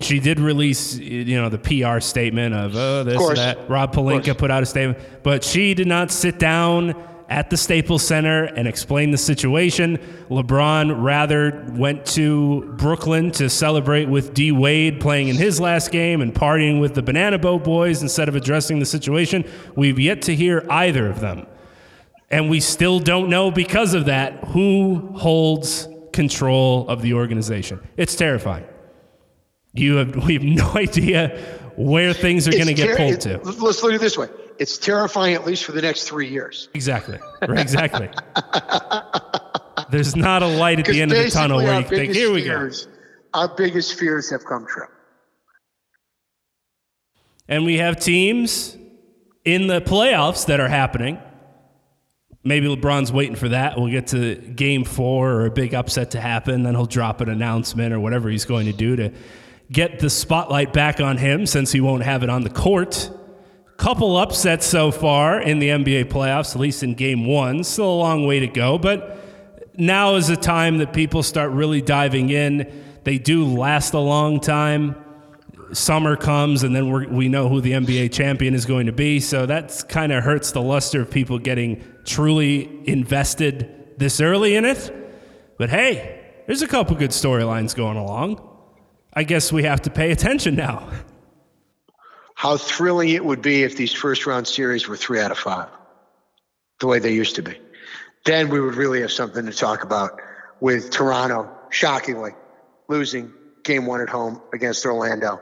She 0.00 0.20
did 0.20 0.38
release, 0.38 0.96
you 0.96 1.40
know, 1.40 1.48
the 1.48 1.58
PR 1.58 2.00
statement 2.00 2.54
of 2.54 2.76
oh 2.76 3.04
this 3.04 3.20
of 3.20 3.36
that. 3.36 3.68
Rob 3.68 3.92
Pelinka 3.92 4.36
put 4.36 4.50
out 4.50 4.62
a 4.62 4.66
statement, 4.66 4.98
but 5.24 5.42
she 5.42 5.74
did 5.74 5.88
not 5.88 6.12
sit 6.12 6.38
down 6.38 6.94
at 7.28 7.50
the 7.50 7.56
Staples 7.56 8.06
Center 8.06 8.44
and 8.44 8.66
explained 8.66 9.12
the 9.12 9.18
situation. 9.18 9.98
LeBron 10.30 11.02
rather 11.02 11.66
went 11.72 12.06
to 12.06 12.62
Brooklyn 12.76 13.30
to 13.32 13.50
celebrate 13.50 14.08
with 14.08 14.32
D 14.32 14.50
Wade 14.50 15.00
playing 15.00 15.28
in 15.28 15.36
his 15.36 15.60
last 15.60 15.90
game 15.90 16.22
and 16.22 16.34
partying 16.34 16.80
with 16.80 16.94
the 16.94 17.02
Banana 17.02 17.38
Boat 17.38 17.64
Boys 17.64 18.02
instead 18.02 18.28
of 18.28 18.36
addressing 18.36 18.78
the 18.78 18.86
situation. 18.86 19.44
We've 19.76 19.98
yet 19.98 20.22
to 20.22 20.34
hear 20.34 20.66
either 20.70 21.06
of 21.06 21.20
them. 21.20 21.46
And 22.30 22.50
we 22.50 22.60
still 22.60 22.98
don't 22.98 23.28
know 23.30 23.50
because 23.50 23.94
of 23.94 24.06
that 24.06 24.44
who 24.48 25.12
holds 25.16 25.88
control 26.12 26.88
of 26.88 27.02
the 27.02 27.14
organization. 27.14 27.80
It's 27.96 28.14
terrifying. 28.16 28.64
You 29.72 29.96
have 29.96 30.16
we 30.26 30.34
have 30.34 30.42
no 30.42 30.72
idea 30.74 31.38
where 31.76 32.12
things 32.12 32.48
are 32.48 32.52
going 32.52 32.66
to 32.66 32.74
get 32.74 32.96
pulled 32.96 33.20
to. 33.20 33.38
Let's 33.38 33.82
look 33.82 33.92
at 33.92 33.96
it 33.96 34.00
this 34.00 34.18
way. 34.18 34.28
It's 34.58 34.78
terrifying 34.78 35.34
at 35.34 35.46
least 35.46 35.64
for 35.64 35.72
the 35.72 35.82
next 35.82 36.04
three 36.04 36.28
years. 36.28 36.68
Exactly. 36.74 37.18
Exactly. 37.42 38.10
There's 39.90 40.16
not 40.16 40.42
a 40.42 40.46
light 40.46 40.80
at 40.80 40.86
the 40.86 41.00
end 41.00 41.12
of 41.12 41.24
the 41.24 41.30
tunnel 41.30 41.58
where 41.58 41.80
you 41.80 41.86
think, 41.86 42.12
here 42.12 42.32
we 42.32 42.42
fears, 42.42 42.86
go. 42.86 42.92
Our 43.34 43.48
biggest 43.54 43.98
fears 43.98 44.30
have 44.30 44.44
come 44.44 44.66
true. 44.66 44.86
And 47.48 47.64
we 47.64 47.78
have 47.78 47.98
teams 47.98 48.76
in 49.44 49.68
the 49.68 49.80
playoffs 49.80 50.46
that 50.46 50.60
are 50.60 50.68
happening 50.68 51.18
maybe 52.48 52.66
LeBron's 52.66 53.12
waiting 53.12 53.36
for 53.36 53.50
that. 53.50 53.78
We'll 53.78 53.90
get 53.90 54.08
to 54.08 54.34
game 54.34 54.84
four 54.84 55.30
or 55.32 55.46
a 55.46 55.50
big 55.50 55.74
upset 55.74 56.12
to 56.12 56.20
happen. 56.20 56.62
Then 56.62 56.74
he'll 56.74 56.86
drop 56.86 57.20
an 57.20 57.28
announcement 57.28 57.92
or 57.92 58.00
whatever 58.00 58.28
he's 58.28 58.46
going 58.46 58.66
to 58.66 58.72
do 58.72 58.96
to 58.96 59.12
get 59.70 59.98
the 59.98 60.10
spotlight 60.10 60.72
back 60.72 61.00
on 61.00 61.18
him 61.18 61.46
since 61.46 61.70
he 61.70 61.80
won't 61.80 62.02
have 62.02 62.22
it 62.22 62.30
on 62.30 62.42
the 62.42 62.50
court. 62.50 63.10
Couple 63.78 64.16
upsets 64.16 64.66
so 64.66 64.90
far 64.90 65.40
in 65.40 65.60
the 65.60 65.68
NBA 65.68 66.06
playoffs, 66.06 66.54
at 66.54 66.60
least 66.60 66.82
in 66.82 66.94
game 66.94 67.24
one. 67.24 67.62
Still 67.62 67.90
a 67.90 67.94
long 67.94 68.26
way 68.26 68.40
to 68.40 68.48
go, 68.48 68.76
but 68.76 69.24
now 69.78 70.16
is 70.16 70.26
the 70.26 70.36
time 70.36 70.78
that 70.78 70.92
people 70.92 71.22
start 71.22 71.52
really 71.52 71.80
diving 71.80 72.28
in. 72.30 72.70
They 73.04 73.18
do 73.18 73.46
last 73.46 73.94
a 73.94 74.00
long 74.00 74.40
time 74.40 74.96
summer 75.72 76.16
comes 76.16 76.64
and 76.64 76.74
then 76.74 76.90
we 77.14 77.28
know 77.28 77.48
who 77.48 77.60
the 77.60 77.72
NBA 77.72 78.12
champion 78.12 78.54
is 78.54 78.66
going 78.66 78.86
to 78.86 78.92
be. 78.92 79.20
So 79.20 79.46
that 79.46 79.84
kind 79.88 80.12
of 80.12 80.24
hurts 80.24 80.50
the 80.50 80.62
luster 80.62 81.02
of 81.02 81.10
people 81.10 81.38
getting 81.38 81.84
truly 82.04 82.68
invested 82.88 83.94
this 83.96 84.20
early 84.20 84.56
in 84.56 84.64
it. 84.64 84.92
But 85.56 85.70
hey, 85.70 86.32
there's 86.46 86.62
a 86.62 86.68
couple 86.68 86.96
good 86.96 87.10
storylines 87.10 87.76
going 87.76 87.96
along. 87.96 88.44
I 89.12 89.22
guess 89.22 89.52
we 89.52 89.62
have 89.62 89.82
to 89.82 89.90
pay 89.90 90.10
attention 90.10 90.56
now. 90.56 90.90
How 92.38 92.56
thrilling 92.56 93.08
it 93.08 93.24
would 93.24 93.42
be 93.42 93.64
if 93.64 93.76
these 93.76 93.92
first 93.92 94.24
round 94.24 94.46
series 94.46 94.86
were 94.86 94.96
three 94.96 95.18
out 95.18 95.32
of 95.32 95.38
five, 95.38 95.70
the 96.78 96.86
way 96.86 97.00
they 97.00 97.12
used 97.12 97.34
to 97.34 97.42
be. 97.42 97.58
Then 98.26 98.48
we 98.48 98.60
would 98.60 98.76
really 98.76 99.00
have 99.00 99.10
something 99.10 99.44
to 99.46 99.50
talk 99.50 99.82
about 99.82 100.20
with 100.60 100.90
Toronto, 100.90 101.50
shockingly, 101.70 102.30
losing 102.88 103.32
game 103.64 103.86
one 103.86 104.00
at 104.00 104.08
home 104.08 104.40
against 104.54 104.86
Orlando 104.86 105.40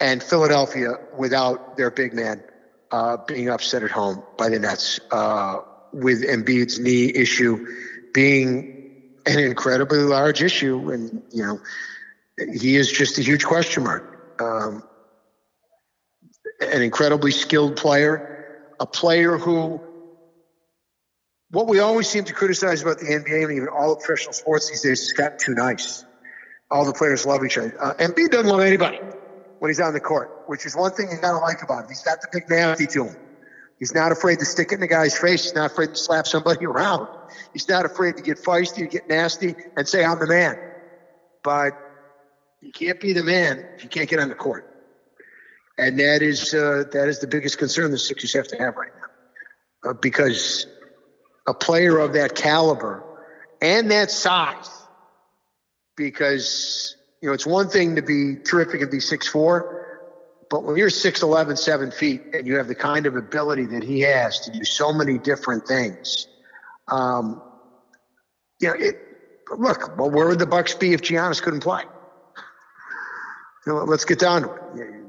and 0.00 0.22
Philadelphia 0.22 0.94
without 1.14 1.76
their 1.76 1.90
big 1.90 2.14
man 2.14 2.42
uh, 2.90 3.18
being 3.18 3.50
upset 3.50 3.82
at 3.82 3.90
home 3.90 4.22
by 4.38 4.48
the 4.48 4.58
Nets 4.58 4.98
uh, 5.10 5.58
with 5.92 6.22
Embiid's 6.22 6.78
knee 6.78 7.12
issue 7.14 7.66
being 8.14 9.02
an 9.26 9.40
incredibly 9.40 9.98
large 9.98 10.42
issue, 10.42 10.90
and 10.90 11.22
you 11.32 11.44
know 11.44 11.60
he 12.38 12.76
is 12.76 12.90
just 12.90 13.18
a 13.18 13.22
huge 13.22 13.44
question 13.44 13.84
mark. 13.84 14.40
Um, 14.40 14.84
an 16.60 16.82
incredibly 16.82 17.30
skilled 17.30 17.76
player, 17.76 18.64
a 18.78 18.86
player 18.86 19.36
who. 19.36 19.80
What 21.50 21.66
we 21.66 21.80
always 21.80 22.08
seem 22.08 22.24
to 22.24 22.32
criticize 22.32 22.80
about 22.80 22.98
the 23.00 23.06
NBA 23.06 23.42
and 23.42 23.52
even 23.52 23.68
all 23.68 23.96
professional 23.96 24.32
sports 24.32 24.70
these 24.70 24.82
days 24.82 25.00
is 25.00 25.12
gotten 25.12 25.38
too 25.38 25.54
nice. 25.54 26.04
All 26.70 26.84
the 26.84 26.92
players 26.92 27.26
love 27.26 27.44
each 27.44 27.58
other. 27.58 27.74
Uh, 27.80 27.94
Embiid 27.94 28.30
doesn't 28.30 28.46
love 28.46 28.60
anybody 28.60 29.00
when 29.58 29.68
he's 29.68 29.80
on 29.80 29.92
the 29.92 30.00
court, 30.00 30.44
which 30.46 30.64
is 30.64 30.76
one 30.76 30.92
thing 30.92 31.10
you 31.10 31.18
gotta 31.20 31.38
like 31.38 31.60
about 31.62 31.84
him. 31.84 31.88
He's 31.88 32.02
got 32.02 32.20
the 32.20 32.28
big 32.32 32.48
nasty 32.48 32.86
to 32.86 33.08
him. 33.08 33.16
He's 33.80 33.94
not 33.94 34.12
afraid 34.12 34.38
to 34.38 34.44
stick 34.44 34.68
it 34.70 34.74
in 34.74 34.80
the 34.80 34.86
guy's 34.86 35.16
face. 35.18 35.42
He's 35.44 35.54
not 35.54 35.72
afraid 35.72 35.88
to 35.88 35.96
slap 35.96 36.26
somebody 36.26 36.66
around. 36.66 37.08
He's 37.52 37.68
not 37.68 37.84
afraid 37.84 38.16
to 38.18 38.22
get 38.22 38.38
feisty, 38.38 38.76
to 38.76 38.86
get 38.86 39.08
nasty, 39.08 39.56
and 39.76 39.88
say, 39.88 40.04
I'm 40.04 40.20
the 40.20 40.26
man. 40.26 40.56
But 41.42 41.72
you 42.60 42.70
can't 42.72 43.00
be 43.00 43.12
the 43.12 43.24
man 43.24 43.66
if 43.74 43.82
you 43.82 43.88
can't 43.88 44.08
get 44.08 44.20
on 44.20 44.28
the 44.28 44.34
court. 44.34 44.69
And 45.80 45.98
that 45.98 46.20
is 46.20 46.52
uh, 46.52 46.84
that 46.92 47.08
is 47.08 47.20
the 47.20 47.26
biggest 47.26 47.56
concern 47.56 47.90
the 47.90 47.98
Sixers 47.98 48.34
have 48.34 48.48
to 48.48 48.56
have 48.58 48.76
right 48.76 48.90
now. 48.94 49.90
Uh, 49.90 49.92
because 49.94 50.66
a 51.46 51.54
player 51.54 51.98
of 51.98 52.12
that 52.12 52.34
caliber 52.34 53.02
and 53.62 53.90
that 53.90 54.10
size, 54.10 54.68
because 55.96 56.96
you 57.22 57.28
know, 57.28 57.32
it's 57.32 57.46
one 57.46 57.70
thing 57.70 57.96
to 57.96 58.02
be 58.02 58.36
terrific 58.36 58.82
and 58.82 58.90
be 58.90 59.00
six 59.00 59.26
four, 59.26 59.80
but 60.50 60.64
when 60.64 60.76
you're 60.76 60.88
6'11, 60.88 61.56
7 61.56 61.90
feet, 61.92 62.22
and 62.34 62.46
you 62.46 62.56
have 62.56 62.66
the 62.66 62.74
kind 62.74 63.06
of 63.06 63.14
ability 63.14 63.66
that 63.66 63.84
he 63.84 64.00
has 64.00 64.40
to 64.40 64.50
do 64.50 64.64
so 64.64 64.92
many 64.92 65.16
different 65.16 65.66
things, 65.66 66.26
um, 66.88 67.40
you 68.60 68.68
know, 68.68 68.74
it, 68.74 68.96
look, 69.56 69.96
well, 69.96 70.10
where 70.10 70.26
would 70.26 70.40
the 70.40 70.46
Bucks 70.46 70.74
be 70.74 70.92
if 70.92 71.02
Giannis 71.02 71.40
couldn't 71.40 71.60
play? 71.60 71.82
You 73.64 73.72
know, 73.72 73.84
let's 73.84 74.04
get 74.04 74.18
down 74.18 74.42
to 74.42 74.54
it. 74.74 74.99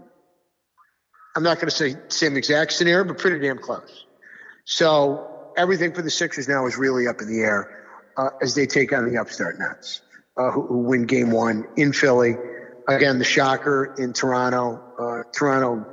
I'm 1.36 1.43
not 1.43 1.57
going 1.57 1.69
to 1.69 1.75
say 1.75 1.95
same 2.09 2.36
exact 2.36 2.73
scenario, 2.73 3.05
but 3.05 3.17
pretty 3.17 3.39
damn 3.39 3.57
close. 3.57 4.05
So 4.65 5.51
everything 5.57 5.93
for 5.93 6.01
the 6.01 6.09
Sixers 6.09 6.47
now 6.47 6.65
is 6.67 6.77
really 6.77 7.07
up 7.07 7.21
in 7.21 7.27
the 7.27 7.39
air 7.41 7.86
uh, 8.17 8.29
as 8.41 8.55
they 8.55 8.65
take 8.65 8.93
on 8.93 9.09
the 9.09 9.19
upstart 9.19 9.57
Nets 9.59 10.01
uh, 10.38 10.51
who, 10.51 10.65
who, 10.65 10.77
win 10.79 11.05
game 11.05 11.32
one 11.32 11.67
in 11.75 11.93
Philly. 11.93 12.36
Again, 12.88 13.19
the 13.19 13.25
shocker 13.25 13.95
in 13.97 14.13
Toronto. 14.13 14.82
Uh, 14.99 15.23
Toronto, 15.34 15.86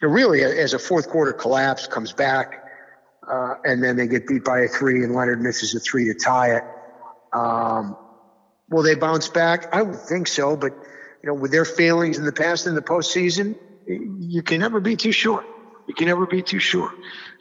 really, 0.00 0.42
as 0.42 0.74
a 0.74 0.78
fourth 0.78 1.08
quarter 1.08 1.32
collapse, 1.32 1.86
comes 1.86 2.12
back, 2.12 2.64
uh, 3.28 3.54
and 3.64 3.82
then 3.82 3.96
they 3.96 4.08
get 4.08 4.26
beat 4.26 4.44
by 4.44 4.60
a 4.60 4.68
three, 4.68 5.04
and 5.04 5.14
Leonard 5.14 5.40
misses 5.40 5.74
a 5.74 5.80
three 5.80 6.06
to 6.06 6.14
tie 6.14 6.56
it. 6.56 6.64
Um, 7.32 7.96
will 8.68 8.82
they 8.82 8.94
bounce 8.94 9.28
back? 9.28 9.74
I 9.74 9.82
would 9.82 10.00
think 10.00 10.26
so, 10.26 10.56
but 10.56 10.72
you 11.22 11.28
know, 11.28 11.34
with 11.34 11.52
their 11.52 11.64
failings 11.64 12.18
in 12.18 12.24
the 12.24 12.32
past 12.32 12.66
in 12.66 12.74
the 12.74 12.82
postseason, 12.82 13.56
you 13.86 14.42
can 14.42 14.60
never 14.60 14.80
be 14.80 14.96
too 14.96 15.12
sure. 15.12 15.44
You 15.86 15.94
can 15.94 16.06
never 16.06 16.26
be 16.26 16.42
too 16.42 16.58
sure. 16.58 16.92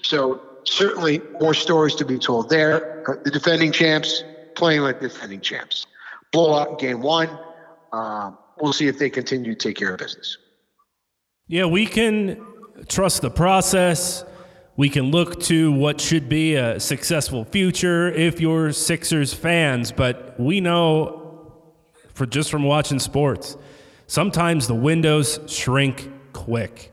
So 0.01 0.41
certainly 0.63 1.21
more 1.39 1.53
stories 1.53 1.95
to 1.95 2.05
be 2.05 2.17
told 2.17 2.49
there. 2.49 3.09
Uh, 3.09 3.15
the 3.23 3.31
defending 3.31 3.71
champs 3.71 4.23
playing 4.55 4.81
like 4.81 4.99
defending 4.99 5.41
champs. 5.41 5.85
Blowout 6.31 6.69
in 6.69 6.77
game 6.77 7.01
one. 7.01 7.29
Um, 7.91 8.37
we'll 8.59 8.73
see 8.73 8.87
if 8.87 8.97
they 8.97 9.09
continue 9.09 9.53
to 9.53 9.57
take 9.57 9.77
care 9.77 9.93
of 9.93 9.99
business. 9.99 10.37
Yeah, 11.47 11.65
we 11.65 11.85
can 11.85 12.45
trust 12.87 13.21
the 13.21 13.29
process. 13.29 14.23
We 14.77 14.89
can 14.89 15.11
look 15.11 15.41
to 15.41 15.71
what 15.71 15.99
should 15.99 16.29
be 16.29 16.55
a 16.55 16.79
successful 16.79 17.43
future 17.45 18.09
if 18.09 18.39
you're 18.39 18.71
Sixers 18.71 19.33
fans, 19.33 19.91
but 19.91 20.39
we 20.39 20.61
know 20.61 21.21
for 22.13 22.25
just 22.25 22.49
from 22.49 22.63
watching 22.63 22.99
sports, 22.99 23.57
sometimes 24.07 24.67
the 24.67 24.75
windows 24.75 25.39
shrink 25.47 26.09
quick. 26.33 26.91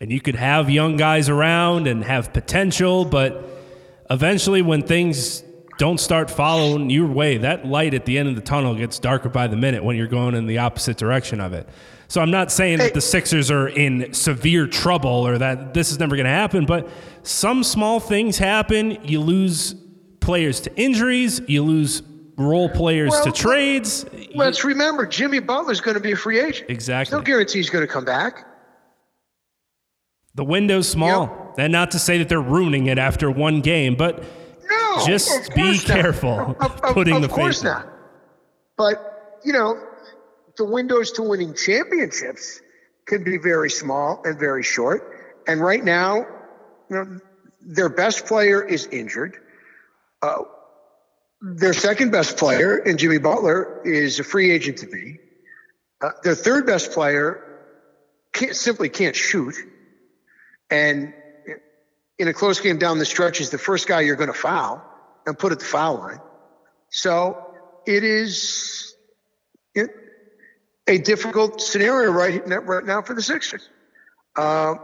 And 0.00 0.12
you 0.12 0.20
could 0.20 0.36
have 0.36 0.70
young 0.70 0.96
guys 0.96 1.28
around 1.28 1.86
and 1.86 2.04
have 2.04 2.32
potential, 2.32 3.04
but 3.04 3.44
eventually 4.10 4.62
when 4.62 4.82
things 4.82 5.42
don't 5.78 5.98
start 5.98 6.28
following 6.28 6.90
your 6.90 7.06
way. 7.06 7.38
That 7.38 7.64
light 7.64 7.94
at 7.94 8.04
the 8.04 8.18
end 8.18 8.28
of 8.28 8.34
the 8.34 8.42
tunnel 8.42 8.74
gets 8.74 8.98
darker 8.98 9.28
by 9.28 9.46
the 9.46 9.56
minute 9.56 9.82
when 9.82 9.96
you're 9.96 10.08
going 10.08 10.34
in 10.34 10.46
the 10.46 10.58
opposite 10.58 10.98
direction 10.98 11.40
of 11.40 11.52
it. 11.52 11.68
So 12.08 12.20
I'm 12.20 12.30
not 12.30 12.50
saying 12.50 12.78
that 12.78 12.94
the 12.94 13.00
Sixers 13.00 13.50
are 13.50 13.68
in 13.68 14.12
severe 14.12 14.66
trouble 14.66 15.26
or 15.26 15.38
that 15.38 15.74
this 15.74 15.92
is 15.92 15.98
never 15.98 16.16
going 16.16 16.24
to 16.24 16.30
happen, 16.30 16.66
but 16.66 16.88
some 17.22 17.62
small 17.62 18.00
things 18.00 18.38
happen. 18.38 18.98
You 19.04 19.20
lose 19.20 19.74
players 20.20 20.60
to 20.62 20.74
injuries, 20.76 21.40
you 21.46 21.62
lose 21.62 22.02
role 22.36 22.68
players 22.68 23.10
well, 23.10 23.24
to 23.24 23.32
trades. 23.32 24.04
Let's 24.34 24.64
remember 24.64 25.06
Jimmy 25.06 25.38
Butler's 25.38 25.80
going 25.80 25.96
to 25.96 26.00
be 26.00 26.12
a 26.12 26.16
free 26.16 26.40
agent. 26.40 26.70
Exactly. 26.70 27.16
No 27.16 27.22
guarantee 27.22 27.58
he's 27.58 27.70
going 27.70 27.86
to 27.86 27.92
come 27.92 28.04
back. 28.04 28.46
The 30.38 30.44
window's 30.44 30.88
small. 30.88 31.22
Yep. 31.22 31.58
And 31.58 31.72
not 31.72 31.90
to 31.90 31.98
say 31.98 32.18
that 32.18 32.28
they're 32.28 32.40
ruining 32.40 32.86
it 32.86 32.96
after 32.96 33.28
one 33.28 33.60
game, 33.60 33.96
but 33.96 34.22
no, 34.70 35.04
just 35.04 35.52
be 35.52 35.76
careful 35.78 36.54
of, 36.60 36.80
of, 36.80 36.94
putting 36.94 37.16
of, 37.16 37.22
the 37.22 37.28
course 37.28 37.64
not. 37.64 37.88
But 38.76 39.40
you 39.44 39.52
know, 39.52 39.82
the 40.56 40.64
windows 40.64 41.10
to 41.12 41.22
winning 41.24 41.54
championships 41.54 42.60
can 43.06 43.24
be 43.24 43.36
very 43.36 43.68
small 43.68 44.22
and 44.24 44.38
very 44.38 44.62
short. 44.62 45.42
And 45.48 45.60
right 45.60 45.82
now, 45.82 46.18
you 46.88 46.96
know, 46.96 47.20
their 47.60 47.88
best 47.88 48.26
player 48.26 48.62
is 48.64 48.86
injured. 48.92 49.38
Uh, 50.22 50.42
their 51.42 51.72
second 51.72 52.12
best 52.12 52.36
player, 52.36 52.76
and 52.76 52.96
Jimmy 52.96 53.18
Butler, 53.18 53.82
is 53.84 54.20
a 54.20 54.24
free 54.24 54.52
agent 54.52 54.78
to 54.78 54.86
be. 54.86 55.18
Uh, 56.00 56.10
their 56.22 56.36
third 56.36 56.64
best 56.64 56.92
player 56.92 57.42
can't, 58.32 58.54
simply 58.54 58.88
can't 58.88 59.16
shoot, 59.16 59.56
and 60.70 61.12
in 62.18 62.28
a 62.28 62.32
close 62.32 62.60
game 62.60 62.78
down 62.78 62.98
the 62.98 63.04
stretch 63.04 63.40
is 63.40 63.50
the 63.50 63.58
first 63.58 63.86
guy 63.86 64.00
you're 64.00 64.16
going 64.16 64.32
to 64.32 64.38
foul 64.38 64.82
and 65.26 65.38
put 65.38 65.52
at 65.52 65.60
the 65.60 65.64
foul 65.64 65.98
line. 65.98 66.20
So 66.90 67.54
it 67.86 68.04
is 68.04 68.94
a 70.86 70.98
difficult 70.98 71.60
scenario 71.60 72.10
right, 72.10 72.42
right 72.46 72.84
now 72.84 73.02
for 73.02 73.14
the 73.14 73.22
Sixers. 73.22 73.68
Uh, 74.36 74.74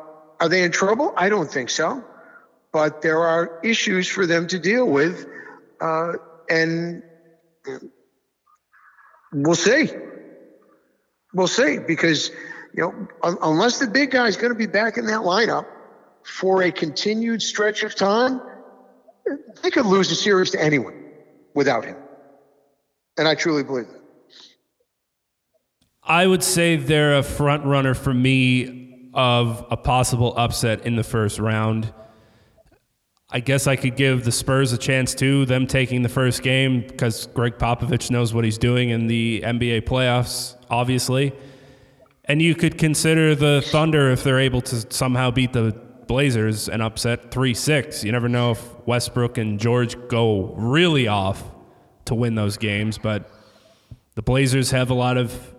are 0.41 0.49
they 0.49 0.63
in 0.63 0.71
trouble? 0.71 1.13
I 1.17 1.29
don't 1.29 1.51
think 1.51 1.71
so. 1.71 2.05
But 2.73 3.03
there 3.03 3.21
are 3.21 3.61
issues 3.63 4.09
for 4.09 4.27
them 4.27 4.47
to 4.49 4.59
deal 4.59 4.87
with. 4.87 5.27
Uh, 5.81 6.15
and 6.51 7.03
we'll 9.33 9.55
see. 9.55 9.89
We'll 11.33 11.49
see 11.49 11.79
because, 11.79 12.31
you 12.75 12.83
know, 12.83 13.09
un- 13.23 13.39
unless 13.43 13.79
the 13.79 13.87
big 13.87 14.11
guy 14.11 14.27
is 14.27 14.37
going 14.37 14.53
to 14.53 14.59
be 14.59 14.67
back 14.67 14.99
in 14.99 15.07
that 15.07 15.21
lineup 15.21 15.67
for 16.25 16.63
a 16.63 16.73
continued 16.73 17.43
stretch 17.43 17.83
of 17.83 17.95
time, 17.95 18.41
they 19.63 19.71
could 19.71 19.87
lose 19.87 20.09
the 20.09 20.15
series 20.15 20.51
to 20.51 20.63
anyone 20.63 21.05
without 21.55 21.85
him. 21.85 21.97
And 23.17 23.29
I 23.29 23.35
truly 23.35 23.63
believe 23.63 23.87
that. 23.89 24.01
I 26.03 26.27
would 26.27 26.43
say 26.43 26.77
they're 26.77 27.17
a 27.17 27.23
front 27.23 27.65
runner 27.65 27.95
for 27.95 28.13
me 28.13 29.11
of 29.15 29.65
a 29.71 29.77
possible 29.77 30.35
upset 30.37 30.85
in 30.85 30.97
the 30.97 31.05
first 31.05 31.39
round. 31.39 31.93
I 33.31 33.41
guess 33.41 33.67
I 33.67 33.77
could 33.77 33.97
give 33.97 34.25
the 34.25 34.33
Spurs 34.33 34.73
a 34.73 34.79
chance 34.79 35.15
too, 35.15 35.47
them 35.47 35.67
taking 35.67 36.03
the 36.03 36.09
first 36.09 36.43
game 36.43 36.83
because 36.87 37.27
Gregg 37.29 37.55
Popovich 37.59 38.11
knows 38.11 38.35
what 38.35 38.45
he's 38.45 38.59
doing 38.59 38.91
in 38.91 39.07
the 39.07 39.43
NBA 39.45 39.83
playoffs, 39.83 40.57
obviously. 40.69 41.33
And 42.27 42.41
you 42.41 42.55
could 42.55 42.79
consider 42.79 43.35
the 43.35 43.63
Thunder 43.67 44.11
if 44.11 44.25
they're 44.25 44.41
able 44.41 44.61
to 44.63 44.93
somehow 44.93 45.31
beat 45.31 45.53
the 45.53 45.84
Blazers 46.07 46.69
and 46.69 46.83
upset 46.83 47.31
3 47.31 47.55
6. 47.55 48.05
You 48.05 48.13
never 48.13 48.29
know 48.29 48.53
if 48.53 48.87
Westbrook 48.87 49.39
and 49.39 49.59
George 49.59 49.97
go 50.09 50.55
really 50.57 51.09
off 51.09 51.43
to 52.07 52.15
win 52.15 52.35
those 52.35 52.57
games, 52.57 52.99
but 52.99 53.31
the 54.15 54.23
Blazers 54.23 54.71
have 54.71 54.91
a 54.91 54.95
lot 54.95 55.17
of 55.17 55.55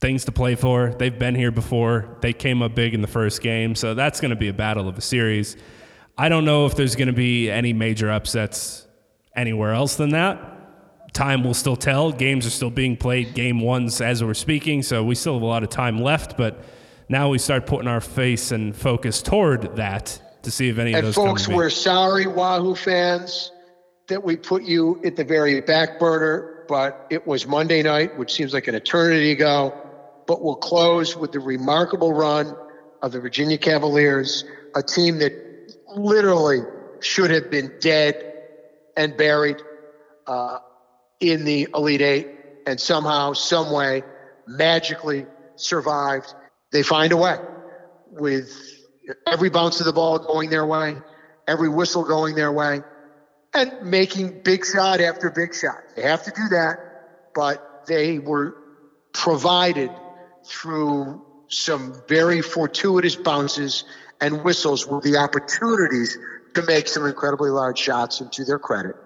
things 0.00 0.24
to 0.26 0.32
play 0.32 0.54
for. 0.54 0.94
They've 0.98 1.18
been 1.18 1.34
here 1.34 1.50
before. 1.50 2.16
They 2.20 2.32
came 2.32 2.62
up 2.62 2.74
big 2.74 2.94
in 2.94 3.00
the 3.00 3.08
first 3.08 3.42
game, 3.42 3.74
so 3.74 3.94
that's 3.94 4.20
going 4.20 4.30
to 4.30 4.36
be 4.36 4.48
a 4.48 4.52
battle 4.52 4.88
of 4.88 4.96
a 4.96 5.00
series. 5.00 5.56
I 6.16 6.28
don't 6.28 6.44
know 6.44 6.66
if 6.66 6.74
there's 6.74 6.96
going 6.96 7.08
to 7.08 7.14
be 7.14 7.50
any 7.50 7.72
major 7.72 8.10
upsets 8.10 8.86
anywhere 9.34 9.72
else 9.72 9.96
than 9.96 10.10
that. 10.10 11.12
Time 11.14 11.42
will 11.42 11.54
still 11.54 11.76
tell. 11.76 12.12
Games 12.12 12.46
are 12.46 12.50
still 12.50 12.70
being 12.70 12.96
played, 12.96 13.34
game 13.34 13.60
ones 13.60 14.00
as 14.00 14.22
we're 14.22 14.34
speaking, 14.34 14.82
so 14.82 15.02
we 15.02 15.14
still 15.14 15.34
have 15.34 15.42
a 15.42 15.46
lot 15.46 15.62
of 15.62 15.68
time 15.68 15.98
left, 15.98 16.36
but 16.36 16.64
now 17.08 17.28
we 17.30 17.38
start 17.38 17.66
putting 17.66 17.88
our 17.88 18.00
face 18.00 18.52
and 18.52 18.74
focus 18.74 19.22
toward 19.22 19.76
that 19.76 20.20
to 20.42 20.50
see 20.50 20.68
if 20.68 20.78
any 20.78 20.92
and 20.94 21.06
of 21.06 21.14
those 21.14 21.14
folks, 21.14 21.48
we're 21.48 21.70
sorry, 21.70 22.26
Wahoo 22.26 22.74
fans, 22.74 23.52
that 24.08 24.22
we 24.22 24.36
put 24.36 24.62
you 24.62 25.00
at 25.04 25.16
the 25.16 25.24
very 25.24 25.60
back 25.60 25.98
burner, 25.98 26.64
but 26.68 27.06
it 27.10 27.26
was 27.26 27.46
Monday 27.46 27.82
night, 27.82 28.16
which 28.18 28.32
seems 28.32 28.54
like 28.54 28.68
an 28.68 28.74
eternity 28.74 29.32
ago 29.32 29.72
but 30.28 30.42
we'll 30.42 30.56
close 30.56 31.16
with 31.16 31.32
the 31.32 31.40
remarkable 31.40 32.12
run 32.12 32.54
of 33.02 33.12
the 33.12 33.20
Virginia 33.20 33.56
Cavaliers, 33.56 34.44
a 34.76 34.82
team 34.82 35.18
that 35.18 35.32
literally 35.96 36.60
should 37.00 37.30
have 37.30 37.50
been 37.50 37.72
dead 37.80 38.34
and 38.96 39.16
buried 39.16 39.56
uh, 40.26 40.58
in 41.18 41.44
the 41.46 41.66
Elite 41.74 42.02
Eight, 42.02 42.28
and 42.66 42.78
somehow, 42.78 43.32
some 43.32 43.72
way, 43.72 44.02
magically 44.46 45.24
survived. 45.56 46.34
They 46.70 46.82
find 46.82 47.12
a 47.12 47.16
way 47.16 47.36
with 48.10 48.52
every 49.26 49.50
bounce 49.50 49.80
of 49.80 49.86
the 49.86 49.92
ball 49.92 50.18
going 50.18 50.50
their 50.50 50.66
way, 50.66 50.96
every 51.46 51.68
whistle 51.68 52.04
going 52.04 52.34
their 52.34 52.52
way, 52.52 52.80
and 53.54 53.72
making 53.82 54.42
big 54.42 54.64
shot 54.64 55.00
after 55.00 55.30
big 55.30 55.54
shot. 55.54 55.78
They 55.96 56.02
have 56.02 56.24
to 56.24 56.30
do 56.30 56.48
that, 56.50 56.78
but 57.34 57.86
they 57.86 58.18
were 58.18 58.56
provided 59.12 59.90
through 60.44 61.24
some 61.48 61.94
very 62.08 62.42
fortuitous 62.42 63.16
bounces 63.16 63.84
and 64.20 64.44
whistles 64.44 64.86
with 64.86 65.02
the 65.04 65.16
opportunities 65.16 66.18
to 66.54 66.62
make 66.62 66.88
some 66.88 67.06
incredibly 67.06 67.50
large 67.50 67.78
shots. 67.78 68.20
And 68.20 68.30
to 68.32 68.44
their 68.44 68.58
credit, 68.58 68.96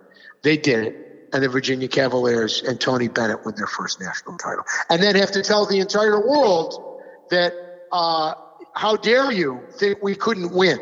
they 0.42 0.56
did 0.56 0.86
it. 0.86 1.08
And 1.32 1.42
the 1.42 1.48
Virginia 1.48 1.88
Cavaliers 1.88 2.62
and 2.62 2.78
Tony 2.78 3.08
Bennett 3.08 3.46
win 3.46 3.54
their 3.54 3.66
first 3.66 4.00
national 4.00 4.36
title. 4.36 4.64
And 4.90 5.02
then 5.02 5.14
have 5.16 5.32
to 5.32 5.42
tell 5.42 5.64
the 5.64 5.78
entire 5.78 6.20
world 6.20 6.91
that, 7.30 7.52
uh, 7.90 8.34
how 8.74 8.96
dare 8.96 9.30
you 9.30 9.60
think 9.72 10.02
we 10.02 10.14
couldn't 10.14 10.52
win? 10.52 10.78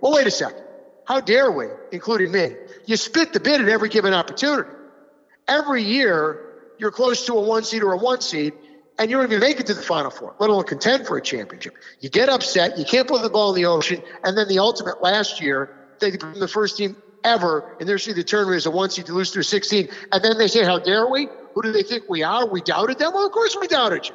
Well, 0.00 0.12
wait 0.12 0.26
a 0.26 0.30
second. 0.30 0.62
How 1.04 1.20
dare 1.20 1.50
we, 1.50 1.66
including 1.92 2.32
me? 2.32 2.56
You 2.86 2.96
spit 2.96 3.32
the 3.32 3.40
bid 3.40 3.60
at 3.60 3.68
every 3.68 3.88
given 3.88 4.14
opportunity. 4.14 4.70
Every 5.46 5.82
year, 5.82 6.54
you're 6.78 6.90
close 6.90 7.26
to 7.26 7.34
a 7.34 7.40
one 7.40 7.64
seed 7.64 7.82
or 7.82 7.92
a 7.92 7.98
one 7.98 8.20
seed, 8.20 8.54
and 8.98 9.10
you 9.10 9.16
don't 9.16 9.26
even 9.26 9.40
make 9.40 9.60
it 9.60 9.66
to 9.66 9.74
the 9.74 9.82
Final 9.82 10.10
Four, 10.10 10.34
let 10.38 10.48
alone 10.48 10.64
contend 10.64 11.06
for 11.06 11.16
a 11.16 11.22
championship. 11.22 11.74
You 12.00 12.08
get 12.08 12.28
upset, 12.28 12.78
you 12.78 12.84
can't 12.84 13.06
put 13.06 13.22
the 13.22 13.30
ball 13.30 13.54
in 13.54 13.62
the 13.62 13.66
ocean, 13.66 14.02
and 14.22 14.36
then 14.36 14.48
the 14.48 14.58
ultimate 14.58 15.02
last 15.02 15.40
year, 15.40 15.74
they 16.00 16.10
become 16.10 16.38
the 16.38 16.48
first 16.48 16.78
team 16.78 16.96
ever 17.22 17.76
in 17.80 17.86
their 17.86 17.98
seed 17.98 18.16
the 18.16 18.24
tournament 18.24 18.56
as 18.56 18.66
a 18.66 18.70
one 18.70 18.90
seed 18.90 19.06
to 19.06 19.12
lose 19.12 19.30
through 19.30 19.42
16, 19.42 19.88
and 20.12 20.24
then 20.24 20.38
they 20.38 20.48
say, 20.48 20.64
"How 20.64 20.78
dare 20.78 21.06
we? 21.06 21.28
Who 21.54 21.62
do 21.62 21.72
they 21.72 21.82
think 21.82 22.04
we 22.08 22.22
are? 22.22 22.46
We 22.46 22.60
doubted 22.60 22.98
them? 22.98 23.12
Well, 23.14 23.26
of 23.26 23.32
course 23.32 23.56
we 23.60 23.66
doubted 23.66 24.08
you. 24.08 24.14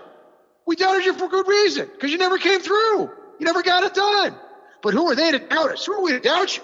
We 0.69 0.75
doubted 0.75 1.03
you 1.03 1.15
for 1.15 1.27
good 1.27 1.47
reason 1.47 1.89
because 1.91 2.11
you 2.11 2.19
never 2.19 2.37
came 2.37 2.59
through. 2.59 3.09
You 3.39 3.45
never 3.45 3.63
got 3.63 3.81
it 3.81 3.95
done. 3.95 4.35
But 4.83 4.93
who 4.93 5.09
are 5.09 5.15
they 5.15 5.31
to 5.31 5.39
doubt 5.39 5.71
us? 5.71 5.83
Who 5.87 5.93
are 5.93 6.03
we 6.03 6.11
to 6.11 6.19
doubt 6.19 6.55
you? 6.55 6.61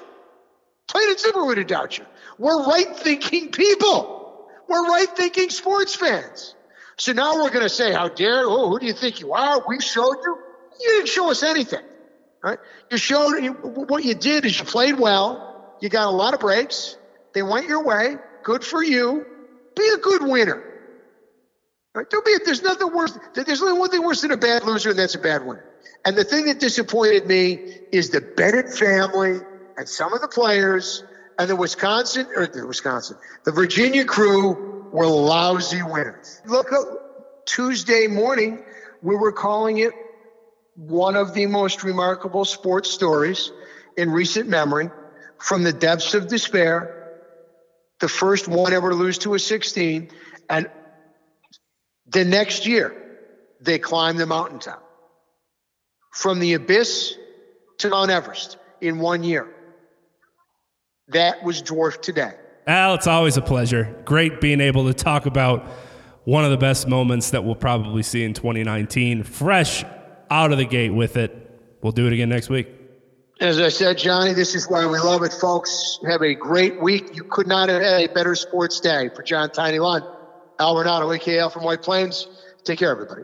Plain 0.88 1.10
and 1.10 1.20
simple, 1.20 1.48
we're 1.48 1.56
to 1.56 1.64
doubt 1.64 1.98
you. 1.98 2.06
We're 2.38 2.68
right-thinking 2.68 3.50
people. 3.50 4.48
We're 4.70 4.88
right-thinking 4.88 5.50
sports 5.50 5.96
fans. 5.96 6.54
So 6.98 7.14
now 7.14 7.34
we're 7.42 7.50
going 7.50 7.64
to 7.64 7.70
say, 7.70 7.94
how 7.94 8.10
dare, 8.10 8.44
oh, 8.44 8.70
who 8.70 8.80
do 8.80 8.86
you 8.86 8.94
think 8.94 9.22
you 9.22 9.34
are? 9.34 9.64
We 9.68 9.80
showed 9.80 10.18
you. 10.24 10.38
You 10.80 10.90
didn't 10.98 11.10
show 11.10 11.32
us 11.32 11.42
anything, 11.42 11.84
right? 12.44 12.60
You 12.92 12.98
showed, 12.98 13.44
what 13.90 14.06
you 14.06 14.14
did 14.14 14.46
is 14.46 14.60
you 14.60 14.66
played 14.66 15.00
well. 15.00 15.76
You 15.82 15.90
got 15.90 16.06
a 16.06 16.12
lot 16.12 16.36
of 16.36 16.42
breaks. 16.42 16.96
They 17.34 17.42
went 17.42 17.68
your 17.68 17.84
way. 17.84 18.18
Good 18.44 18.64
for 18.64 18.84
you. 18.84 19.26
Be 19.76 19.90
a 19.96 19.98
good 19.98 20.22
winner. 20.22 20.64
Right? 21.96 22.10
Don't 22.10 22.26
be, 22.26 22.36
there's 22.44 22.62
nothing 22.62 22.94
worse. 22.94 23.18
There's 23.34 23.62
only 23.62 23.80
one 23.80 23.90
thing 23.90 24.04
worse 24.04 24.22
than 24.22 24.32
a 24.32 24.38
bad 24.38 24.66
loser, 24.66 24.90
and 24.90 25.00
that's 25.00 25.16
a 25.16 25.20
bad 25.20 25.46
winner. 25.46 25.64
And 26.04 26.18
the 26.18 26.26
thing 26.26 26.46
that 26.46 26.60
disappointed 26.60 27.26
me 27.26 27.54
is 27.92 28.10
the 28.10 28.20
Bennett 28.20 28.70
family 28.70 29.40
and 29.78 29.88
some 29.88 30.14
of 30.14 30.20
the 30.20 30.28
players 30.28 31.06
and 31.40 31.50
the 31.50 31.56
Wisconsin, 31.56 32.28
or 32.36 32.48
the 32.48 32.68
Wisconsin, 32.68 33.18
the 33.46 33.54
Virginia 33.54 34.04
crew 34.04 34.90
were 34.92 35.08
lousy 35.08 35.82
winners. 35.84 36.42
Look, 36.46 36.68
Tuesday 37.46 38.08
morning, 38.08 38.64
we 39.02 39.16
were 39.16 39.32
calling 39.32 39.78
it 39.78 39.94
one 40.76 41.16
of 41.16 41.34
the 41.34 41.46
most 41.46 41.84
remarkable 41.84 42.44
sports 42.44 42.92
stories 42.92 43.52
in 43.96 44.12
recent 44.12 44.50
memory 44.50 44.90
from 45.38 45.64
the 45.64 45.72
depths 45.72 46.14
of 46.14 46.28
despair, 46.28 47.22
the 48.00 48.10
first 48.10 48.50
one 48.50 48.74
ever 48.74 48.90
to 48.90 48.96
lose 48.96 49.18
to 49.20 49.34
a 49.34 49.40
16, 49.40 50.10
and 50.50 50.70
the 52.16 52.24
next 52.24 52.66
year 52.66 52.96
they 53.60 53.78
climbed 53.78 54.20
the 54.20 54.26
mountaintop 54.26 54.82
from 56.14 56.40
the 56.40 56.54
abyss 56.54 57.14
to 57.80 57.90
Mount 57.90 58.10
Everest 58.10 58.58
in 58.80 59.00
one 59.00 59.22
year. 59.22 59.54
That 61.10 61.44
was 61.44 61.62
dwarfed 61.62 62.04
today. 62.04 62.32
Al, 62.68 62.96
it's 62.96 63.06
always 63.06 63.36
a 63.36 63.42
pleasure. 63.42 64.02
Great 64.06 64.40
being 64.40 64.62
able 64.62 64.88
to 64.88 64.94
talk 64.94 65.26
about 65.26 65.68
one 66.24 66.46
of 66.46 66.52
the 66.52 66.58
best 66.58 66.88
moments 66.88 67.32
that 67.32 67.44
we'll 67.44 67.54
probably 67.54 68.02
see 68.02 68.24
in 68.24 68.34
2019. 68.34 69.24
Fresh 69.24 69.84
out 70.32 70.54
of 70.54 70.58
the 70.58 70.66
gate 70.66 70.94
with 70.94 71.18
it. 71.18 71.52
We'll 71.84 71.92
do 71.92 72.08
it 72.08 72.14
again 72.14 72.30
next 72.30 72.50
week. 72.50 72.70
As 73.42 73.60
I 73.60 73.68
said, 73.68 73.98
Johnny, 73.98 74.34
this 74.34 74.56
is 74.56 74.70
why 74.70 74.88
we 74.88 74.98
love 74.98 75.22
it, 75.24 75.34
folks. 75.34 76.00
Have 76.08 76.22
a 76.22 76.34
great 76.34 76.82
week. 76.82 77.14
You 77.14 77.26
could 77.26 77.46
not 77.46 77.68
have 77.68 77.82
had 77.82 78.10
a 78.10 78.14
better 78.14 78.34
sports 78.36 78.80
day 78.80 79.10
for 79.14 79.22
John 79.22 79.52
Tiny 79.52 79.80
Lund. 79.80 80.06
Al 80.60 80.76
Renauto, 80.76 81.18
AKL 81.18 81.52
from 81.52 81.64
White 81.64 81.82
Plains. 81.82 82.28
Take 82.64 82.80
care, 82.80 82.92
everybody. 82.92 83.24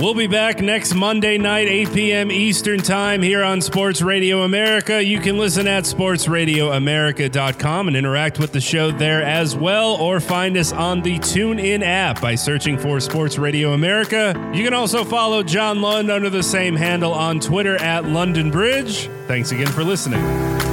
We'll 0.00 0.14
be 0.14 0.28
back 0.28 0.62
next 0.62 0.94
Monday 0.94 1.36
night, 1.36 1.68
8 1.68 1.92
p.m. 1.92 2.32
Eastern 2.32 2.80
Time 2.80 3.20
here 3.20 3.44
on 3.44 3.60
Sports 3.60 4.00
Radio 4.00 4.44
America. 4.44 5.04
You 5.04 5.20
can 5.20 5.36
listen 5.36 5.68
at 5.68 5.84
sportsradioamerica.com 5.84 7.86
and 7.86 7.94
interact 7.94 8.38
with 8.38 8.52
the 8.52 8.62
show 8.62 8.92
there 8.92 9.22
as 9.22 9.54
well, 9.54 9.96
or 9.96 10.18
find 10.18 10.56
us 10.56 10.72
on 10.72 11.02
the 11.02 11.18
TuneIn 11.18 11.82
app 11.82 12.22
by 12.22 12.34
searching 12.34 12.78
for 12.78 12.98
Sports 12.98 13.36
Radio 13.36 13.74
America. 13.74 14.32
You 14.54 14.64
can 14.64 14.72
also 14.72 15.04
follow 15.04 15.42
John 15.42 15.82
Lund 15.82 16.10
under 16.10 16.30
the 16.30 16.42
same 16.42 16.76
handle 16.76 17.12
on 17.12 17.38
Twitter 17.38 17.76
at 17.76 18.06
London 18.06 18.50
Bridge. 18.50 19.10
Thanks 19.26 19.52
again 19.52 19.66
for 19.66 19.84
listening. 19.84 20.69